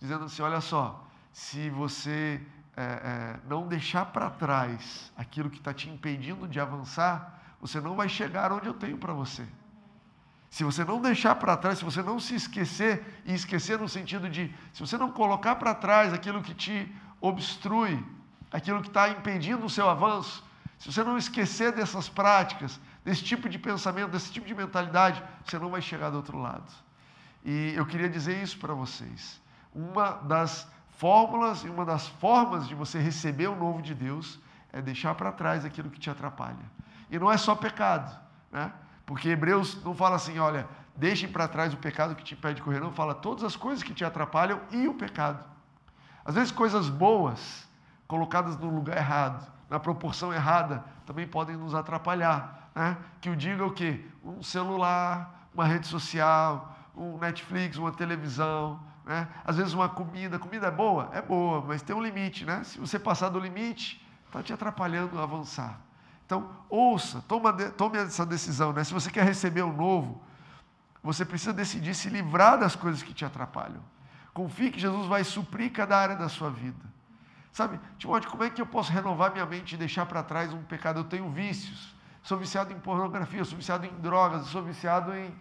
dizendo 0.01 0.25
assim: 0.25 0.43
olha 0.43 0.61
só, 0.61 1.05
se 1.33 1.69
você 1.71 2.41
é, 2.79 2.81
é, 2.81 3.41
não 3.49 3.67
deixar 3.67 4.07
para 4.07 4.31
trás 4.31 5.12
aquilo 5.17 5.51
que 5.51 5.59
está 5.59 5.75
te 5.75 5.91
impedindo 5.91 6.47
de 6.47 6.61
avançar, 6.61 7.43
você 7.61 7.81
não 7.81 7.97
vai 7.97 8.09
chegar 8.09 8.53
onde 8.53 8.69
eu 8.69 8.75
tenho 8.75 8.97
para 8.97 9.12
você. 9.12 9.45
Se 10.49 10.62
você 10.62 10.85
não 10.85 11.01
deixar 11.01 11.35
para 11.35 11.57
trás, 11.57 11.79
se 11.79 11.85
você 11.85 12.01
não 12.03 12.21
se 12.21 12.37
esquecer, 12.37 13.21
e 13.25 13.35
esquecer 13.35 13.81
no 13.81 13.88
sentido 13.88 14.31
de, 14.31 14.55
se 14.73 14.79
você 14.79 14.97
não 14.97 15.11
colocar 15.11 15.57
para 15.57 15.75
trás 15.75 16.12
aquilo 16.12 16.41
que 16.41 16.55
te 16.55 16.95
obstrui, 17.21 18.01
aquilo 18.53 18.81
que 18.81 18.87
está 18.87 19.09
impedindo 19.09 19.67
o 19.67 19.71
seu 19.71 19.91
avanço, 19.91 20.45
se 20.79 20.93
você 20.93 21.03
não 21.03 21.19
esquecer 21.19 21.73
dessas 21.73 22.09
práticas, 22.09 22.81
desse 23.05 23.25
tipo 23.25 23.49
de 23.49 23.59
pensamento, 23.59 24.12
desse 24.12 24.31
tipo 24.31 24.47
de 24.47 24.55
mentalidade, 24.55 25.21
você 25.45 25.59
não 25.59 25.69
vai 25.69 25.83
chegar 25.83 26.11
do 26.11 26.19
outro 26.19 26.38
lado. 26.38 26.71
E 27.45 27.73
eu 27.75 27.85
queria 27.85 28.09
dizer 28.09 28.41
isso 28.41 28.57
para 28.57 28.73
vocês. 28.73 29.41
Uma 29.75 30.12
das 30.12 30.69
fórmulas 30.99 31.63
e 31.63 31.69
uma 31.69 31.85
das 31.85 32.09
formas 32.09 32.67
de 32.67 32.75
você 32.75 32.99
receber 32.99 33.47
o 33.47 33.55
novo 33.55 33.81
de 33.81 33.95
Deus 33.95 34.39
é 34.73 34.83
deixar 34.83 35.15
para 35.15 35.31
trás 35.31 35.65
aquilo 35.65 35.89
que 35.89 35.99
te 35.99 36.11
atrapalha. 36.11 36.57
E 37.09 37.19
não 37.19 37.31
é 37.31 37.37
só 37.37 37.55
pecado, 37.55 38.15
né? 38.51 38.73
Porque 39.07 39.29
Hebreus 39.29 39.83
não 39.85 39.95
fala 39.95 40.17
assim, 40.17 40.41
olha, 40.41 40.69
deixem 40.97 41.29
para 41.29 41.47
trás 41.47 41.73
o 41.73 41.77
pecado 41.77 42.17
que 42.17 42.25
te 42.25 42.35
impede 42.35 42.57
de 42.57 42.63
correr, 42.63 42.81
não, 42.81 42.91
fala 42.91 43.15
todas 43.15 43.45
as 43.45 43.55
coisas 43.55 43.83
que 43.83 43.95
te 43.95 44.05
atrapalham 44.05 44.61
e 44.73 44.89
o 44.89 44.95
pecado. 44.95 45.43
Às 46.25 46.35
vezes 46.35 46.51
coisas 46.51 46.89
boas, 46.89 47.67
colocadas 48.09 48.59
no 48.59 48.69
lugar 48.69 48.97
errado, 48.97 49.51
na 49.71 49.79
proporção 49.79 50.35
errada, 50.35 50.85
também 51.07 51.29
podem 51.29 51.57
nos 51.57 51.77
atrapalhar. 51.77 52.71
Né? 52.75 52.97
Que 53.21 53.31
o 53.31 53.37
diga 53.37 53.65
o 53.65 53.71
quê? 53.71 54.05
Um 54.25 54.43
celular, 54.43 55.49
uma 55.55 55.65
rede 55.65 55.87
social, 55.87 56.77
um 56.95 57.17
Netflix, 57.19 57.77
uma 57.77 57.93
televisão, 57.93 58.81
né? 59.09 59.27
às 59.42 59.57
vezes 59.57 59.73
uma 59.73 59.88
comida. 59.88 60.38
Comida 60.38 60.66
é 60.66 60.71
boa? 60.71 61.09
É 61.14 61.23
boa, 61.23 61.64
mas 61.66 61.81
tem 61.81 61.97
um 61.97 62.03
limite. 62.03 62.44
Né? 62.44 62.62
Se 62.62 62.79
você 62.79 62.99
passar 62.99 63.31
do 63.31 63.40
limite, 63.40 64.07
está 64.27 64.42
te 64.42 64.53
atrapalhando 64.53 65.18
a 65.18 65.23
avançar. 65.23 65.81
Então, 66.27 66.51
ouça, 66.68 67.25
toma, 67.27 67.51
tome 67.53 67.97
essa 67.97 68.27
decisão. 68.27 68.71
Né? 68.71 68.85
Se 68.85 68.92
você 68.92 69.11
quer 69.11 69.25
receber 69.25 69.62
o 69.62 69.73
novo, 69.73 70.23
você 71.03 71.25
precisa 71.25 71.55
decidir 71.55 71.94
se 71.94 72.11
livrar 72.11 72.59
das 72.59 72.77
coisas 72.77 73.03
que 73.03 73.14
te 73.14 73.25
atrapalham. 73.25 73.83
Confie 74.35 74.71
que 74.71 74.79
Jesus 74.79 75.07
vai 75.07 75.25
suprir 75.25 75.73
cada 75.73 75.97
área 75.97 76.14
da 76.14 76.29
sua 76.29 76.51
vida. 76.51 76.85
Sabe, 77.51 77.81
Timóteo, 77.97 78.31
como 78.31 78.44
é 78.44 78.51
que 78.51 78.61
eu 78.61 78.66
posso 78.66 78.92
renovar 78.92 79.33
minha 79.33 79.47
mente 79.47 79.75
e 79.75 79.79
deixar 79.79 80.05
para 80.05 80.23
trás 80.23 80.53
um 80.53 80.62
pecado? 80.64 81.01
Eu 81.01 81.05
tenho 81.05 81.31
vícios. 81.31 81.97
Sou 82.23 82.37
viciado 82.37 82.75
em 82.75 82.79
pornografia, 82.79 83.42
sou 83.42 83.57
viciado 83.57 83.87
em 83.87 84.01
drogas, 84.01 84.47
sou 84.49 84.62
viciado 84.62 85.14
em, 85.14 85.35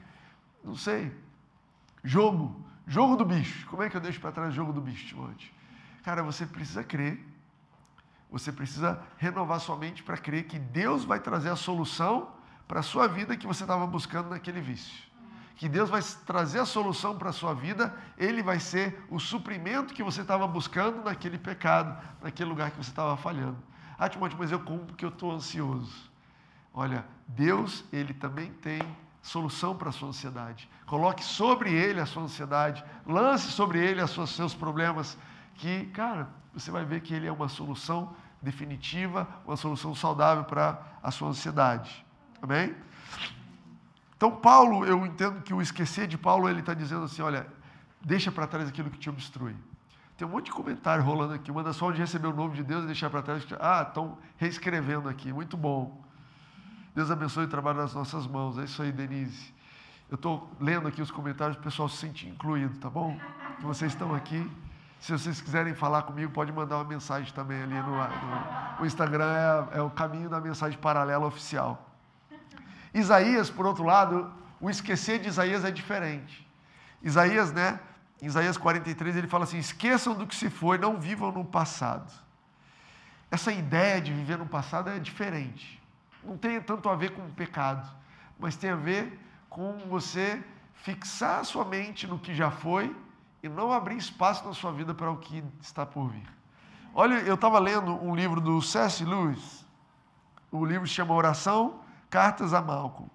não 0.63 0.73
sei, 0.73 1.13
jogo. 2.01 2.65
Jogo 2.87 3.15
do 3.15 3.25
bicho. 3.25 3.67
Como 3.67 3.83
é 3.83 3.89
que 3.89 3.97
eu 3.97 4.01
deixo 4.01 4.19
para 4.19 4.31
trás 4.31 4.49
o 4.49 4.55
jogo 4.55 4.73
do 4.73 4.81
bicho, 4.81 5.05
Timóteo? 5.07 5.51
Cara, 6.03 6.23
você 6.23 6.45
precisa 6.45 6.83
crer 6.83 7.23
você 8.29 8.51
precisa 8.51 9.01
renovar 9.17 9.59
sua 9.59 9.77
mente 9.77 10.03
para 10.03 10.17
crer 10.17 10.43
que 10.43 10.59
Deus 10.59 11.05
vai 11.05 11.19
trazer 11.19 11.49
a 11.49 11.55
solução 11.55 12.29
para 12.67 12.81
a 12.81 12.83
sua 12.83 13.07
vida 13.07 13.37
que 13.37 13.47
você 13.47 13.63
estava 13.63 13.87
buscando 13.87 14.29
naquele 14.29 14.59
vício. 14.59 15.07
Que 15.55 15.67
Deus 15.69 15.89
vai 15.89 16.01
trazer 16.25 16.59
a 16.59 16.65
solução 16.65 17.17
para 17.17 17.29
a 17.29 17.33
sua 17.33 17.53
vida, 17.53 17.95
Ele 18.17 18.43
vai 18.43 18.59
ser 18.59 19.03
o 19.09 19.19
suprimento 19.19 19.93
que 19.93 20.03
você 20.03 20.21
estava 20.21 20.45
buscando 20.45 21.03
naquele 21.03 21.37
pecado, 21.37 21.97
naquele 22.21 22.49
lugar 22.49 22.69
que 22.69 22.77
você 22.77 22.91
estava 22.91 23.15
falhando. 23.17 23.57
Ah, 23.97 24.07
Timóteo, 24.07 24.37
mas 24.37 24.51
eu 24.51 24.59
como 24.59 24.85
porque 24.85 25.05
eu 25.05 25.09
estou 25.09 25.31
ansioso. 25.31 26.11
Olha, 26.73 27.05
Deus, 27.27 27.83
Ele 27.91 28.13
também 28.13 28.51
tem 28.51 28.79
solução 29.21 29.75
para 29.75 29.89
a 29.89 29.91
sua 29.91 30.09
ansiedade. 30.09 30.69
Coloque 30.85 31.23
sobre 31.23 31.73
Ele 31.73 31.99
a 31.99 32.05
sua 32.05 32.23
ansiedade, 32.23 32.83
lance 33.05 33.51
sobre 33.51 33.79
Ele 33.79 34.01
os 34.01 34.29
seus 34.29 34.53
problemas, 34.53 35.17
que, 35.55 35.85
cara, 35.87 36.29
você 36.53 36.71
vai 36.71 36.85
ver 36.85 37.01
que 37.01 37.13
ele 37.13 37.27
é 37.27 37.31
uma 37.31 37.47
solução 37.47 38.15
definitiva, 38.41 39.27
uma 39.45 39.55
solução 39.55 39.93
saudável 39.93 40.43
para 40.43 40.81
a 41.03 41.11
sua 41.11 41.29
ansiedade. 41.29 42.05
Amém? 42.41 42.75
Então, 44.15 44.31
Paulo, 44.31 44.85
eu 44.85 45.05
entendo 45.05 45.41
que 45.41 45.53
o 45.53 45.61
esquecer 45.61 46.07
de 46.07 46.17
Paulo, 46.17 46.49
ele 46.49 46.61
está 46.61 46.73
dizendo 46.73 47.03
assim: 47.03 47.21
olha, 47.21 47.45
deixa 48.01 48.31
para 48.31 48.47
trás 48.47 48.67
aquilo 48.67 48.89
que 48.89 48.97
te 48.97 49.09
obstrui. 49.09 49.55
Tem 50.17 50.27
um 50.27 50.31
monte 50.31 50.45
de 50.45 50.51
comentário 50.51 51.03
rolando 51.03 51.33
aqui. 51.33 51.51
Uma 51.51 51.63
das 51.63 51.77
formas 51.77 51.95
de 51.95 52.01
receber 52.01 52.27
o 52.27 52.33
novo 52.33 52.55
de 52.55 52.63
Deus 52.63 52.83
é 52.83 52.87
deixar 52.87 53.09
para 53.11 53.21
trás. 53.21 53.45
Ah, 53.59 53.85
estão 53.87 54.17
reescrevendo 54.37 55.07
aqui. 55.07 55.31
Muito 55.31 55.55
bom. 55.55 56.03
Deus 56.97 57.11
abençoe 57.11 57.43
o 57.43 57.47
trabalho 57.47 57.77
das 57.77 57.93
nossas 57.93 58.25
mãos. 58.25 58.57
É 58.57 58.63
isso 58.63 58.81
aí, 58.81 58.91
Denise. 58.91 59.53
Eu 60.09 60.15
estou 60.15 60.49
lendo 60.59 60.87
aqui 60.87 60.99
os 60.99 61.11
comentários, 61.11 61.55
o 61.55 61.61
pessoal 61.61 61.87
se 61.87 61.97
sente 61.97 62.27
incluído, 62.27 62.75
tá 62.79 62.89
bom? 62.89 63.15
Que 63.57 63.65
vocês 63.65 63.91
estão 63.91 64.15
aqui. 64.15 64.51
Se 64.99 65.11
vocês 65.11 65.39
quiserem 65.39 65.75
falar 65.75 66.01
comigo, 66.01 66.31
pode 66.31 66.51
mandar 66.51 66.77
uma 66.77 66.85
mensagem 66.85 67.31
também 67.35 67.61
ali 67.61 67.75
no, 67.75 67.91
no, 67.91 68.79
no 68.79 68.85
Instagram, 68.87 69.31
é, 69.31 69.77
é, 69.77 69.81
o 69.83 69.91
caminho 69.91 70.27
da 70.27 70.41
mensagem 70.41 70.79
paralela 70.79 71.27
oficial. 71.27 71.87
Isaías, 72.91 73.47
por 73.47 73.67
outro 73.67 73.83
lado, 73.83 74.33
o 74.59 74.67
esquecer 74.67 75.19
de 75.19 75.27
Isaías 75.27 75.63
é 75.63 75.69
diferente. 75.69 76.49
Isaías, 77.03 77.53
né? 77.53 77.79
Em 78.19 78.25
Isaías 78.25 78.57
43, 78.57 79.17
ele 79.17 79.27
fala 79.27 79.43
assim: 79.43 79.59
esqueçam 79.59 80.15
do 80.15 80.25
que 80.25 80.35
se 80.35 80.49
foi, 80.49 80.79
não 80.79 80.99
vivam 80.99 81.31
no 81.31 81.45
passado. 81.45 82.11
Essa 83.29 83.51
ideia 83.51 84.01
de 84.01 84.11
viver 84.11 84.39
no 84.39 84.47
passado 84.47 84.89
é 84.89 84.97
diferente. 84.97 85.77
Não 86.27 86.37
tem 86.37 86.61
tanto 86.61 86.89
a 86.89 86.95
ver 86.95 87.11
com 87.11 87.21
o 87.21 87.31
pecado, 87.31 87.89
mas 88.37 88.57
tem 88.57 88.69
a 88.69 88.75
ver 88.75 89.17
com 89.49 89.77
você 89.87 90.43
fixar 90.73 91.39
a 91.39 91.43
sua 91.45 91.63
mente 91.63 92.05
no 92.05 92.19
que 92.19 92.35
já 92.35 92.51
foi 92.51 92.93
e 93.41 93.47
não 93.47 93.71
abrir 93.71 93.95
espaço 93.95 94.45
na 94.45 94.53
sua 94.53 94.73
vida 94.73 94.93
para 94.93 95.09
o 95.09 95.17
que 95.17 95.41
está 95.61 95.85
por 95.85 96.09
vir. 96.09 96.27
Olha, 96.93 97.15
eu 97.21 97.35
estava 97.35 97.59
lendo 97.59 97.93
um 98.03 98.13
livro 98.13 98.41
do 98.41 98.61
C.S. 98.61 99.05
Lewis, 99.05 99.65
o 100.51 100.65
livro 100.65 100.85
se 100.85 100.93
chama 100.93 101.13
Oração, 101.13 101.79
Cartas 102.09 102.53
a 102.53 102.61
Malcolm. 102.61 103.09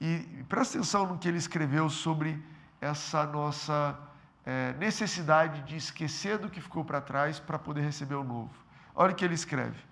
E 0.00 0.44
presta 0.48 0.78
atenção 0.78 1.06
no 1.06 1.18
que 1.18 1.28
ele 1.28 1.38
escreveu 1.38 1.88
sobre 1.88 2.42
essa 2.80 3.24
nossa 3.24 3.96
é, 4.44 4.72
necessidade 4.74 5.62
de 5.62 5.76
esquecer 5.76 6.38
do 6.38 6.48
que 6.48 6.60
ficou 6.60 6.84
para 6.84 7.00
trás 7.00 7.38
para 7.38 7.58
poder 7.58 7.82
receber 7.82 8.16
o 8.16 8.24
novo. 8.24 8.50
Olha 8.94 9.12
o 9.12 9.14
que 9.14 9.24
ele 9.24 9.34
escreve. 9.34 9.87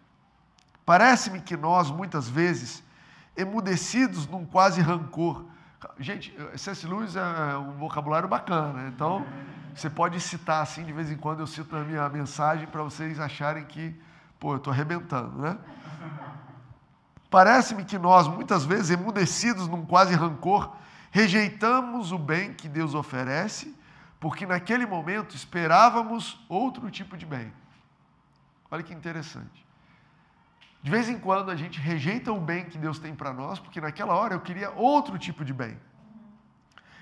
Parece-me 0.87 1.41
que 1.41 1.57
nós, 1.57 1.91
muitas 1.91 2.29
vezes, 2.29 2.81
emudecidos 3.37 4.29
num 4.29 4.47
quase 4.47 4.81
rancor. 4.81 5.45
Gente, 5.99 6.33
C.S. 6.55 6.87
Lewis 6.87 7.17
é 7.17 7.59
um 7.59 7.73
vocabulário 7.73 8.29
bacana, 8.29 8.73
né? 8.73 8.93
então 8.95 9.27
você 9.75 9.91
pode 9.91 10.21
citar 10.21 10.63
assim, 10.63 10.85
de 10.85 10.93
vez 10.93 11.11
em 11.11 11.17
quando 11.17 11.41
eu 11.41 11.47
cito 11.47 11.75
na 11.75 11.83
minha 11.83 12.09
mensagem 12.09 12.69
para 12.69 12.83
vocês 12.85 13.19
acharem 13.19 13.65
que, 13.65 13.95
pô, 14.39 14.53
eu 14.53 14.59
estou 14.59 14.73
arrebentando, 14.73 15.37
né? 15.43 15.59
Parece-me 17.29 17.85
que 17.85 17.99
nós, 17.99 18.29
muitas 18.29 18.65
vezes, 18.65 18.91
emudecidos 18.91 19.67
num 19.67 19.85
quase 19.85 20.15
rancor, 20.15 20.73
rejeitamos 21.11 22.13
o 22.13 22.19
bem 22.19 22.55
que 22.55 22.69
Deus 22.69 22.95
oferece, 22.95 23.77
porque 24.21 24.47
naquele 24.47 24.87
momento 24.87 25.35
esperávamos 25.35 26.41
outro 26.49 26.89
tipo 26.93 27.17
de 27.17 27.27
bem. 27.27 27.53
Olha 28.71 28.85
que 28.85 28.95
interessante. 28.95 29.66
De 30.83 30.91
vez 30.91 31.09
em 31.09 31.19
quando 31.19 31.51
a 31.51 31.57
gente 31.57 31.81
rejeita 31.81 32.33
o 32.33 32.41
bem 32.41 32.65
que 32.65 32.79
Deus 32.79 32.99
tem 32.99 33.15
para 33.15 33.33
nós, 33.33 33.59
porque 33.59 33.81
naquela 33.81 34.15
hora 34.15 34.35
eu 34.35 34.41
queria 34.41 34.71
outro 34.71 35.19
tipo 35.19 35.45
de 35.45 35.53
bem. 35.53 35.77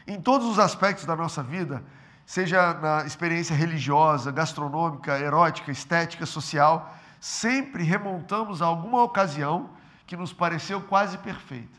Em 0.07 0.21
todos 0.21 0.47
os 0.47 0.59
aspectos 0.59 1.05
da 1.05 1.17
nossa 1.17 1.43
vida, 1.43 1.83
seja 2.27 2.75
na 2.75 3.05
experiência 3.05 3.55
religiosa, 3.55 4.31
gastronômica, 4.31 5.19
erótica, 5.19 5.71
estética, 5.71 6.27
social, 6.27 6.95
sempre 7.21 7.83
remontamos 7.83 8.61
a 8.61 8.67
alguma 8.67 9.03
ocasião 9.03 9.71
que 10.07 10.17
nos 10.17 10.33
pareceu 10.33 10.81
quase 10.83 11.17
perfeita. 11.19 11.79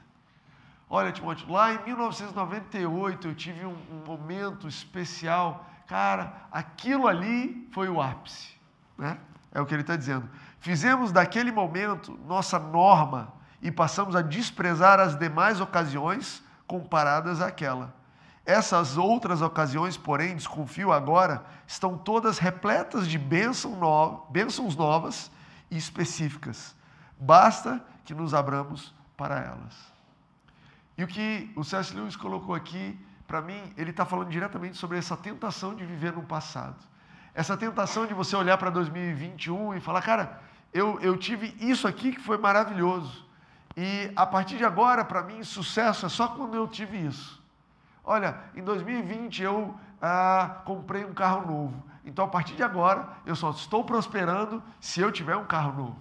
Olha, 0.89 1.11
Timóteo, 1.11 1.51
lá 1.51 1.73
em 1.73 1.83
1998 1.83 3.27
eu 3.27 3.35
tive 3.35 3.65
um, 3.65 3.75
um 3.91 4.05
momento 4.05 4.67
especial. 4.67 5.65
Cara, 5.87 6.47
aquilo 6.51 7.07
ali 7.07 7.67
foi 7.71 7.89
o 7.89 8.01
ápice. 8.01 8.54
Né? 8.97 9.17
É 9.51 9.61
o 9.61 9.65
que 9.65 9.73
ele 9.73 9.81
está 9.81 9.95
dizendo. 9.95 10.29
Fizemos 10.59 11.11
daquele 11.11 11.51
momento 11.51 12.19
nossa 12.27 12.59
norma 12.59 13.33
e 13.61 13.71
passamos 13.71 14.15
a 14.15 14.21
desprezar 14.21 14.99
as 14.99 15.17
demais 15.17 15.61
ocasiões 15.61 16.43
comparadas 16.67 17.41
àquela. 17.41 17.93
Essas 18.45 18.95
outras 18.97 19.41
ocasiões, 19.41 19.97
porém, 19.97 20.35
desconfio 20.35 20.91
agora, 20.91 21.43
estão 21.65 21.97
todas 21.97 22.37
repletas 22.37 23.07
de 23.07 23.17
bênçãos 23.17 24.75
novas 24.75 25.31
e 25.71 25.77
específicas. 25.77 26.75
Basta 27.19 27.83
que 28.03 28.13
nos 28.13 28.33
abramos 28.33 28.93
para 29.17 29.39
elas. 29.39 29.75
E 30.97 31.03
o 31.03 31.07
que 31.07 31.51
o 31.55 31.63
C.S. 31.63 31.95
Lewis 31.95 32.15
colocou 32.15 32.53
aqui, 32.53 32.97
para 33.27 33.41
mim, 33.41 33.73
ele 33.75 33.89
está 33.89 34.05
falando 34.05 34.29
diretamente 34.29 34.77
sobre 34.77 34.97
essa 34.97 35.17
tentação 35.17 35.73
de 35.73 35.83
viver 35.85 36.13
no 36.13 36.23
passado. 36.23 36.77
Essa 37.35 37.57
tentação 37.57 38.05
de 38.05 38.13
você 38.13 38.33
olhar 38.33 38.57
para 38.57 38.69
2021 38.69 39.75
e 39.75 39.81
falar, 39.81 40.01
cara, 40.01 40.39
eu, 40.73 40.97
eu 41.01 41.17
tive 41.17 41.53
isso 41.59 41.85
aqui 41.85 42.13
que 42.13 42.21
foi 42.21 42.37
maravilhoso. 42.37 43.25
E 43.75 44.09
a 44.15 44.25
partir 44.25 44.55
de 44.55 44.63
agora, 44.63 45.03
para 45.03 45.21
mim, 45.21 45.43
sucesso 45.43 46.05
é 46.05 46.09
só 46.09 46.29
quando 46.29 46.55
eu 46.55 46.65
tive 46.65 46.97
isso. 47.05 47.43
Olha, 48.05 48.37
em 48.55 48.63
2020 48.63 49.43
eu 49.43 49.75
ah, 50.01 50.61
comprei 50.63 51.03
um 51.03 51.13
carro 51.13 51.45
novo. 51.45 51.83
Então, 52.05 52.23
a 52.23 52.27
partir 52.27 52.55
de 52.55 52.63
agora, 52.63 53.09
eu 53.25 53.35
só 53.35 53.49
estou 53.49 53.83
prosperando 53.83 54.63
se 54.79 55.01
eu 55.01 55.11
tiver 55.11 55.35
um 55.35 55.43
carro 55.43 55.75
novo. 55.75 55.99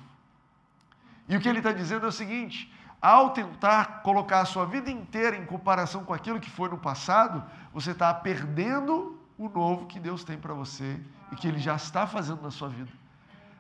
E 1.29 1.37
o 1.37 1.41
que 1.41 1.49
ele 1.49 1.59
está 1.59 1.73
dizendo 1.73 2.07
é 2.07 2.11
o 2.11 2.13
seguinte: 2.13 2.73
ao 3.03 3.31
tentar 3.31 4.03
colocar 4.03 4.41
a 4.41 4.45
sua 4.45 4.67
vida 4.67 4.89
inteira 4.89 5.37
em 5.37 5.47
comparação 5.47 6.05
com 6.05 6.15
aquilo 6.15 6.39
que 6.39 6.51
foi 6.51 6.69
no 6.69 6.79
passado, 6.79 7.43
você 7.73 7.91
está 7.91 8.15
perdendo 8.15 9.19
o 9.37 9.49
novo 9.49 9.87
que 9.87 9.99
Deus 9.99 10.23
tem 10.23 10.39
para 10.39 10.55
você 10.55 11.01
e 11.35 11.37
que 11.37 11.49
Ele 11.49 11.59
já 11.59 11.75
está 11.75 12.07
fazendo 12.07 12.41
na 12.41 12.51
sua 12.51 12.69
vida. 12.69 12.91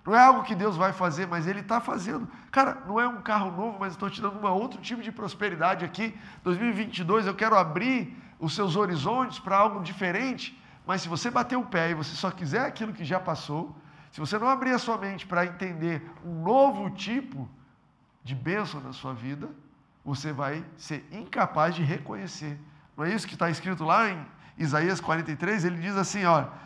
Não 0.07 0.15
é 0.15 0.21
algo 0.21 0.43
que 0.43 0.55
Deus 0.55 0.77
vai 0.77 0.93
fazer, 0.93 1.27
mas 1.27 1.47
Ele 1.47 1.61
está 1.61 1.81
fazendo. 1.81 2.29
Cara, 2.51 2.83
não 2.87 3.01
é 3.01 3.09
um 3.09 3.21
carro 3.21 3.51
novo, 3.51 3.79
mas 3.81 3.93
estou 3.93 4.09
te 4.09 4.21
dando 4.21 4.39
um 4.39 4.51
outro 4.51 4.81
tipo 4.81 5.03
de 5.03 5.11
prosperidade 5.11 5.85
aqui. 5.85 6.17
2022, 6.43 7.27
eu 7.27 7.35
quero 7.35 7.57
abrir 7.57 8.17
os 8.39 8.55
seus 8.55 8.77
horizontes 8.77 9.39
para 9.39 9.57
algo 9.57 9.83
diferente. 9.83 10.59
Mas 10.87 11.03
se 11.03 11.09
você 11.09 11.31
bater 11.31 11.57
o 11.57 11.65
pé 11.65 11.91
e 11.91 11.95
você 11.95 12.15
só 12.15 12.31
quiser 12.31 12.67
aquilo 12.67 12.93
que 12.93 13.05
já 13.05 13.19
passou, 13.19 13.75
se 14.13 14.21
você 14.21 14.39
não 14.39 14.49
abrir 14.49 14.73
a 14.73 14.79
sua 14.79 14.99
mente 14.99 15.27
para 15.27 15.47
entender 15.47 16.03
um 16.25 16.43
novo 16.43 16.91
tipo 16.91 17.49
de 18.23 18.35
bênção 18.35 18.81
na 18.81 18.93
sua 18.93 19.15
vida, 19.15 19.49
você 20.05 20.33
vai 20.33 20.63
ser 20.77 21.07
incapaz 21.11 21.75
de 21.75 21.83
reconhecer. 21.83 22.61
Não 22.95 23.07
é 23.07 23.15
isso 23.15 23.27
que 23.27 23.35
está 23.35 23.49
escrito 23.49 23.85
lá 23.85 24.11
em 24.11 24.27
Isaías 24.59 25.01
43? 25.01 25.65
Ele 25.65 25.79
diz 25.79 25.97
assim: 25.97 26.25
olha 26.25 26.63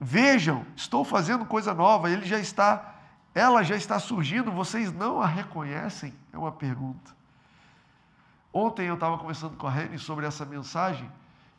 Vejam, 0.00 0.64
estou 0.76 1.04
fazendo 1.04 1.44
coisa 1.44 1.74
nova, 1.74 2.10
ele 2.10 2.24
já 2.24 2.38
está, 2.38 2.94
ela 3.34 3.64
já 3.64 3.74
está 3.74 3.98
surgindo, 3.98 4.52
vocês 4.52 4.92
não 4.92 5.20
a 5.20 5.26
reconhecem? 5.26 6.14
É 6.32 6.38
uma 6.38 6.52
pergunta. 6.52 7.16
Ontem 8.52 8.86
eu 8.86 8.94
estava 8.94 9.18
conversando 9.18 9.56
com 9.56 9.66
a 9.66 9.70
Reni 9.70 9.98
sobre 9.98 10.24
essa 10.24 10.44
mensagem 10.44 11.10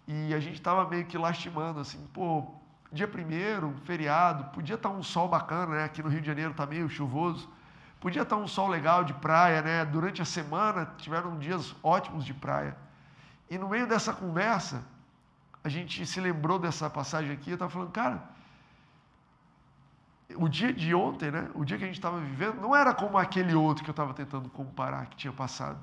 e 0.08 0.34
a 0.34 0.40
gente 0.40 0.56
estava 0.56 0.90
meio 0.90 1.06
que 1.06 1.18
lastimando, 1.18 1.82
assim, 1.82 2.00
pô, 2.14 2.48
dia 2.92 3.08
primeiro, 3.08 3.76
feriado, 3.84 4.46
podia 4.46 4.76
estar 4.76 4.90
tá 4.90 4.96
um 4.96 5.04
sol 5.04 5.28
bacana, 5.28 5.76
né? 5.76 5.84
Aqui 5.84 6.02
no 6.02 6.10
Rio 6.10 6.22
de 6.22 6.28
Janeiro 6.28 6.52
está 6.52 6.66
meio 6.66 6.90
chuvoso, 6.90 7.50
podia 8.00 8.24
estar 8.24 8.38
tá 8.38 8.42
um 8.42 8.48
sol 8.48 8.68
legal 8.68 9.04
de 9.04 9.14
praia, 9.14 9.62
né? 9.62 9.86
Durante 9.86 10.22
a 10.22 10.26
semana 10.26 10.92
tiveram 10.98 11.38
dias 11.38 11.76
ótimos 11.84 12.26
de 12.26 12.34
praia. 12.34 12.76
E 13.50 13.58
no 13.58 13.68
meio 13.70 13.86
dessa 13.86 14.14
conversa, 14.14 14.84
a 15.64 15.70
gente 15.70 16.06
se 16.06 16.20
lembrou 16.20 16.58
dessa 16.58 16.90
passagem 16.90 17.32
aqui, 17.32 17.52
eu 17.52 17.56
estava 17.56 17.72
falando, 17.72 17.92
cara, 17.92 18.24
o 20.36 20.48
dia 20.48 20.72
de 20.72 20.94
ontem, 20.94 21.32
né, 21.32 21.50
o 21.54 21.66
dia 21.66 21.78
que 21.78 21.84
a 21.84 21.88
gente 21.88 21.98
estava 21.98 22.20
vivendo, 22.20 22.62
não 22.62 22.76
era 22.76 22.94
como 22.94 23.18
aquele 23.18 23.56
outro 23.56 23.84
que 23.84 23.90
eu 23.90 23.94
estava 23.94 24.14
tentando 24.14 24.50
comparar, 24.50 25.08
que 25.08 25.18
tinha 25.18 25.34
passado. 25.34 25.80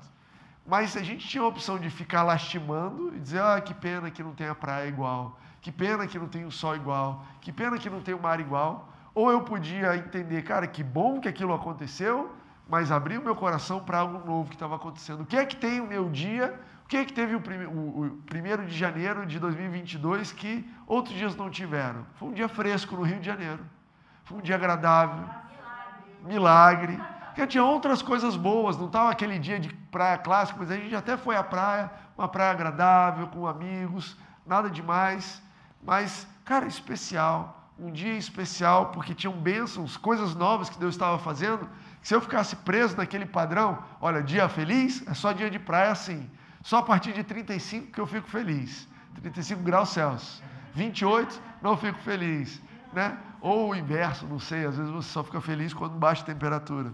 Mas 0.65 0.97
a 0.97 1.03
gente 1.03 1.27
tinha 1.27 1.43
a 1.43 1.47
opção 1.47 1.77
de 1.77 1.89
ficar 1.89 2.23
lastimando 2.23 3.15
e 3.15 3.19
dizer, 3.19 3.41
ah, 3.41 3.61
que 3.61 3.73
pena 3.73 4.11
que 4.11 4.23
não 4.23 4.33
tem 4.33 4.47
a 4.47 4.55
praia 4.55 4.87
igual, 4.87 5.39
que 5.61 5.71
pena 5.71 6.07
que 6.07 6.17
não 6.19 6.27
tem 6.27 6.45
o 6.45 6.51
sol 6.51 6.75
igual, 6.75 7.25
que 7.39 7.51
pena 7.51 7.77
que 7.77 7.89
não 7.89 8.01
tem 8.01 8.13
o 8.13 8.21
mar 8.21 8.39
igual. 8.39 8.89
Ou 9.13 9.31
eu 9.31 9.41
podia 9.41 9.95
entender, 9.95 10.43
cara, 10.43 10.67
que 10.67 10.83
bom 10.83 11.19
que 11.19 11.27
aquilo 11.27 11.53
aconteceu, 11.53 12.35
mas 12.69 12.91
abrir 12.91 13.17
o 13.17 13.23
meu 13.23 13.35
coração 13.35 13.79
para 13.79 13.99
algo 13.99 14.25
novo 14.25 14.49
que 14.49 14.55
estava 14.55 14.75
acontecendo. 14.75 15.21
O 15.21 15.25
que 15.25 15.37
é 15.37 15.45
que 15.45 15.55
tem 15.55 15.79
o 15.79 15.87
meu 15.87 16.09
dia 16.09 16.59
que, 16.87 17.03
que 17.05 17.13
teve 17.13 17.35
o, 17.35 17.41
prime, 17.41 17.65
o, 17.65 18.05
o 18.05 18.65
de 18.65 18.77
janeiro 18.77 19.25
de 19.25 19.39
2022 19.39 20.31
que 20.31 20.65
outros 20.87 21.15
dias 21.15 21.35
não 21.35 21.49
tiveram? 21.49 22.05
Foi 22.15 22.29
um 22.29 22.33
dia 22.33 22.47
fresco 22.47 22.95
no 22.95 23.03
Rio 23.03 23.19
de 23.19 23.25
Janeiro. 23.25 23.59
Foi 24.23 24.37
um 24.37 24.41
dia 24.41 24.55
agradável. 24.55 25.27
Milagre. 26.23 26.93
Milagre. 26.95 27.17
Porque 27.27 27.45
tinha 27.45 27.63
outras 27.63 28.01
coisas 28.01 28.35
boas, 28.35 28.77
não 28.77 28.87
estava 28.87 29.11
aquele 29.11 29.37
dia 29.37 29.59
de 29.59 29.69
praia 29.91 30.17
clássico, 30.17 30.59
mas 30.59 30.71
a 30.71 30.75
gente 30.75 30.95
até 30.95 31.17
foi 31.17 31.35
à 31.35 31.43
praia, 31.43 31.91
uma 32.17 32.27
praia 32.27 32.51
agradável, 32.51 33.27
com 33.27 33.45
amigos, 33.45 34.17
nada 34.45 34.69
demais. 34.69 35.41
Mas, 35.83 36.25
cara, 36.43 36.65
especial. 36.65 37.69
Um 37.77 37.91
dia 37.91 38.13
especial, 38.13 38.87
porque 38.87 39.13
tinham 39.13 39.33
bênçãos, 39.33 39.97
coisas 39.97 40.33
novas 40.33 40.69
que 40.69 40.79
Deus 40.79 40.95
estava 40.95 41.19
fazendo. 41.19 41.69
Se 42.01 42.15
eu 42.15 42.21
ficasse 42.21 42.55
preso 42.55 42.97
naquele 42.97 43.25
padrão, 43.25 43.83
olha, 44.01 44.23
dia 44.23 44.49
feliz, 44.49 45.05
é 45.07 45.13
só 45.13 45.31
dia 45.31 45.49
de 45.49 45.59
praia 45.59 45.91
assim. 45.91 46.27
Só 46.67 46.79
a 46.79 46.83
partir 46.83 47.13
de 47.13 47.23
35 47.23 47.93
que 47.93 48.01
eu 48.01 48.05
fico 48.05 48.27
feliz. 48.27 48.89
35 49.21 49.63
graus 49.63 49.87
Celsius. 49.87 50.43
28, 50.73 51.41
não 51.61 51.77
fico 51.77 51.97
feliz. 51.99 52.61
Né? 52.91 53.17
Ou 53.39 53.69
o 53.69 53.75
inverso, 53.75 54.27
não 54.27 54.37
sei, 54.37 54.65
às 54.65 54.75
vezes 54.75 54.91
você 54.91 55.07
só 55.07 55.23
fica 55.23 55.39
feliz 55.39 55.73
quando 55.73 55.97
baixa 55.97 56.23
a 56.23 56.25
temperatura. 56.25 56.91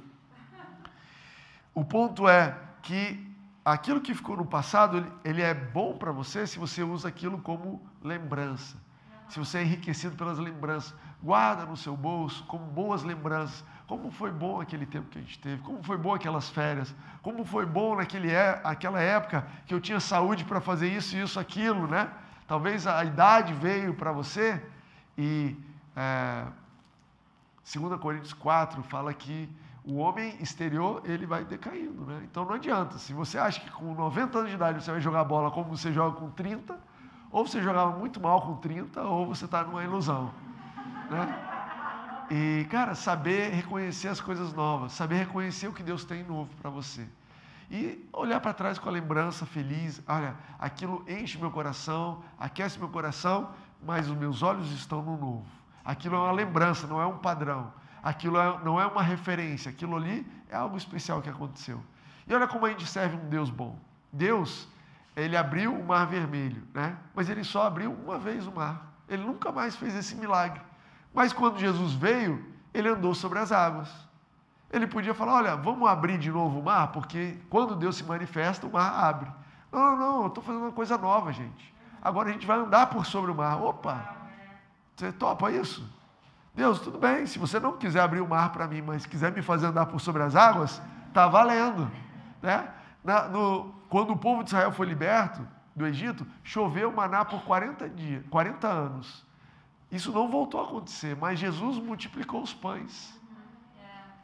O 1.73 1.83
ponto 1.83 2.29
é 2.29 2.55
que 2.83 3.35
aquilo 3.65 3.99
que 3.99 4.13
ficou 4.13 4.37
no 4.37 4.45
passado, 4.45 5.11
ele 5.25 5.41
é 5.41 5.55
bom 5.55 5.97
para 5.97 6.11
você 6.11 6.45
se 6.45 6.59
você 6.59 6.83
usa 6.83 7.07
aquilo 7.07 7.39
como 7.39 7.81
lembrança. 8.03 8.77
Se 9.27 9.39
você 9.39 9.57
é 9.57 9.63
enriquecido 9.63 10.15
pelas 10.15 10.37
lembranças, 10.37 10.93
guarda 11.23 11.65
no 11.65 11.77
seu 11.77 11.95
bolso 11.95 12.43
como 12.45 12.65
boas 12.65 13.03
lembranças. 13.03 13.63
Como 13.87 14.11
foi 14.11 14.31
bom 14.31 14.59
aquele 14.59 14.85
tempo 14.85 15.09
que 15.09 15.19
a 15.19 15.21
gente 15.21 15.39
teve, 15.39 15.61
como 15.61 15.83
foi 15.83 15.97
bom 15.97 16.13
aquelas 16.13 16.49
férias, 16.49 16.95
como 17.21 17.43
foi 17.45 17.65
bom 17.65 17.95
naquele, 17.95 18.31
é, 18.31 18.59
aquela 18.63 18.99
época 18.99 19.45
que 19.65 19.73
eu 19.73 19.79
tinha 19.79 19.99
saúde 19.99 20.45
para 20.45 20.59
fazer 20.61 20.87
isso, 20.87 21.15
isso, 21.17 21.39
aquilo, 21.39 21.85
né? 21.87 22.09
Talvez 22.47 22.87
a 22.87 23.03
idade 23.03 23.53
veio 23.53 23.93
para 23.93 24.11
você 24.11 24.61
e 25.17 25.55
é, 25.95 26.45
2 27.77 27.99
Coríntios 27.99 28.33
4 28.33 28.81
fala 28.83 29.13
que 29.13 29.49
o 29.85 29.97
homem 29.97 30.35
exterior 30.39 31.01
ele 31.03 31.25
vai 31.25 31.43
decaindo, 31.43 32.05
né? 32.05 32.21
Então 32.23 32.45
não 32.45 32.53
adianta, 32.53 32.97
se 32.97 33.13
você 33.13 33.37
acha 33.37 33.59
que 33.59 33.69
com 33.69 33.93
90 33.93 34.37
anos 34.37 34.49
de 34.49 34.55
idade 34.55 34.83
você 34.83 34.91
vai 34.91 35.01
jogar 35.01 35.23
bola 35.25 35.51
como 35.51 35.75
você 35.75 35.91
joga 35.91 36.17
com 36.17 36.29
30, 36.31 36.79
ou 37.31 37.45
você 37.45 37.61
jogava 37.61 37.97
muito 37.97 38.19
mal 38.19 38.41
com 38.41 38.55
30, 38.55 39.01
ou 39.01 39.27
você 39.27 39.45
está 39.45 39.63
numa 39.63 39.83
ilusão, 39.83 40.31
né? 41.13 41.53
E, 42.29 42.65
cara, 42.69 42.95
saber 42.95 43.51
reconhecer 43.51 44.07
as 44.07 44.19
coisas 44.19 44.53
novas, 44.53 44.93
saber 44.93 45.17
reconhecer 45.17 45.67
o 45.67 45.73
que 45.73 45.83
Deus 45.83 46.03
tem 46.03 46.23
novo 46.23 46.49
para 46.55 46.69
você. 46.69 47.07
E 47.69 48.07
olhar 48.11 48.39
para 48.39 48.53
trás 48.53 48.77
com 48.77 48.89
a 48.89 48.91
lembrança 48.91 49.45
feliz, 49.45 50.01
olha, 50.07 50.35
aquilo 50.59 51.03
enche 51.07 51.37
meu 51.37 51.51
coração, 51.51 52.23
aquece 52.39 52.79
meu 52.79 52.89
coração, 52.89 53.51
mas 53.81 54.09
os 54.09 54.17
meus 54.17 54.41
olhos 54.41 54.71
estão 54.71 55.01
no 55.01 55.17
novo. 55.17 55.45
Aquilo 55.83 56.15
é 56.15 56.19
uma 56.19 56.31
lembrança, 56.31 56.87
não 56.87 57.01
é 57.01 57.05
um 57.05 57.17
padrão. 57.17 57.73
Aquilo 58.01 58.37
é, 58.37 58.59
não 58.63 58.79
é 58.79 58.85
uma 58.85 59.01
referência, 59.01 59.69
aquilo 59.69 59.95
ali 59.95 60.25
é 60.49 60.55
algo 60.55 60.77
especial 60.77 61.21
que 61.21 61.29
aconteceu. 61.29 61.81
E 62.27 62.33
olha 62.33 62.47
como 62.47 62.65
a 62.65 62.69
gente 62.69 62.85
serve 62.85 63.15
um 63.15 63.29
Deus 63.29 63.49
bom. 63.49 63.77
Deus, 64.11 64.67
ele 65.15 65.35
abriu 65.35 65.73
o 65.73 65.85
mar 65.85 66.05
vermelho, 66.05 66.63
né? 66.73 66.97
Mas 67.13 67.29
ele 67.29 67.43
só 67.43 67.63
abriu 67.63 67.91
uma 67.91 68.17
vez 68.17 68.45
o 68.45 68.51
mar. 68.51 68.93
Ele 69.07 69.23
nunca 69.23 69.51
mais 69.51 69.75
fez 69.75 69.95
esse 69.95 70.15
milagre. 70.15 70.61
Mas 71.13 71.31
quando 71.31 71.59
Jesus 71.59 71.93
veio, 71.93 72.43
ele 72.73 72.89
andou 72.89 73.13
sobre 73.13 73.39
as 73.39 73.51
águas. 73.51 73.89
Ele 74.71 74.87
podia 74.87 75.13
falar: 75.13 75.35
olha, 75.35 75.55
vamos 75.55 75.87
abrir 75.87 76.17
de 76.17 76.31
novo 76.31 76.59
o 76.59 76.63
mar, 76.63 76.91
porque 76.91 77.37
quando 77.49 77.75
Deus 77.75 77.97
se 77.97 78.03
manifesta, 78.03 78.65
o 78.65 78.71
mar 78.71 78.91
abre. 78.91 79.31
Não, 79.71 79.79
não, 79.79 79.97
não, 79.97 80.21
eu 80.21 80.27
estou 80.27 80.43
fazendo 80.43 80.63
uma 80.63 80.71
coisa 80.71 80.97
nova, 80.97 81.31
gente. 81.31 81.73
Agora 82.01 82.29
a 82.29 82.31
gente 82.31 82.45
vai 82.45 82.57
andar 82.57 82.87
por 82.87 83.05
sobre 83.05 83.31
o 83.31 83.35
mar. 83.35 83.61
Opa, 83.61 84.15
você 84.95 85.11
topa 85.11 85.51
isso? 85.51 85.87
Deus, 86.55 86.79
tudo 86.79 86.99
bem, 86.99 87.25
se 87.25 87.39
você 87.39 87.59
não 87.59 87.77
quiser 87.77 88.01
abrir 88.01 88.21
o 88.21 88.27
mar 88.27 88.51
para 88.51 88.67
mim, 88.67 88.81
mas 88.81 89.05
quiser 89.05 89.31
me 89.31 89.41
fazer 89.41 89.67
andar 89.67 89.87
por 89.87 89.99
sobre 89.99 90.21
as 90.21 90.35
águas, 90.35 90.81
está 91.07 91.27
valendo. 91.27 91.89
Né? 92.41 92.67
Na, 93.03 93.27
no, 93.27 93.73
quando 93.89 94.11
o 94.13 94.17
povo 94.17 94.43
de 94.43 94.49
Israel 94.49 94.71
foi 94.71 94.85
liberto 94.85 95.47
do 95.75 95.87
Egito, 95.87 96.27
choveu 96.43 96.91
maná 96.91 97.25
por 97.25 97.41
40 97.43 97.89
dias, 97.89 98.23
40 98.29 98.67
anos. 98.67 99.25
Isso 99.93 100.11
não 100.11 100.27
voltou 100.27 100.59
a 100.59 100.63
acontecer, 100.63 101.15
mas 101.15 101.37
Jesus 101.37 101.77
multiplicou 101.77 102.41
os 102.41 102.51
pães. 102.51 103.13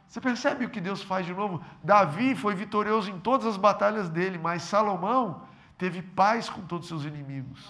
Você 0.08 0.20
percebe 0.20 0.64
o 0.64 0.70
que 0.70 0.80
Deus 0.80 1.00
faz 1.00 1.24
de 1.24 1.32
novo? 1.32 1.62
Davi 1.84 2.34
foi 2.34 2.56
vitorioso 2.56 3.08
em 3.08 3.20
todas 3.20 3.46
as 3.46 3.56
batalhas 3.56 4.08
dele, 4.08 4.36
mas 4.36 4.64
Salomão 4.64 5.42
teve 5.78 6.02
paz 6.02 6.50
com 6.50 6.62
todos 6.62 6.86
os 6.86 6.88
seus 6.88 7.04
inimigos. 7.04 7.64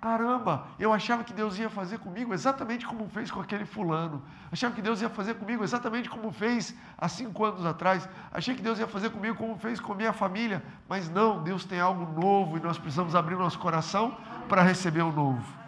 Caramba, 0.00 0.66
eu 0.80 0.92
achava 0.92 1.22
que 1.22 1.32
Deus 1.32 1.56
ia 1.56 1.70
fazer 1.70 2.00
comigo 2.00 2.34
exatamente 2.34 2.84
como 2.84 3.08
fez 3.08 3.30
com 3.30 3.40
aquele 3.40 3.64
fulano. 3.64 4.20
Achava 4.50 4.74
que 4.74 4.82
Deus 4.82 5.00
ia 5.00 5.08
fazer 5.08 5.34
comigo 5.34 5.62
exatamente 5.62 6.10
como 6.10 6.32
fez 6.32 6.74
há 6.98 7.08
cinco 7.08 7.44
anos 7.44 7.64
atrás. 7.64 8.08
Achei 8.32 8.56
que 8.56 8.62
Deus 8.62 8.80
ia 8.80 8.86
fazer 8.88 9.10
comigo 9.10 9.36
como 9.36 9.56
fez 9.56 9.78
com 9.78 9.94
minha 9.94 10.12
família. 10.12 10.60
Mas 10.88 11.08
não, 11.08 11.40
Deus 11.42 11.64
tem 11.64 11.78
algo 11.78 12.20
novo 12.20 12.56
e 12.56 12.60
nós 12.60 12.76
precisamos 12.76 13.14
abrir 13.14 13.36
nosso 13.36 13.60
coração 13.60 14.16
para 14.48 14.62
receber 14.62 15.02
o 15.02 15.12
novo. 15.12 15.65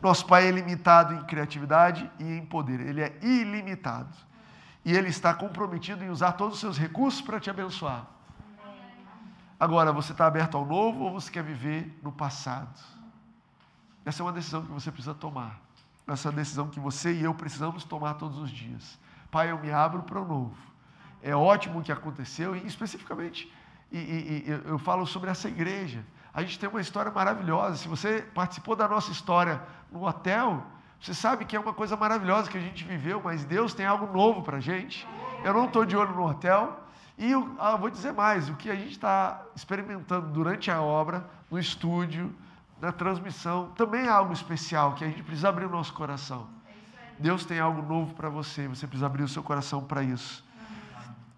Nosso 0.00 0.26
Pai 0.26 0.46
é 0.46 0.50
limitado 0.50 1.14
em 1.14 1.24
criatividade 1.24 2.10
e 2.18 2.24
em 2.24 2.46
poder, 2.46 2.80
Ele 2.80 3.02
é 3.02 3.18
ilimitado. 3.22 4.16
E 4.84 4.94
Ele 4.94 5.08
está 5.08 5.34
comprometido 5.34 6.04
em 6.04 6.08
usar 6.08 6.32
todos 6.32 6.54
os 6.54 6.60
seus 6.60 6.78
recursos 6.78 7.20
para 7.20 7.40
te 7.40 7.50
abençoar. 7.50 8.06
Agora, 9.58 9.92
você 9.92 10.12
está 10.12 10.26
aberto 10.26 10.56
ao 10.56 10.64
novo 10.64 11.04
ou 11.04 11.12
você 11.12 11.30
quer 11.30 11.42
viver 11.42 11.98
no 12.02 12.12
passado? 12.12 12.78
Essa 14.04 14.22
é 14.22 14.24
uma 14.24 14.32
decisão 14.32 14.62
que 14.62 14.70
você 14.70 14.90
precisa 14.92 15.14
tomar. 15.14 15.60
Essa 16.06 16.28
é 16.28 16.30
uma 16.30 16.36
decisão 16.36 16.68
que 16.68 16.78
você 16.78 17.12
e 17.12 17.24
eu 17.24 17.34
precisamos 17.34 17.82
tomar 17.82 18.14
todos 18.14 18.38
os 18.38 18.50
dias. 18.50 18.98
Pai, 19.30 19.50
eu 19.50 19.58
me 19.58 19.70
abro 19.70 20.04
para 20.04 20.20
o 20.20 20.24
novo. 20.24 20.56
É 21.22 21.34
ótimo 21.34 21.80
o 21.80 21.82
que 21.82 21.90
aconteceu, 21.90 22.54
e 22.56 22.64
especificamente, 22.66 23.52
e, 23.90 23.98
e, 23.98 24.44
e 24.46 24.62
eu 24.64 24.78
falo 24.78 25.04
sobre 25.06 25.28
essa 25.28 25.48
igreja. 25.48 26.04
A 26.32 26.42
gente 26.42 26.58
tem 26.58 26.68
uma 26.68 26.80
história 26.80 27.10
maravilhosa. 27.10 27.76
Se 27.76 27.88
você 27.88 28.22
participou 28.34 28.76
da 28.76 28.86
nossa 28.86 29.10
história 29.10 29.60
no 29.90 30.06
hotel, 30.06 30.62
Você 31.00 31.14
sabe 31.14 31.44
que 31.44 31.54
é 31.54 31.60
uma 31.60 31.72
coisa 31.72 31.96
maravilhosa 31.96 32.50
que 32.50 32.58
a 32.58 32.60
gente 32.60 32.84
viveu, 32.84 33.20
mas 33.22 33.44
Deus 33.44 33.72
tem 33.72 33.86
algo 33.86 34.12
novo 34.12 34.42
para 34.42 34.56
a 34.56 34.60
gente. 34.60 35.06
Eu 35.44 35.54
não 35.54 35.66
estou 35.66 35.84
de 35.84 35.96
olho 35.96 36.12
no 36.12 36.26
hotel. 36.28 36.80
E 37.16 37.30
eu 37.30 37.54
ah, 37.58 37.76
vou 37.76 37.88
dizer 37.88 38.12
mais: 38.12 38.48
o 38.48 38.54
que 38.54 38.68
a 38.68 38.74
gente 38.74 38.92
está 38.92 39.42
experimentando 39.54 40.28
durante 40.28 40.70
a 40.70 40.82
obra, 40.82 41.24
no 41.50 41.58
estúdio, 41.58 42.34
na 42.80 42.92
transmissão, 42.92 43.70
também 43.76 44.06
é 44.06 44.08
algo 44.08 44.32
especial 44.32 44.94
que 44.94 45.04
a 45.04 45.08
gente 45.08 45.22
precisa 45.22 45.48
abrir 45.48 45.66
o 45.66 45.70
nosso 45.70 45.92
coração. 45.92 46.48
Deus 47.18 47.44
tem 47.44 47.58
algo 47.58 47.82
novo 47.82 48.14
para 48.14 48.28
você, 48.28 48.68
você 48.68 48.86
precisa 48.86 49.06
abrir 49.06 49.24
o 49.24 49.28
seu 49.28 49.42
coração 49.42 49.82
para 49.82 50.02
isso. 50.02 50.44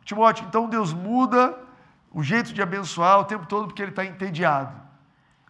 Timóteo, 0.04 0.44
então 0.46 0.68
Deus 0.68 0.92
muda 0.92 1.56
o 2.10 2.22
jeito 2.22 2.52
de 2.52 2.60
abençoar 2.60 3.20
o 3.20 3.24
tempo 3.24 3.46
todo 3.46 3.66
porque 3.66 3.80
ele 3.80 3.92
está 3.92 4.04
entediado. 4.04 4.89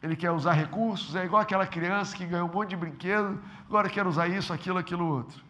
Ele 0.02 0.16
quer 0.16 0.30
usar 0.30 0.52
recursos, 0.52 1.14
é 1.14 1.24
igual 1.24 1.42
aquela 1.42 1.66
criança 1.66 2.16
que 2.16 2.24
ganhou 2.24 2.48
um 2.48 2.52
monte 2.52 2.70
de 2.70 2.76
brinquedo, 2.76 3.38
agora 3.66 3.88
quer 3.88 4.06
usar 4.06 4.28
isso, 4.28 4.52
aquilo, 4.52 4.78
aquilo 4.78 5.06
outro. 5.06 5.42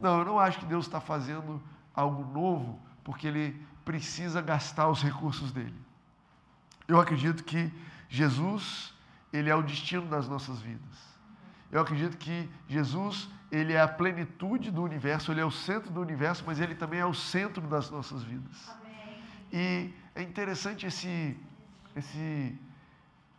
Não, 0.00 0.20
eu 0.20 0.24
não 0.24 0.38
acho 0.38 0.58
que 0.58 0.66
Deus 0.66 0.86
está 0.86 1.00
fazendo 1.00 1.60
algo 1.94 2.24
novo 2.32 2.80
porque 3.04 3.26
ele 3.26 3.60
precisa 3.84 4.40
gastar 4.40 4.88
os 4.88 5.02
recursos 5.02 5.52
dele. 5.52 5.74
Eu 6.86 7.00
acredito 7.00 7.44
que 7.44 7.72
Jesus, 8.08 8.94
ele 9.32 9.50
é 9.50 9.54
o 9.54 9.62
destino 9.62 10.06
das 10.06 10.28
nossas 10.28 10.60
vidas. 10.60 11.08
Eu 11.70 11.80
acredito 11.80 12.16
que 12.16 12.48
Jesus, 12.66 13.28
ele 13.50 13.74
é 13.74 13.80
a 13.80 13.88
plenitude 13.88 14.70
do 14.70 14.82
universo, 14.82 15.32
ele 15.32 15.40
é 15.40 15.44
o 15.44 15.50
centro 15.50 15.90
do 15.90 16.00
universo, 16.00 16.44
mas 16.46 16.60
ele 16.60 16.74
também 16.74 17.00
é 17.00 17.04
o 17.04 17.12
centro 17.12 17.66
das 17.66 17.90
nossas 17.90 18.22
vidas. 18.22 18.70
Amém. 18.70 19.22
E 19.52 19.94
é 20.14 20.22
interessante 20.22 20.86
esse, 20.86 21.36
esse, 21.94 22.58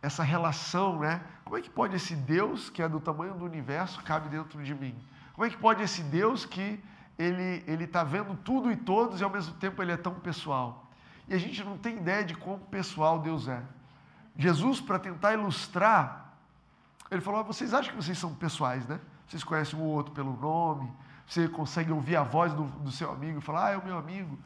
essa 0.02 0.22
relação, 0.22 0.98
né? 0.98 1.20
Como 1.44 1.56
é 1.56 1.60
que 1.60 1.70
pode 1.70 1.96
esse 1.96 2.14
Deus, 2.14 2.70
que 2.70 2.82
é 2.82 2.88
do 2.88 3.00
tamanho 3.00 3.34
do 3.34 3.44
universo, 3.44 4.02
cabe 4.02 4.28
dentro 4.28 4.62
de 4.62 4.74
mim? 4.74 4.94
Como 5.34 5.44
é 5.44 5.50
que 5.50 5.56
pode 5.56 5.82
esse 5.82 6.02
Deus 6.02 6.44
que 6.44 6.82
ele 7.18 7.62
ele 7.66 7.84
está 7.84 8.02
vendo 8.02 8.34
tudo 8.36 8.70
e 8.70 8.76
todos 8.76 9.20
e 9.20 9.24
ao 9.24 9.30
mesmo 9.30 9.54
tempo 9.54 9.82
ele 9.82 9.92
é 9.92 9.96
tão 9.96 10.14
pessoal? 10.14 10.86
E 11.28 11.34
a 11.34 11.38
gente 11.38 11.62
não 11.62 11.76
tem 11.76 11.96
ideia 11.96 12.24
de 12.24 12.34
quão 12.34 12.58
pessoal 12.58 13.18
Deus 13.18 13.46
é. 13.48 13.62
Jesus, 14.36 14.80
para 14.80 14.98
tentar 14.98 15.34
ilustrar 15.34 16.30
ele 17.10 17.20
falou: 17.20 17.40
ah, 17.40 17.42
vocês 17.42 17.74
acham 17.74 17.90
que 17.90 18.02
vocês 18.02 18.16
são 18.16 18.34
pessoais, 18.34 18.86
né? 18.86 19.00
Vocês 19.26 19.42
conhecem 19.42 19.78
ou 19.78 19.86
outro 19.86 20.12
pelo 20.14 20.36
nome, 20.36 20.90
você 21.26 21.48
consegue 21.48 21.90
ouvir 21.90 22.16
a 22.16 22.22
voz 22.22 22.52
do, 22.52 22.64
do 22.64 22.92
seu 22.92 23.10
amigo 23.10 23.38
e 23.38 23.42
falar: 23.42 23.66
ah, 23.66 23.70
é 23.72 23.76
o 23.76 23.84
meu 23.84 23.98
amigo. 23.98 24.38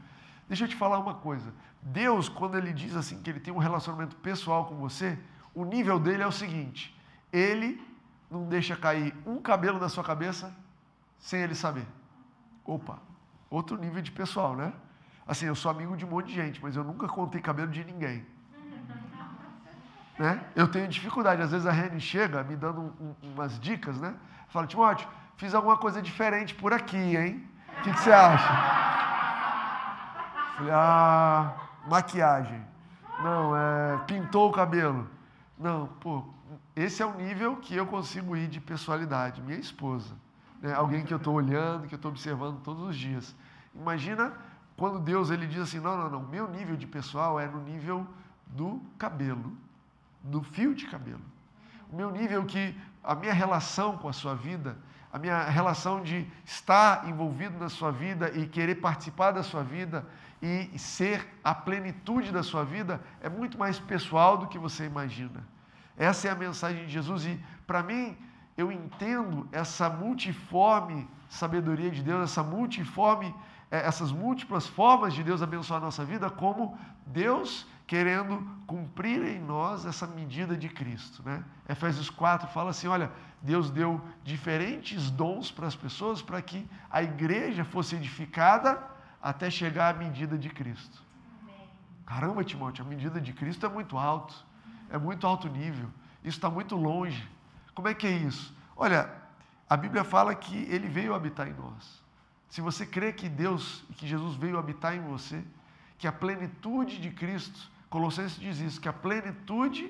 Deixa 0.48 0.64
eu 0.64 0.68
te 0.68 0.76
falar 0.76 0.98
uma 0.98 1.14
coisa. 1.14 1.52
Deus, 1.82 2.28
quando 2.28 2.56
ele 2.56 2.72
diz 2.72 2.96
assim 2.96 3.20
que 3.20 3.30
ele 3.30 3.40
tem 3.40 3.52
um 3.52 3.58
relacionamento 3.58 4.16
pessoal 4.16 4.64
com 4.64 4.76
você, 4.76 5.18
o 5.54 5.64
nível 5.64 5.98
dele 5.98 6.22
é 6.22 6.26
o 6.26 6.32
seguinte: 6.32 6.94
ele 7.32 7.80
não 8.30 8.48
deixa 8.48 8.76
cair 8.76 9.14
um 9.26 9.40
cabelo 9.40 9.78
da 9.78 9.88
sua 9.88 10.02
cabeça 10.02 10.54
sem 11.18 11.40
ele 11.40 11.54
saber. 11.54 11.86
Opa, 12.64 12.98
outro 13.48 13.76
nível 13.76 14.02
de 14.02 14.10
pessoal, 14.10 14.56
né? 14.56 14.72
Assim, 15.26 15.46
eu 15.46 15.54
sou 15.54 15.70
amigo 15.70 15.96
de 15.96 16.04
um 16.04 16.08
monte 16.08 16.26
de 16.26 16.34
gente, 16.34 16.62
mas 16.62 16.76
eu 16.76 16.84
nunca 16.84 17.08
contei 17.08 17.40
cabelo 17.40 17.70
de 17.70 17.84
ninguém. 17.84 18.26
Né? 20.18 20.44
Eu 20.54 20.68
tenho 20.68 20.86
dificuldade, 20.86 21.42
às 21.42 21.50
vezes 21.50 21.66
a 21.66 21.72
Reni 21.72 22.00
chega 22.00 22.44
me 22.44 22.54
dando 22.54 22.94
um, 23.00 23.14
umas 23.22 23.58
dicas, 23.58 24.00
né? 24.00 24.14
Fala, 24.48 24.66
Timóteo, 24.66 25.08
fiz 25.36 25.54
alguma 25.54 25.76
coisa 25.76 26.00
diferente 26.00 26.54
por 26.54 26.72
aqui, 26.72 27.16
hein? 27.16 27.48
O 27.78 27.82
que, 27.82 27.92
que 27.92 28.00
você 28.00 28.12
acha? 28.12 28.48
Falei, 30.56 30.72
ah, 30.72 31.52
maquiagem. 31.88 32.64
Não, 33.22 33.56
é, 33.56 33.98
pintou 34.06 34.50
o 34.50 34.52
cabelo. 34.52 35.08
Não, 35.58 35.86
pô, 36.00 36.24
esse 36.74 37.02
é 37.02 37.06
o 37.06 37.14
nível 37.14 37.56
que 37.56 37.74
eu 37.74 37.86
consigo 37.86 38.36
ir 38.36 38.48
de 38.48 38.60
personalidade. 38.60 39.40
Minha 39.40 39.58
esposa. 39.58 40.14
Né? 40.60 40.72
Alguém 40.72 41.04
que 41.04 41.12
eu 41.12 41.18
estou 41.18 41.34
olhando, 41.34 41.86
que 41.86 41.94
eu 41.94 41.96
estou 41.96 42.10
observando 42.10 42.60
todos 42.62 42.82
os 42.88 42.96
dias. 42.96 43.34
Imagina 43.74 44.32
quando 44.76 44.98
Deus 44.98 45.30
ele 45.30 45.46
diz 45.46 45.60
assim: 45.60 45.80
não, 45.80 45.96
não, 45.96 46.10
não, 46.10 46.22
meu 46.22 46.48
nível 46.48 46.76
de 46.76 46.86
pessoal 46.86 47.38
é 47.38 47.46
no 47.46 47.62
nível 47.62 48.06
do 48.46 48.80
cabelo 48.98 49.56
do 50.24 50.42
fio 50.42 50.74
de 50.74 50.86
cabelo. 50.86 51.20
O 51.92 51.96
meu 51.96 52.10
nível 52.10 52.44
que 52.46 52.74
a 53.02 53.14
minha 53.14 53.32
relação 53.32 53.98
com 53.98 54.08
a 54.08 54.12
sua 54.12 54.34
vida, 54.34 54.76
a 55.14 55.18
minha 55.20 55.44
relação 55.44 56.02
de 56.02 56.26
estar 56.44 57.08
envolvido 57.08 57.56
na 57.56 57.68
sua 57.68 57.92
vida 57.92 58.32
e 58.34 58.48
querer 58.48 58.74
participar 58.74 59.30
da 59.30 59.44
sua 59.44 59.62
vida 59.62 60.04
e 60.42 60.76
ser 60.76 61.24
a 61.44 61.54
plenitude 61.54 62.32
da 62.32 62.42
sua 62.42 62.64
vida 62.64 63.00
é 63.20 63.28
muito 63.28 63.56
mais 63.56 63.78
pessoal 63.78 64.36
do 64.36 64.48
que 64.48 64.58
você 64.58 64.84
imagina. 64.84 65.46
Essa 65.96 66.26
é 66.26 66.30
a 66.32 66.34
mensagem 66.34 66.84
de 66.86 66.90
Jesus 66.90 67.26
e 67.26 67.40
para 67.64 67.80
mim 67.80 68.16
eu 68.56 68.72
entendo 68.72 69.48
essa 69.52 69.88
multiforme 69.88 71.08
sabedoria 71.28 71.92
de 71.92 72.02
Deus, 72.02 72.24
essa 72.24 72.42
multiforme, 72.42 73.32
eh, 73.70 73.86
essas 73.86 74.10
múltiplas 74.10 74.66
formas 74.66 75.14
de 75.14 75.22
Deus 75.22 75.40
abençoar 75.42 75.80
a 75.80 75.84
nossa 75.84 76.04
vida 76.04 76.28
como 76.28 76.76
Deus 77.06 77.68
querendo 77.86 78.46
cumprir 78.66 79.22
em 79.24 79.38
nós 79.38 79.84
essa 79.84 80.06
medida 80.06 80.56
de 80.56 80.68
Cristo. 80.68 81.22
Né? 81.24 81.44
Efésios 81.68 82.08
4 82.10 82.48
fala 82.48 82.70
assim: 82.70 82.86
olha, 82.86 83.10
Deus 83.42 83.70
deu 83.70 84.00
diferentes 84.22 85.10
dons 85.10 85.50
para 85.50 85.66
as 85.66 85.76
pessoas 85.76 86.22
para 86.22 86.40
que 86.40 86.68
a 86.90 87.02
igreja 87.02 87.64
fosse 87.64 87.94
edificada 87.94 88.82
até 89.22 89.50
chegar 89.50 89.94
à 89.94 89.98
medida 89.98 90.38
de 90.38 90.48
Cristo. 90.48 91.02
Caramba, 92.06 92.44
Timóteo, 92.44 92.84
a 92.84 92.88
medida 92.88 93.20
de 93.20 93.32
Cristo 93.32 93.64
é 93.64 93.68
muito 93.68 93.96
alto, 93.96 94.34
é 94.90 94.98
muito 94.98 95.26
alto 95.26 95.48
nível, 95.48 95.88
isso 96.22 96.36
está 96.36 96.50
muito 96.50 96.76
longe. 96.76 97.26
Como 97.74 97.88
é 97.88 97.94
que 97.94 98.06
é 98.06 98.10
isso? 98.10 98.54
Olha, 98.76 99.10
a 99.68 99.76
Bíblia 99.76 100.04
fala 100.04 100.34
que 100.34 100.56
ele 100.70 100.86
veio 100.86 101.14
habitar 101.14 101.48
em 101.48 101.54
nós. 101.54 102.02
Se 102.48 102.60
você 102.60 102.86
crê 102.86 103.12
que 103.12 103.28
Deus 103.28 103.84
e 103.90 103.94
que 103.94 104.06
Jesus 104.06 104.36
veio 104.36 104.58
habitar 104.58 104.94
em 104.94 105.00
você, 105.00 105.42
que 105.98 106.06
a 106.06 106.12
plenitude 106.12 107.00
de 107.00 107.10
Cristo 107.10 107.70
Colossenses 107.94 108.40
diz 108.40 108.58
isso, 108.58 108.80
que 108.80 108.88
a 108.88 108.92
plenitude 108.92 109.88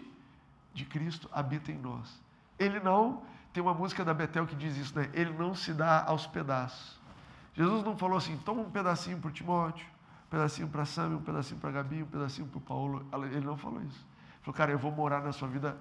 de 0.74 0.84
Cristo 0.84 1.26
habita 1.32 1.72
em 1.72 1.78
nós. 1.78 2.22
Ele 2.58 2.78
não, 2.78 3.22
tem 3.50 3.62
uma 3.62 3.72
música 3.72 4.04
da 4.04 4.12
Betel 4.12 4.46
que 4.46 4.54
diz 4.54 4.76
isso, 4.76 4.94
né? 4.94 5.08
Ele 5.14 5.32
não 5.32 5.54
se 5.54 5.72
dá 5.72 6.04
aos 6.04 6.26
pedaços. 6.26 7.00
Jesus 7.54 7.82
não 7.82 7.96
falou 7.96 8.18
assim, 8.18 8.36
toma 8.44 8.60
um 8.60 8.70
pedacinho 8.70 9.18
para 9.18 9.30
Timóteo, 9.30 9.86
um 10.26 10.28
pedacinho 10.28 10.68
para 10.68 10.84
Sam, 10.84 11.16
um 11.16 11.22
pedacinho 11.22 11.58
para 11.58 11.70
Gabi, 11.70 12.02
um 12.02 12.06
pedacinho 12.06 12.46
para 12.46 12.60
Paulo. 12.60 13.06
Ele 13.32 13.40
não 13.40 13.56
falou 13.56 13.80
isso. 13.80 13.96
Ele 13.96 14.42
falou, 14.42 14.54
cara, 14.54 14.70
eu 14.70 14.78
vou 14.78 14.92
morar 14.92 15.22
na 15.22 15.32
sua 15.32 15.48
vida 15.48 15.74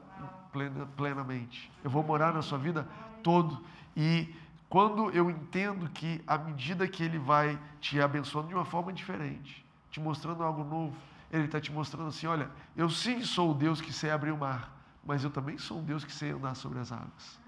plena, 0.53 0.85
plenamente. 0.95 1.69
Eu 1.83 1.89
vou 1.89 2.03
morar 2.03 2.33
na 2.33 2.41
sua 2.41 2.57
vida 2.57 2.87
todo. 3.21 3.61
E 3.97 4.33
quando 4.69 5.11
eu 5.11 5.29
entendo 5.29 5.89
que 5.89 6.23
à 6.25 6.37
medida 6.37 6.87
que 6.87 7.03
Ele 7.03 7.19
vai 7.19 7.59
te 7.81 7.99
abençoando 7.99 8.47
de 8.47 8.55
uma 8.55 8.63
forma 8.63 8.93
diferente, 8.93 9.65
te 9.91 9.99
mostrando 9.99 10.41
algo 10.41 10.63
novo, 10.63 10.95
ele 11.33 11.45
está 11.45 11.59
te 11.59 11.71
mostrando 11.71 12.09
assim: 12.09 12.27
olha, 12.27 12.49
eu 12.77 12.89
sim 12.89 13.23
sou 13.23 13.51
o 13.51 13.53
Deus 13.55 13.81
que 13.81 13.91
sei 13.91 14.11
abrir 14.11 14.31
o 14.31 14.37
mar, 14.37 14.71
mas 15.03 15.23
eu 15.23 15.31
também 15.31 15.57
sou 15.57 15.79
um 15.79 15.83
Deus 15.83 16.05
que 16.05 16.11
sei 16.11 16.31
andar 16.31 16.55
sobre 16.55 16.77
as 16.79 16.91
águas. 16.91 17.39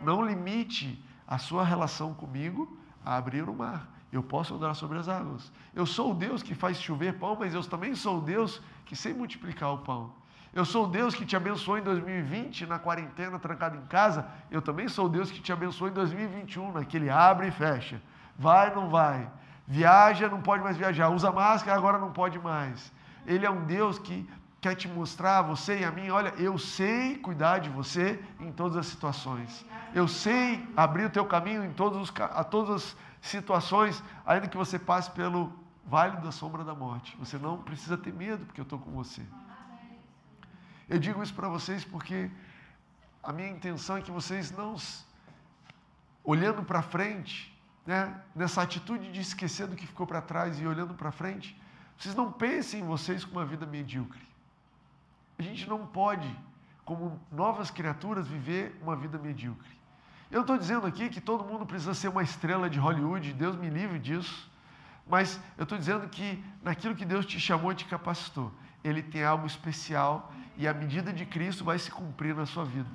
Não 0.00 0.24
limite 0.24 1.02
a 1.26 1.38
sua 1.38 1.64
relação 1.64 2.12
comigo 2.12 2.76
a 3.04 3.16
abrir 3.16 3.48
o 3.48 3.54
mar. 3.54 3.88
Eu 4.10 4.22
posso 4.22 4.54
andar 4.54 4.74
sobre 4.74 4.98
as 4.98 5.08
águas. 5.08 5.52
Eu 5.74 5.86
sou 5.86 6.10
o 6.10 6.14
Deus 6.14 6.42
que 6.42 6.54
faz 6.54 6.80
chover 6.80 7.18
pão, 7.18 7.36
mas 7.38 7.54
eu 7.54 7.62
também 7.62 7.94
sou 7.94 8.18
o 8.18 8.20
Deus 8.20 8.60
que 8.84 8.96
sei 8.96 9.14
multiplicar 9.14 9.72
o 9.72 9.78
pão. 9.78 10.12
Eu 10.52 10.64
sou 10.64 10.86
o 10.86 10.88
Deus 10.88 11.14
que 11.14 11.26
te 11.26 11.36
abençoou 11.36 11.78
em 11.78 11.82
2020 11.82 12.66
na 12.66 12.78
quarentena, 12.78 13.38
trancado 13.38 13.76
em 13.76 13.82
casa. 13.82 14.26
Eu 14.50 14.62
também 14.62 14.88
sou 14.88 15.06
o 15.06 15.08
Deus 15.08 15.30
que 15.30 15.40
te 15.40 15.52
abençoou 15.52 15.90
em 15.90 15.92
2021, 15.92 16.72
naquele 16.72 17.10
abre 17.10 17.48
e 17.48 17.50
fecha. 17.50 18.02
Vai, 18.36 18.74
não 18.74 18.88
vai. 18.88 19.30
Viaja, 19.66 20.28
não 20.28 20.40
pode 20.40 20.62
mais 20.62 20.76
viajar. 20.76 21.10
Usa 21.10 21.30
máscara, 21.30 21.76
agora 21.76 21.98
não 21.98 22.10
pode 22.10 22.38
mais. 22.38 22.90
Ele 23.28 23.44
é 23.44 23.50
um 23.50 23.64
Deus 23.66 23.98
que 23.98 24.28
quer 24.60 24.74
te 24.74 24.88
mostrar, 24.88 25.42
você 25.42 25.80
e 25.80 25.84
a 25.84 25.92
mim, 25.92 26.08
olha, 26.08 26.30
eu 26.30 26.56
sei 26.58 27.16
cuidar 27.18 27.58
de 27.58 27.68
você 27.68 28.18
em 28.40 28.50
todas 28.50 28.76
as 28.76 28.86
situações. 28.86 29.64
Eu 29.94 30.08
sei 30.08 30.66
abrir 30.74 31.04
o 31.04 31.10
teu 31.10 31.24
caminho 31.26 31.62
em 31.62 31.72
todos 31.72 31.98
os, 32.00 32.20
a 32.20 32.42
todas 32.42 32.74
as 32.76 32.96
situações, 33.20 34.02
ainda 34.26 34.48
que 34.48 34.56
você 34.56 34.78
passe 34.78 35.10
pelo 35.10 35.52
vale 35.84 36.16
da 36.16 36.32
sombra 36.32 36.64
da 36.64 36.74
morte. 36.74 37.16
Você 37.18 37.38
não 37.38 37.58
precisa 37.58 37.96
ter 37.96 38.12
medo, 38.12 38.46
porque 38.46 38.60
eu 38.60 38.64
estou 38.64 38.78
com 38.78 38.90
você. 38.90 39.22
Eu 40.88 40.98
digo 40.98 41.22
isso 41.22 41.34
para 41.34 41.48
vocês 41.48 41.84
porque 41.84 42.30
a 43.22 43.30
minha 43.30 43.48
intenção 43.48 43.98
é 43.98 44.00
que 44.00 44.10
vocês 44.10 44.50
não, 44.50 44.74
olhando 46.24 46.62
para 46.62 46.80
frente, 46.80 47.54
né, 47.86 48.18
nessa 48.34 48.62
atitude 48.62 49.12
de 49.12 49.20
esquecer 49.20 49.66
do 49.66 49.76
que 49.76 49.86
ficou 49.86 50.06
para 50.06 50.22
trás 50.22 50.58
e 50.58 50.66
olhando 50.66 50.94
para 50.94 51.10
frente, 51.12 51.54
vocês 51.98 52.14
não 52.14 52.30
pensem 52.30 52.80
em 52.80 52.84
vocês 52.84 53.24
com 53.24 53.32
uma 53.32 53.44
vida 53.44 53.66
medíocre. 53.66 54.20
A 55.36 55.42
gente 55.42 55.68
não 55.68 55.84
pode, 55.84 56.32
como 56.84 57.20
novas 57.30 57.70
criaturas, 57.70 58.28
viver 58.28 58.78
uma 58.80 58.94
vida 58.94 59.18
medíocre. 59.18 59.76
Eu 60.30 60.42
estou 60.42 60.56
dizendo 60.56 60.86
aqui 60.86 61.08
que 61.08 61.20
todo 61.20 61.44
mundo 61.44 61.66
precisa 61.66 61.94
ser 61.94 62.08
uma 62.08 62.22
estrela 62.22 62.70
de 62.70 62.78
Hollywood, 62.78 63.32
Deus 63.32 63.56
me 63.56 63.68
livre 63.68 63.98
disso. 63.98 64.48
Mas 65.08 65.40
eu 65.56 65.64
estou 65.64 65.76
dizendo 65.76 66.08
que 66.08 66.42
naquilo 66.62 66.94
que 66.94 67.04
Deus 67.04 67.26
te 67.26 67.40
chamou 67.40 67.72
e 67.72 67.74
te 67.74 67.86
capacitou, 67.86 68.52
Ele 68.84 69.02
tem 69.02 69.24
algo 69.24 69.46
especial 69.46 70.32
e 70.56 70.68
a 70.68 70.74
medida 70.74 71.12
de 71.12 71.26
Cristo 71.26 71.64
vai 71.64 71.78
se 71.78 71.90
cumprir 71.90 72.34
na 72.34 72.46
sua 72.46 72.64
vida. 72.64 72.88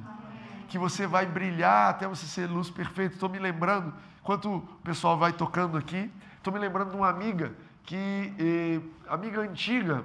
que 0.70 0.78
você 0.78 1.06
vai 1.06 1.26
brilhar 1.26 1.90
até 1.90 2.08
você 2.08 2.26
ser 2.26 2.50
luz 2.50 2.70
perfeita. 2.70 3.16
Estou 3.16 3.30
me 3.30 3.38
lembrando, 3.38 3.94
enquanto 4.22 4.56
o 4.56 4.62
pessoal 4.84 5.18
vai 5.18 5.34
tocando 5.34 5.78
aqui, 5.78 6.12
estou 6.38 6.54
me 6.54 6.60
lembrando 6.60 6.92
de 6.92 6.96
uma 6.96 7.10
amiga 7.10 7.54
que, 7.84 8.34
eh, 8.40 8.82
amiga 9.08 9.42
antiga, 9.42 10.04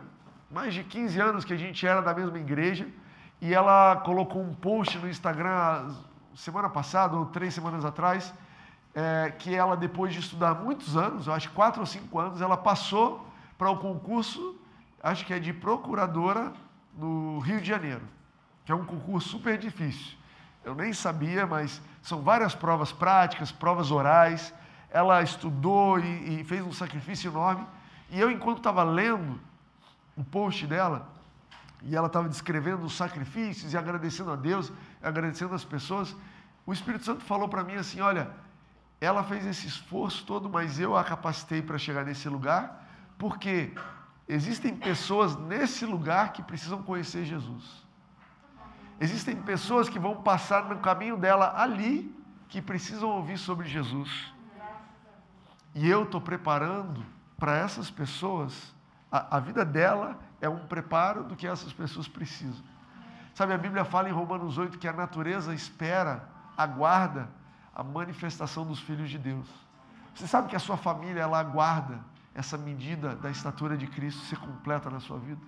mais 0.51 0.74
de 0.74 0.83
15 0.85 1.20
anos 1.20 1.45
que 1.45 1.53
a 1.53 1.57
gente 1.57 1.87
era 1.87 2.01
da 2.01 2.12
mesma 2.14 2.39
igreja, 2.39 2.87
e 3.41 3.55
ela 3.55 3.97
colocou 3.97 4.43
um 4.43 4.53
post 4.53 4.99
no 4.99 5.09
Instagram 5.09 5.95
semana 6.35 6.68
passada, 6.68 7.16
ou 7.16 7.26
três 7.26 7.55
semanas 7.55 7.85
atrás, 7.85 8.33
é, 8.95 9.33
que 9.39 9.55
ela, 9.55 9.76
depois 9.76 10.12
de 10.12 10.20
estudar 10.20 10.55
muitos 10.55 10.97
anos, 10.97 11.26
eu 11.26 11.33
acho 11.33 11.51
quatro 11.51 11.81
ou 11.81 11.87
cinco 11.87 12.18
anos, 12.18 12.41
ela 12.41 12.57
passou 12.57 13.26
para 13.57 13.70
o 13.70 13.76
concurso, 13.79 14.57
acho 15.03 15.24
que 15.26 15.35
é 15.35 15.39
de 15.39 15.53
procuradora 15.53 16.53
no 16.97 17.39
Rio 17.41 17.61
de 17.61 17.68
Janeiro, 17.68 18.03
que 18.64 18.72
é 18.72 18.74
um 18.74 18.85
concurso 18.85 19.29
super 19.29 19.59
difícil. 19.59 20.16
Eu 20.64 20.74
nem 20.74 20.93
sabia, 20.93 21.47
mas 21.47 21.81
são 22.03 22.22
várias 22.22 22.55
provas 22.55 22.93
práticas, 22.93 23.51
provas 23.51 23.91
orais. 23.91 24.53
Ela 24.91 25.22
estudou 25.22 25.99
e, 25.99 26.41
e 26.41 26.45
fez 26.45 26.64
um 26.64 26.72
sacrifício 26.72 27.30
enorme. 27.30 27.66
E 28.11 28.18
eu, 28.18 28.30
enquanto 28.30 28.59
estava 28.59 28.82
lendo 28.82 29.39
um 30.16 30.24
post 30.24 30.66
dela, 30.66 31.09
e 31.82 31.95
ela 31.95 32.07
estava 32.07 32.28
descrevendo 32.28 32.84
os 32.84 32.97
sacrifícios 32.97 33.72
e 33.72 33.76
agradecendo 33.76 34.32
a 34.32 34.36
Deus, 34.36 34.72
agradecendo 35.03 35.55
as 35.55 35.64
pessoas, 35.64 36.16
o 36.66 36.72
Espírito 36.72 37.05
Santo 37.05 37.24
falou 37.24 37.49
para 37.49 37.62
mim 37.62 37.74
assim: 37.74 38.01
olha, 38.01 38.30
ela 39.01 39.22
fez 39.22 39.47
esse 39.47 39.66
esforço 39.66 40.24
todo, 40.26 40.49
mas 40.49 40.80
eu 40.80 40.97
a 40.97 41.05
capacitei 41.05 41.62
para 41.62 41.78
chegar 41.78 42.05
nesse 42.05 42.28
lugar, 42.28 42.84
porque 43.16 43.72
existem 44.28 44.74
pessoas 44.74 45.36
nesse 45.36 45.86
lugar 45.86 46.32
que 46.32 46.43
precisam 46.43 46.82
conhecer 46.82 47.24
Jesus. 47.24 47.86
Existem 49.01 49.36
pessoas 49.36 49.89
que 49.89 49.99
vão 49.99 50.22
passar 50.22 50.68
no 50.68 50.78
caminho 50.78 51.16
dela 51.16 51.55
ali, 51.57 52.12
que 52.49 52.61
precisam 52.61 53.11
ouvir 53.11 53.39
sobre 53.39 53.68
Jesus. 53.68 54.34
E 55.79 55.89
eu 55.89 56.03
estou 56.03 56.20
preparando 56.20 57.07
para 57.39 57.57
essas 57.57 57.89
pessoas, 57.89 58.74
a, 59.12 59.37
a 59.37 59.39
vida 59.39 59.64
dela 59.64 60.18
é 60.41 60.49
um 60.49 60.66
preparo 60.66 61.22
do 61.22 61.37
que 61.37 61.47
essas 61.47 61.72
pessoas 61.72 62.09
precisam. 62.09 62.64
Sabe, 63.33 63.53
a 63.53 63.59
Bíblia 63.59 63.85
fala 63.85 64.09
em 64.09 64.12
Romanos 64.12 64.59
8 64.59 64.76
que 64.76 64.89
a 64.89 64.93
natureza 64.93 65.55
espera, 65.55 66.29
aguarda 66.57 67.29
a 67.72 67.85
manifestação 67.85 68.66
dos 68.66 68.81
filhos 68.81 69.09
de 69.09 69.18
Deus. 69.18 69.47
Você 70.16 70.26
sabe 70.26 70.49
que 70.49 70.57
a 70.57 70.59
sua 70.59 70.76
família 70.76 71.20
ela 71.20 71.39
aguarda 71.39 72.01
essa 72.35 72.59
medida 72.59 73.14
da 73.14 73.31
estatura 73.31 73.76
de 73.76 73.87
Cristo 73.87 74.20
ser 74.22 74.39
completa 74.41 74.91
na 74.91 74.99
sua 74.99 75.20
vida? 75.20 75.41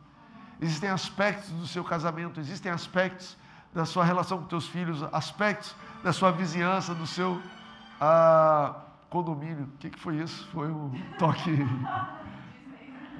Existem 0.61 0.91
aspectos 0.91 1.51
do 1.51 1.67
seu 1.67 1.83
casamento, 1.83 2.39
existem 2.39 2.71
aspectos 2.71 3.37
da 3.75 3.85
sua 3.85 4.05
relação 4.05 4.39
com 4.39 4.45
teus 4.45 4.69
filhos, 4.69 5.03
aspectos 5.13 5.75
da 6.05 6.13
sua 6.13 6.31
vizinhança, 6.31 6.95
do 6.95 7.05
seu 7.05 7.43
ah, 8.01 8.77
condomínio. 9.11 9.65
O 9.65 9.79
que, 9.79 9.91
que 9.91 9.99
foi 9.99 10.17
isso? 10.17 10.49
Foi 10.53 10.71
um 10.71 10.91
toque 11.19 11.51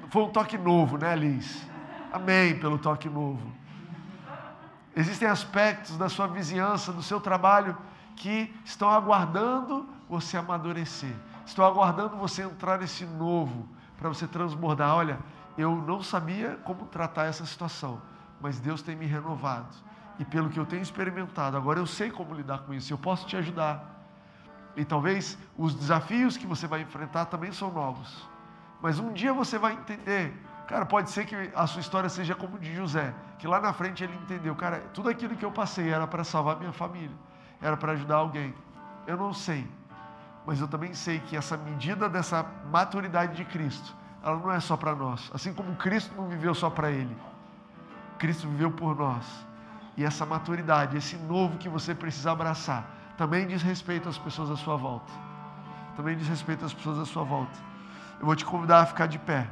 foi 0.09 0.23
um 0.23 0.29
toque 0.29 0.57
novo, 0.57 0.97
né, 0.97 1.15
Liz? 1.15 1.65
Amém 2.11 2.59
pelo 2.59 2.77
toque 2.77 3.07
novo. 3.07 3.49
Existem 4.93 5.25
aspectos 5.25 5.97
da 5.97 6.09
sua 6.09 6.27
vizinhança, 6.27 6.91
do 6.91 7.01
seu 7.01 7.21
trabalho, 7.21 7.77
que 8.17 8.53
estão 8.65 8.89
aguardando 8.89 9.87
você 10.09 10.35
amadurecer, 10.35 11.15
estão 11.45 11.65
aguardando 11.65 12.17
você 12.17 12.41
entrar 12.41 12.77
nesse 12.77 13.05
novo, 13.05 13.69
para 13.97 14.09
você 14.09 14.27
transbordar. 14.27 14.93
Olha, 14.93 15.17
eu 15.57 15.73
não 15.73 16.03
sabia 16.03 16.59
como 16.65 16.85
tratar 16.87 17.27
essa 17.27 17.45
situação, 17.45 18.01
mas 18.41 18.59
Deus 18.59 18.81
tem 18.81 18.97
me 18.97 19.05
renovado. 19.05 19.73
E 20.19 20.25
pelo 20.25 20.49
que 20.49 20.59
eu 20.59 20.65
tenho 20.65 20.81
experimentado, 20.81 21.55
agora 21.55 21.79
eu 21.79 21.87
sei 21.87 22.11
como 22.11 22.35
lidar 22.35 22.59
com 22.59 22.73
isso, 22.73 22.91
eu 22.91 22.97
posso 22.97 23.25
te 23.25 23.37
ajudar. 23.37 24.00
E 24.75 24.85
talvez 24.85 25.37
os 25.57 25.73
desafios 25.73 26.37
que 26.37 26.47
você 26.47 26.67
vai 26.67 26.81
enfrentar 26.81 27.25
também 27.25 27.51
são 27.51 27.71
novos. 27.71 28.27
Mas 28.81 28.99
um 28.99 29.11
dia 29.11 29.33
você 29.33 29.57
vai 29.57 29.73
entender. 29.73 30.33
Cara, 30.67 30.85
pode 30.85 31.09
ser 31.09 31.25
que 31.25 31.35
a 31.53 31.67
sua 31.67 31.81
história 31.81 32.07
seja 32.07 32.33
como 32.33 32.57
de 32.57 32.73
José, 32.73 33.13
que 33.37 33.45
lá 33.45 33.59
na 33.59 33.73
frente 33.73 34.03
ele 34.03 34.15
entendeu, 34.15 34.55
cara, 34.55 34.79
tudo 34.93 35.09
aquilo 35.09 35.35
que 35.35 35.43
eu 35.43 35.51
passei 35.51 35.89
era 35.89 36.07
para 36.07 36.23
salvar 36.23 36.57
minha 36.57 36.71
família, 36.71 37.15
era 37.61 37.75
para 37.75 37.91
ajudar 37.91 38.15
alguém. 38.15 38.53
Eu 39.05 39.17
não 39.17 39.33
sei, 39.33 39.67
mas 40.45 40.61
eu 40.61 40.67
também 40.67 40.93
sei 40.93 41.19
que 41.19 41.35
essa 41.35 41.57
medida 41.57 42.07
dessa 42.07 42.45
maturidade 42.71 43.35
de 43.35 43.43
Cristo, 43.43 43.93
ela 44.23 44.37
não 44.37 44.51
é 44.51 44.59
só 44.61 44.77
para 44.77 44.95
nós. 44.95 45.29
Assim 45.33 45.53
como 45.53 45.75
Cristo 45.75 46.15
não 46.15 46.29
viveu 46.29 46.55
só 46.55 46.69
para 46.69 46.89
ele, 46.89 47.15
Cristo 48.17 48.47
viveu 48.47 48.71
por 48.71 48.95
nós. 48.95 49.25
E 49.97 50.05
essa 50.05 50.25
maturidade, 50.25 50.95
esse 50.95 51.17
novo 51.17 51.57
que 51.57 51.67
você 51.67 51.93
precisa 51.93 52.31
abraçar, 52.31 53.00
também 53.17 53.47
diz 53.47 53.61
respeito 53.61 54.09
às 54.09 54.17
pessoas 54.17 54.49
à 54.49 54.55
sua 54.55 54.75
volta. 54.75 55.11
Também 55.95 56.17
diz 56.17 56.27
respeito 56.27 56.65
às 56.65 56.73
pessoas 56.73 56.99
à 56.99 57.05
sua 57.05 57.23
volta. 57.23 57.57
Eu 58.19 58.25
vou 58.25 58.35
te 58.35 58.45
convidar 58.45 58.81
a 58.81 58.85
ficar 58.85 59.07
de 59.07 59.19
pé. 59.19 59.47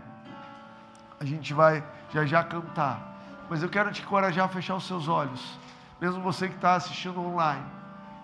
A 1.20 1.26
gente 1.26 1.54
vai 1.54 1.84
já 2.14 2.26
já 2.26 2.44
cantar. 2.44 3.18
Mas 3.50 3.64
eu 3.64 3.70
quero 3.70 3.92
te 3.92 4.02
encorajar 4.02 4.46
a 4.46 4.48
fechar 4.48 4.76
os 4.76 4.86
seus 4.86 5.08
olhos. 5.08 5.60
Mesmo 6.00 6.22
você 6.22 6.48
que 6.48 6.56
está 6.56 6.76
assistindo 6.76 7.20
online. 7.20 7.66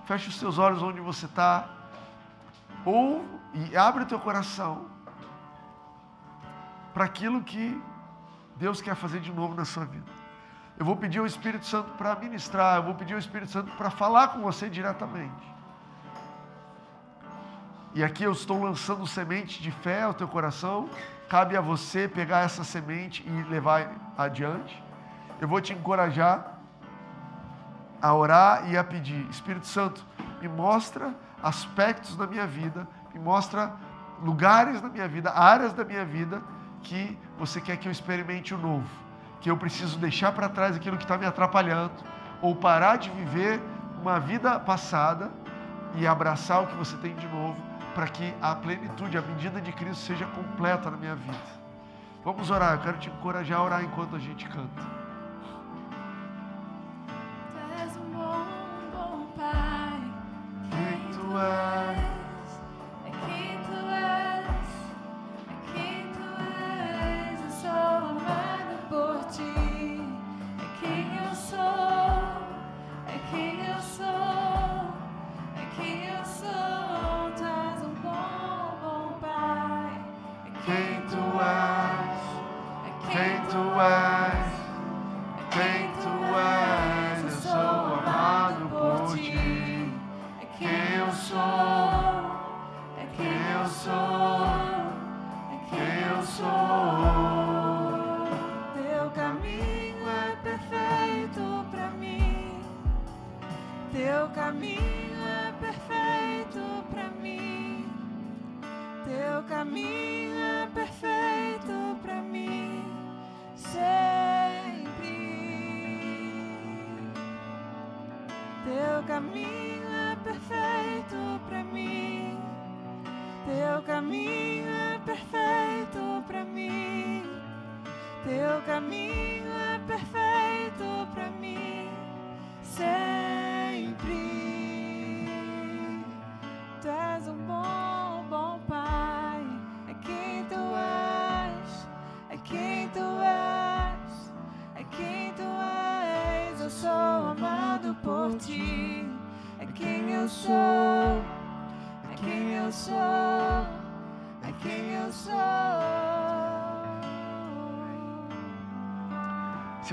Feche 0.06 0.30
os 0.30 0.38
seus 0.38 0.58
olhos 0.58 0.82
onde 0.82 1.02
você 1.02 1.26
está. 1.26 1.68
Ou 2.86 3.26
e 3.54 3.76
abre 3.76 4.04
o 4.04 4.06
teu 4.06 4.20
coração 4.20 4.86
para 6.94 7.06
aquilo 7.06 7.42
que 7.42 7.82
Deus 8.56 8.82
quer 8.82 8.96
fazer 8.96 9.20
de 9.20 9.32
novo 9.32 9.54
na 9.54 9.66
sua 9.66 9.86
vida. 9.86 10.25
Eu 10.78 10.86
vou 10.86 10.96
pedir 10.98 11.20
ao 11.20 11.26
Espírito 11.26 11.66
Santo 11.66 11.92
para 11.92 12.16
ministrar, 12.16 12.78
eu 12.78 12.84
vou 12.84 12.96
pedir 12.96 13.14
ao 13.14 13.20
Espírito 13.20 13.52
Santo 13.52 13.72
para 13.78 13.90
falar 13.90 14.30
com 14.30 14.42
você 14.42 14.70
diretamente. 14.70 15.56
E 17.94 18.04
aqui 18.04 18.24
eu 18.24 18.34
estou 18.34 18.62
lançando 18.62 19.08
semente 19.08 19.62
de 19.62 19.72
fé 19.72 20.04
ao 20.04 20.14
teu 20.14 20.28
coração. 20.28 20.90
Cabe 21.30 21.56
a 21.56 21.62
você 21.62 22.10
pegar 22.10 22.42
essa 22.42 22.64
semente 22.64 23.24
e 23.26 23.44
levar 23.50 23.90
adiante. 24.18 24.84
Eu 25.40 25.48
vou 25.48 25.62
te 25.62 25.72
encorajar 25.72 26.60
a 28.02 28.14
orar 28.14 28.70
e 28.70 28.78
a 28.78 28.84
pedir: 28.84 29.26
Espírito 29.30 29.68
Santo, 29.68 30.06
me 30.42 30.50
mostra 30.50 31.16
aspectos 31.42 32.18
da 32.18 32.28
minha 32.28 32.46
vida, 32.46 32.86
me 33.14 33.20
mostra 33.20 33.74
lugares 34.22 34.82
da 34.82 34.90
minha 34.90 35.08
vida, 35.08 35.32
áreas 35.32 35.72
da 35.72 35.86
minha 35.86 36.04
vida 36.04 36.42
que 36.84 37.18
você 37.38 37.62
quer 37.62 37.78
que 37.78 37.88
eu 37.88 37.92
experimente 37.92 38.54
o 38.54 38.58
novo, 38.58 38.90
que 39.46 39.52
eu 39.52 39.56
preciso 39.56 40.00
deixar 40.00 40.32
para 40.32 40.50
trás 40.50 40.76
aquilo 40.76 40.98
que 40.98 41.04
está 41.04 41.20
me 41.20 41.26
atrapalhando, 41.28 41.94
ou 42.42 42.56
parar 42.56 42.96
de 42.96 43.12
viver 43.12 43.62
uma 44.02 44.20
vida 44.20 44.60
passada 44.60 45.30
e 45.94 46.08
abraçar 46.08 46.64
o 46.64 46.66
que 46.66 46.74
você 46.74 46.98
tem 46.98 47.14
de 47.14 47.28
novo 47.28 47.56
para 47.94 48.08
que 48.08 48.34
a 48.42 48.56
plenitude, 48.56 49.16
a 49.16 49.22
medida 49.22 49.62
de 49.62 49.72
Cristo 49.72 50.04
seja 50.04 50.26
completa 50.26 50.90
na 50.90 50.98
minha 50.98 51.14
vida. 51.14 51.38
Vamos 52.24 52.50
orar, 52.50 52.74
eu 52.74 52.80
quero 52.80 52.98
te 52.98 53.08
encorajar 53.08 53.60
a 53.60 53.64
orar 53.64 53.84
enquanto 53.84 54.16
a 54.16 54.20
gente 54.20 54.50
canta. 54.50 55.05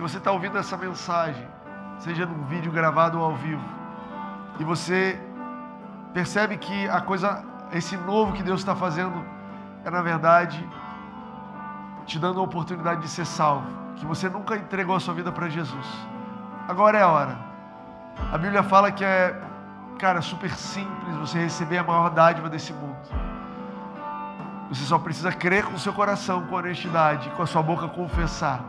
Se 0.02 0.08
você 0.08 0.18
está 0.18 0.32
ouvindo 0.32 0.58
essa 0.58 0.76
mensagem, 0.76 1.46
seja 2.00 2.26
num 2.26 2.42
vídeo 2.46 2.72
gravado 2.72 3.20
ou 3.20 3.24
ao 3.24 3.36
vivo, 3.36 3.62
e 4.58 4.64
você 4.64 5.16
percebe 6.12 6.56
que 6.56 6.88
a 6.88 7.00
coisa, 7.00 7.44
esse 7.72 7.96
novo 7.96 8.32
que 8.32 8.42
Deus 8.42 8.58
está 8.58 8.74
fazendo, 8.74 9.24
é 9.84 9.88
na 9.88 10.02
verdade 10.02 10.68
te 12.04 12.18
dando 12.18 12.40
a 12.40 12.42
oportunidade 12.42 13.00
de 13.00 13.08
ser 13.08 13.24
salvo, 13.24 13.64
que 13.94 14.04
você 14.04 14.28
nunca 14.28 14.56
entregou 14.56 14.96
a 14.96 14.98
sua 14.98 15.14
vida 15.14 15.30
para 15.30 15.48
Jesus. 15.48 15.86
Agora 16.66 16.98
é 16.98 17.02
a 17.02 17.08
hora. 17.08 17.38
A 18.32 18.36
Bíblia 18.36 18.64
fala 18.64 18.90
que 18.90 19.04
é, 19.04 19.40
cara, 20.00 20.20
super 20.20 20.50
simples 20.50 21.14
você 21.14 21.38
receber 21.38 21.78
a 21.78 21.84
maior 21.84 22.10
dádiva 22.10 22.48
desse 22.48 22.72
mundo. 22.72 22.98
Você 24.68 24.82
só 24.82 24.98
precisa 24.98 25.30
crer 25.30 25.64
com 25.64 25.74
o 25.74 25.78
seu 25.78 25.92
coração, 25.92 26.44
com 26.48 26.56
honestidade, 26.56 27.30
com 27.30 27.42
a 27.44 27.46
sua 27.46 27.62
boca 27.62 27.86
confessar 27.86 28.64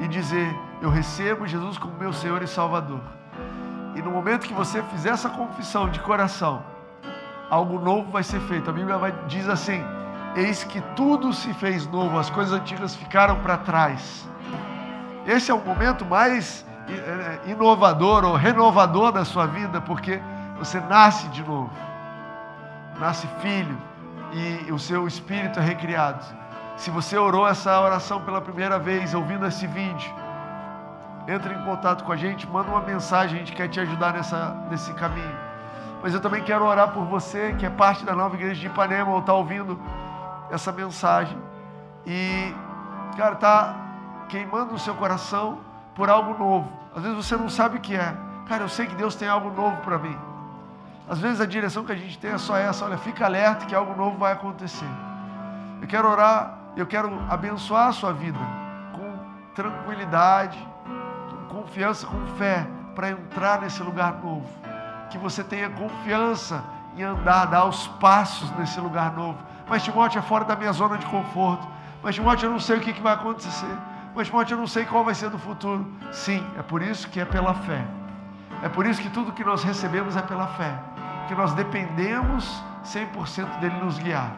e 0.00 0.08
dizer: 0.08 0.54
Eu 0.80 0.90
recebo 0.90 1.46
Jesus 1.46 1.78
como 1.78 1.96
meu 1.98 2.12
Senhor 2.12 2.42
e 2.42 2.46
Salvador. 2.46 3.00
E 3.94 4.02
no 4.02 4.10
momento 4.10 4.46
que 4.46 4.54
você 4.54 4.82
fizer 4.84 5.10
essa 5.10 5.28
confissão 5.28 5.88
de 5.88 5.98
coração, 6.00 6.62
algo 7.50 7.78
novo 7.78 8.10
vai 8.10 8.22
ser 8.22 8.40
feito. 8.40 8.70
A 8.70 8.72
Bíblia 8.72 8.96
vai, 8.98 9.12
diz 9.26 9.48
assim: 9.48 9.82
Eis 10.36 10.64
que 10.64 10.80
tudo 10.94 11.32
se 11.32 11.52
fez 11.54 11.86
novo, 11.86 12.18
as 12.18 12.30
coisas 12.30 12.52
antigas 12.52 12.94
ficaram 12.94 13.40
para 13.40 13.56
trás. 13.56 14.28
Esse 15.26 15.50
é 15.50 15.54
o 15.54 15.64
momento 15.64 16.06
mais 16.06 16.64
eh, 16.88 17.50
inovador 17.50 18.24
ou 18.24 18.34
renovador 18.34 19.12
da 19.12 19.24
sua 19.24 19.46
vida, 19.46 19.80
porque 19.80 20.20
você 20.58 20.80
nasce 20.80 21.28
de 21.28 21.42
novo, 21.42 21.70
nasce 22.98 23.26
filho 23.40 23.76
e 24.32 24.72
o 24.72 24.78
seu 24.78 25.06
espírito 25.06 25.58
é 25.58 25.62
recriado. 25.62 26.24
Se 26.78 26.90
você 26.90 27.18
orou 27.18 27.46
essa 27.46 27.80
oração 27.80 28.20
pela 28.22 28.40
primeira 28.40 28.78
vez, 28.78 29.12
ouvindo 29.12 29.44
esse 29.44 29.66
vídeo, 29.66 30.14
entre 31.26 31.52
em 31.52 31.64
contato 31.64 32.04
com 32.04 32.12
a 32.12 32.16
gente, 32.16 32.46
manda 32.46 32.70
uma 32.70 32.80
mensagem, 32.80 33.36
a 33.36 33.38
gente 33.40 33.52
quer 33.52 33.68
te 33.68 33.80
ajudar 33.80 34.12
nessa, 34.12 34.54
nesse 34.70 34.92
caminho. 34.94 35.36
Mas 36.00 36.14
eu 36.14 36.20
também 36.20 36.40
quero 36.42 36.64
orar 36.64 36.92
por 36.92 37.04
você, 37.04 37.52
que 37.58 37.66
é 37.66 37.70
parte 37.70 38.04
da 38.04 38.14
nova 38.14 38.36
igreja 38.36 38.60
de 38.60 38.68
Ipanema, 38.68 39.10
ou 39.10 39.18
está 39.18 39.34
ouvindo 39.34 39.78
essa 40.52 40.70
mensagem. 40.70 41.36
E, 42.06 42.54
cara, 43.16 43.34
está 43.34 43.74
queimando 44.28 44.72
o 44.72 44.78
seu 44.78 44.94
coração 44.94 45.58
por 45.96 46.08
algo 46.08 46.38
novo. 46.38 46.72
Às 46.94 47.02
vezes 47.02 47.16
você 47.16 47.36
não 47.36 47.48
sabe 47.48 47.78
o 47.78 47.80
que 47.80 47.96
é. 47.96 48.14
Cara, 48.46 48.62
eu 48.62 48.68
sei 48.68 48.86
que 48.86 48.94
Deus 48.94 49.16
tem 49.16 49.28
algo 49.28 49.50
novo 49.50 49.78
para 49.78 49.98
mim. 49.98 50.16
Às 51.08 51.18
vezes 51.18 51.40
a 51.40 51.46
direção 51.46 51.84
que 51.84 51.90
a 51.90 51.96
gente 51.96 52.16
tem 52.18 52.30
é 52.30 52.38
só 52.38 52.56
essa, 52.56 52.84
olha, 52.84 52.96
fica 52.98 53.24
alerta 53.24 53.66
que 53.66 53.74
algo 53.74 53.96
novo 53.96 54.16
vai 54.16 54.32
acontecer. 54.32 54.88
Eu 55.80 55.88
quero 55.88 56.08
orar, 56.08 56.57
eu 56.80 56.86
quero 56.86 57.10
abençoar 57.28 57.88
a 57.88 57.92
sua 57.92 58.12
vida 58.12 58.38
com 58.92 59.18
tranquilidade, 59.54 60.58
com 61.30 61.62
confiança, 61.62 62.06
com 62.06 62.26
fé, 62.36 62.66
para 62.94 63.10
entrar 63.10 63.60
nesse 63.60 63.82
lugar 63.82 64.20
novo. 64.22 64.48
Que 65.10 65.18
você 65.18 65.42
tenha 65.42 65.70
confiança 65.70 66.62
em 66.96 67.02
andar, 67.02 67.46
dar 67.46 67.64
os 67.64 67.86
passos 67.86 68.50
nesse 68.52 68.78
lugar 68.80 69.12
novo. 69.12 69.38
Mas 69.68 69.82
Timóteo 69.82 70.18
é 70.18 70.22
fora 70.22 70.44
da 70.44 70.56
minha 70.56 70.72
zona 70.72 70.98
de 70.98 71.06
conforto. 71.06 71.66
Mas 72.02 72.14
Timóteo, 72.14 72.46
eu 72.46 72.50
não 72.52 72.60
sei 72.60 72.78
o 72.78 72.80
que 72.80 72.92
vai 73.00 73.14
acontecer. 73.14 73.76
Mas 74.14 74.28
Timóteo, 74.28 74.54
eu 74.54 74.58
não 74.58 74.66
sei 74.66 74.84
qual 74.84 75.04
vai 75.04 75.14
ser 75.14 75.30
do 75.30 75.38
futuro. 75.38 75.86
Sim, 76.12 76.44
é 76.58 76.62
por 76.62 76.82
isso 76.82 77.08
que 77.08 77.20
é 77.20 77.24
pela 77.24 77.54
fé. 77.54 77.84
É 78.62 78.68
por 78.68 78.86
isso 78.86 79.00
que 79.00 79.10
tudo 79.10 79.32
que 79.32 79.44
nós 79.44 79.62
recebemos 79.62 80.16
é 80.16 80.22
pela 80.22 80.46
fé. 80.46 80.74
Que 81.28 81.34
nós 81.34 81.52
dependemos 81.52 82.62
100% 82.84 83.58
dele 83.60 83.76
nos 83.76 83.98
guiar. 83.98 84.32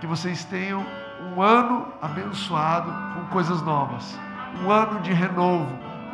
Que 0.00 0.06
vocês 0.06 0.44
tenham 0.44 0.84
um 1.20 1.42
ano 1.42 1.86
abençoado 2.00 2.92
com 3.14 3.26
coisas 3.26 3.60
novas. 3.62 4.18
Um 4.64 4.70
ano 4.70 5.00
de 5.00 5.12
renovo. 5.12 5.68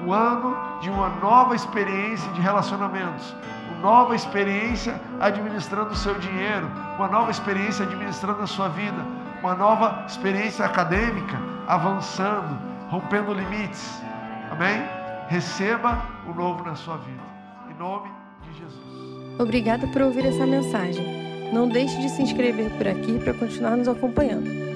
Um 0.05 0.13
ano 0.13 0.57
de 0.81 0.91
uma 0.91 1.09
nova 1.09 1.55
experiência 1.55 2.31
de 2.33 2.41
relacionamentos. 2.41 3.35
Uma 3.71 3.81
nova 3.81 4.15
experiência 4.15 5.01
administrando 5.21 5.91
o 5.91 5.97
seu 5.97 6.15
dinheiro. 6.19 6.71
Uma 6.97 7.09
nova 7.09 7.31
experiência 7.31 7.85
administrando 7.85 8.43
a 8.43 8.47
sua 8.47 8.69
vida. 8.69 9.05
Uma 9.41 9.55
nova 9.55 10.05
experiência 10.07 10.65
acadêmica, 10.65 11.39
avançando, 11.67 12.59
rompendo 12.89 13.33
limites. 13.33 14.03
Amém? 14.51 14.83
Receba 15.29 16.03
o 16.29 16.35
novo 16.35 16.65
na 16.65 16.75
sua 16.75 16.97
vida. 16.99 17.23
Em 17.71 17.79
nome 17.79 18.11
de 18.43 18.59
Jesus. 18.59 19.41
Obrigada 19.41 19.87
por 19.89 20.03
ouvir 20.03 20.27
essa 20.27 20.47
mensagem. 20.47 21.53
Não 21.53 21.69
deixe 21.69 22.01
de 22.01 22.09
se 22.09 22.23
inscrever 22.23 22.71
por 22.73 22.89
aqui 22.89 23.19
para 23.19 23.35
continuar 23.35 23.77
nos 23.77 23.89
acompanhando. 23.89 24.76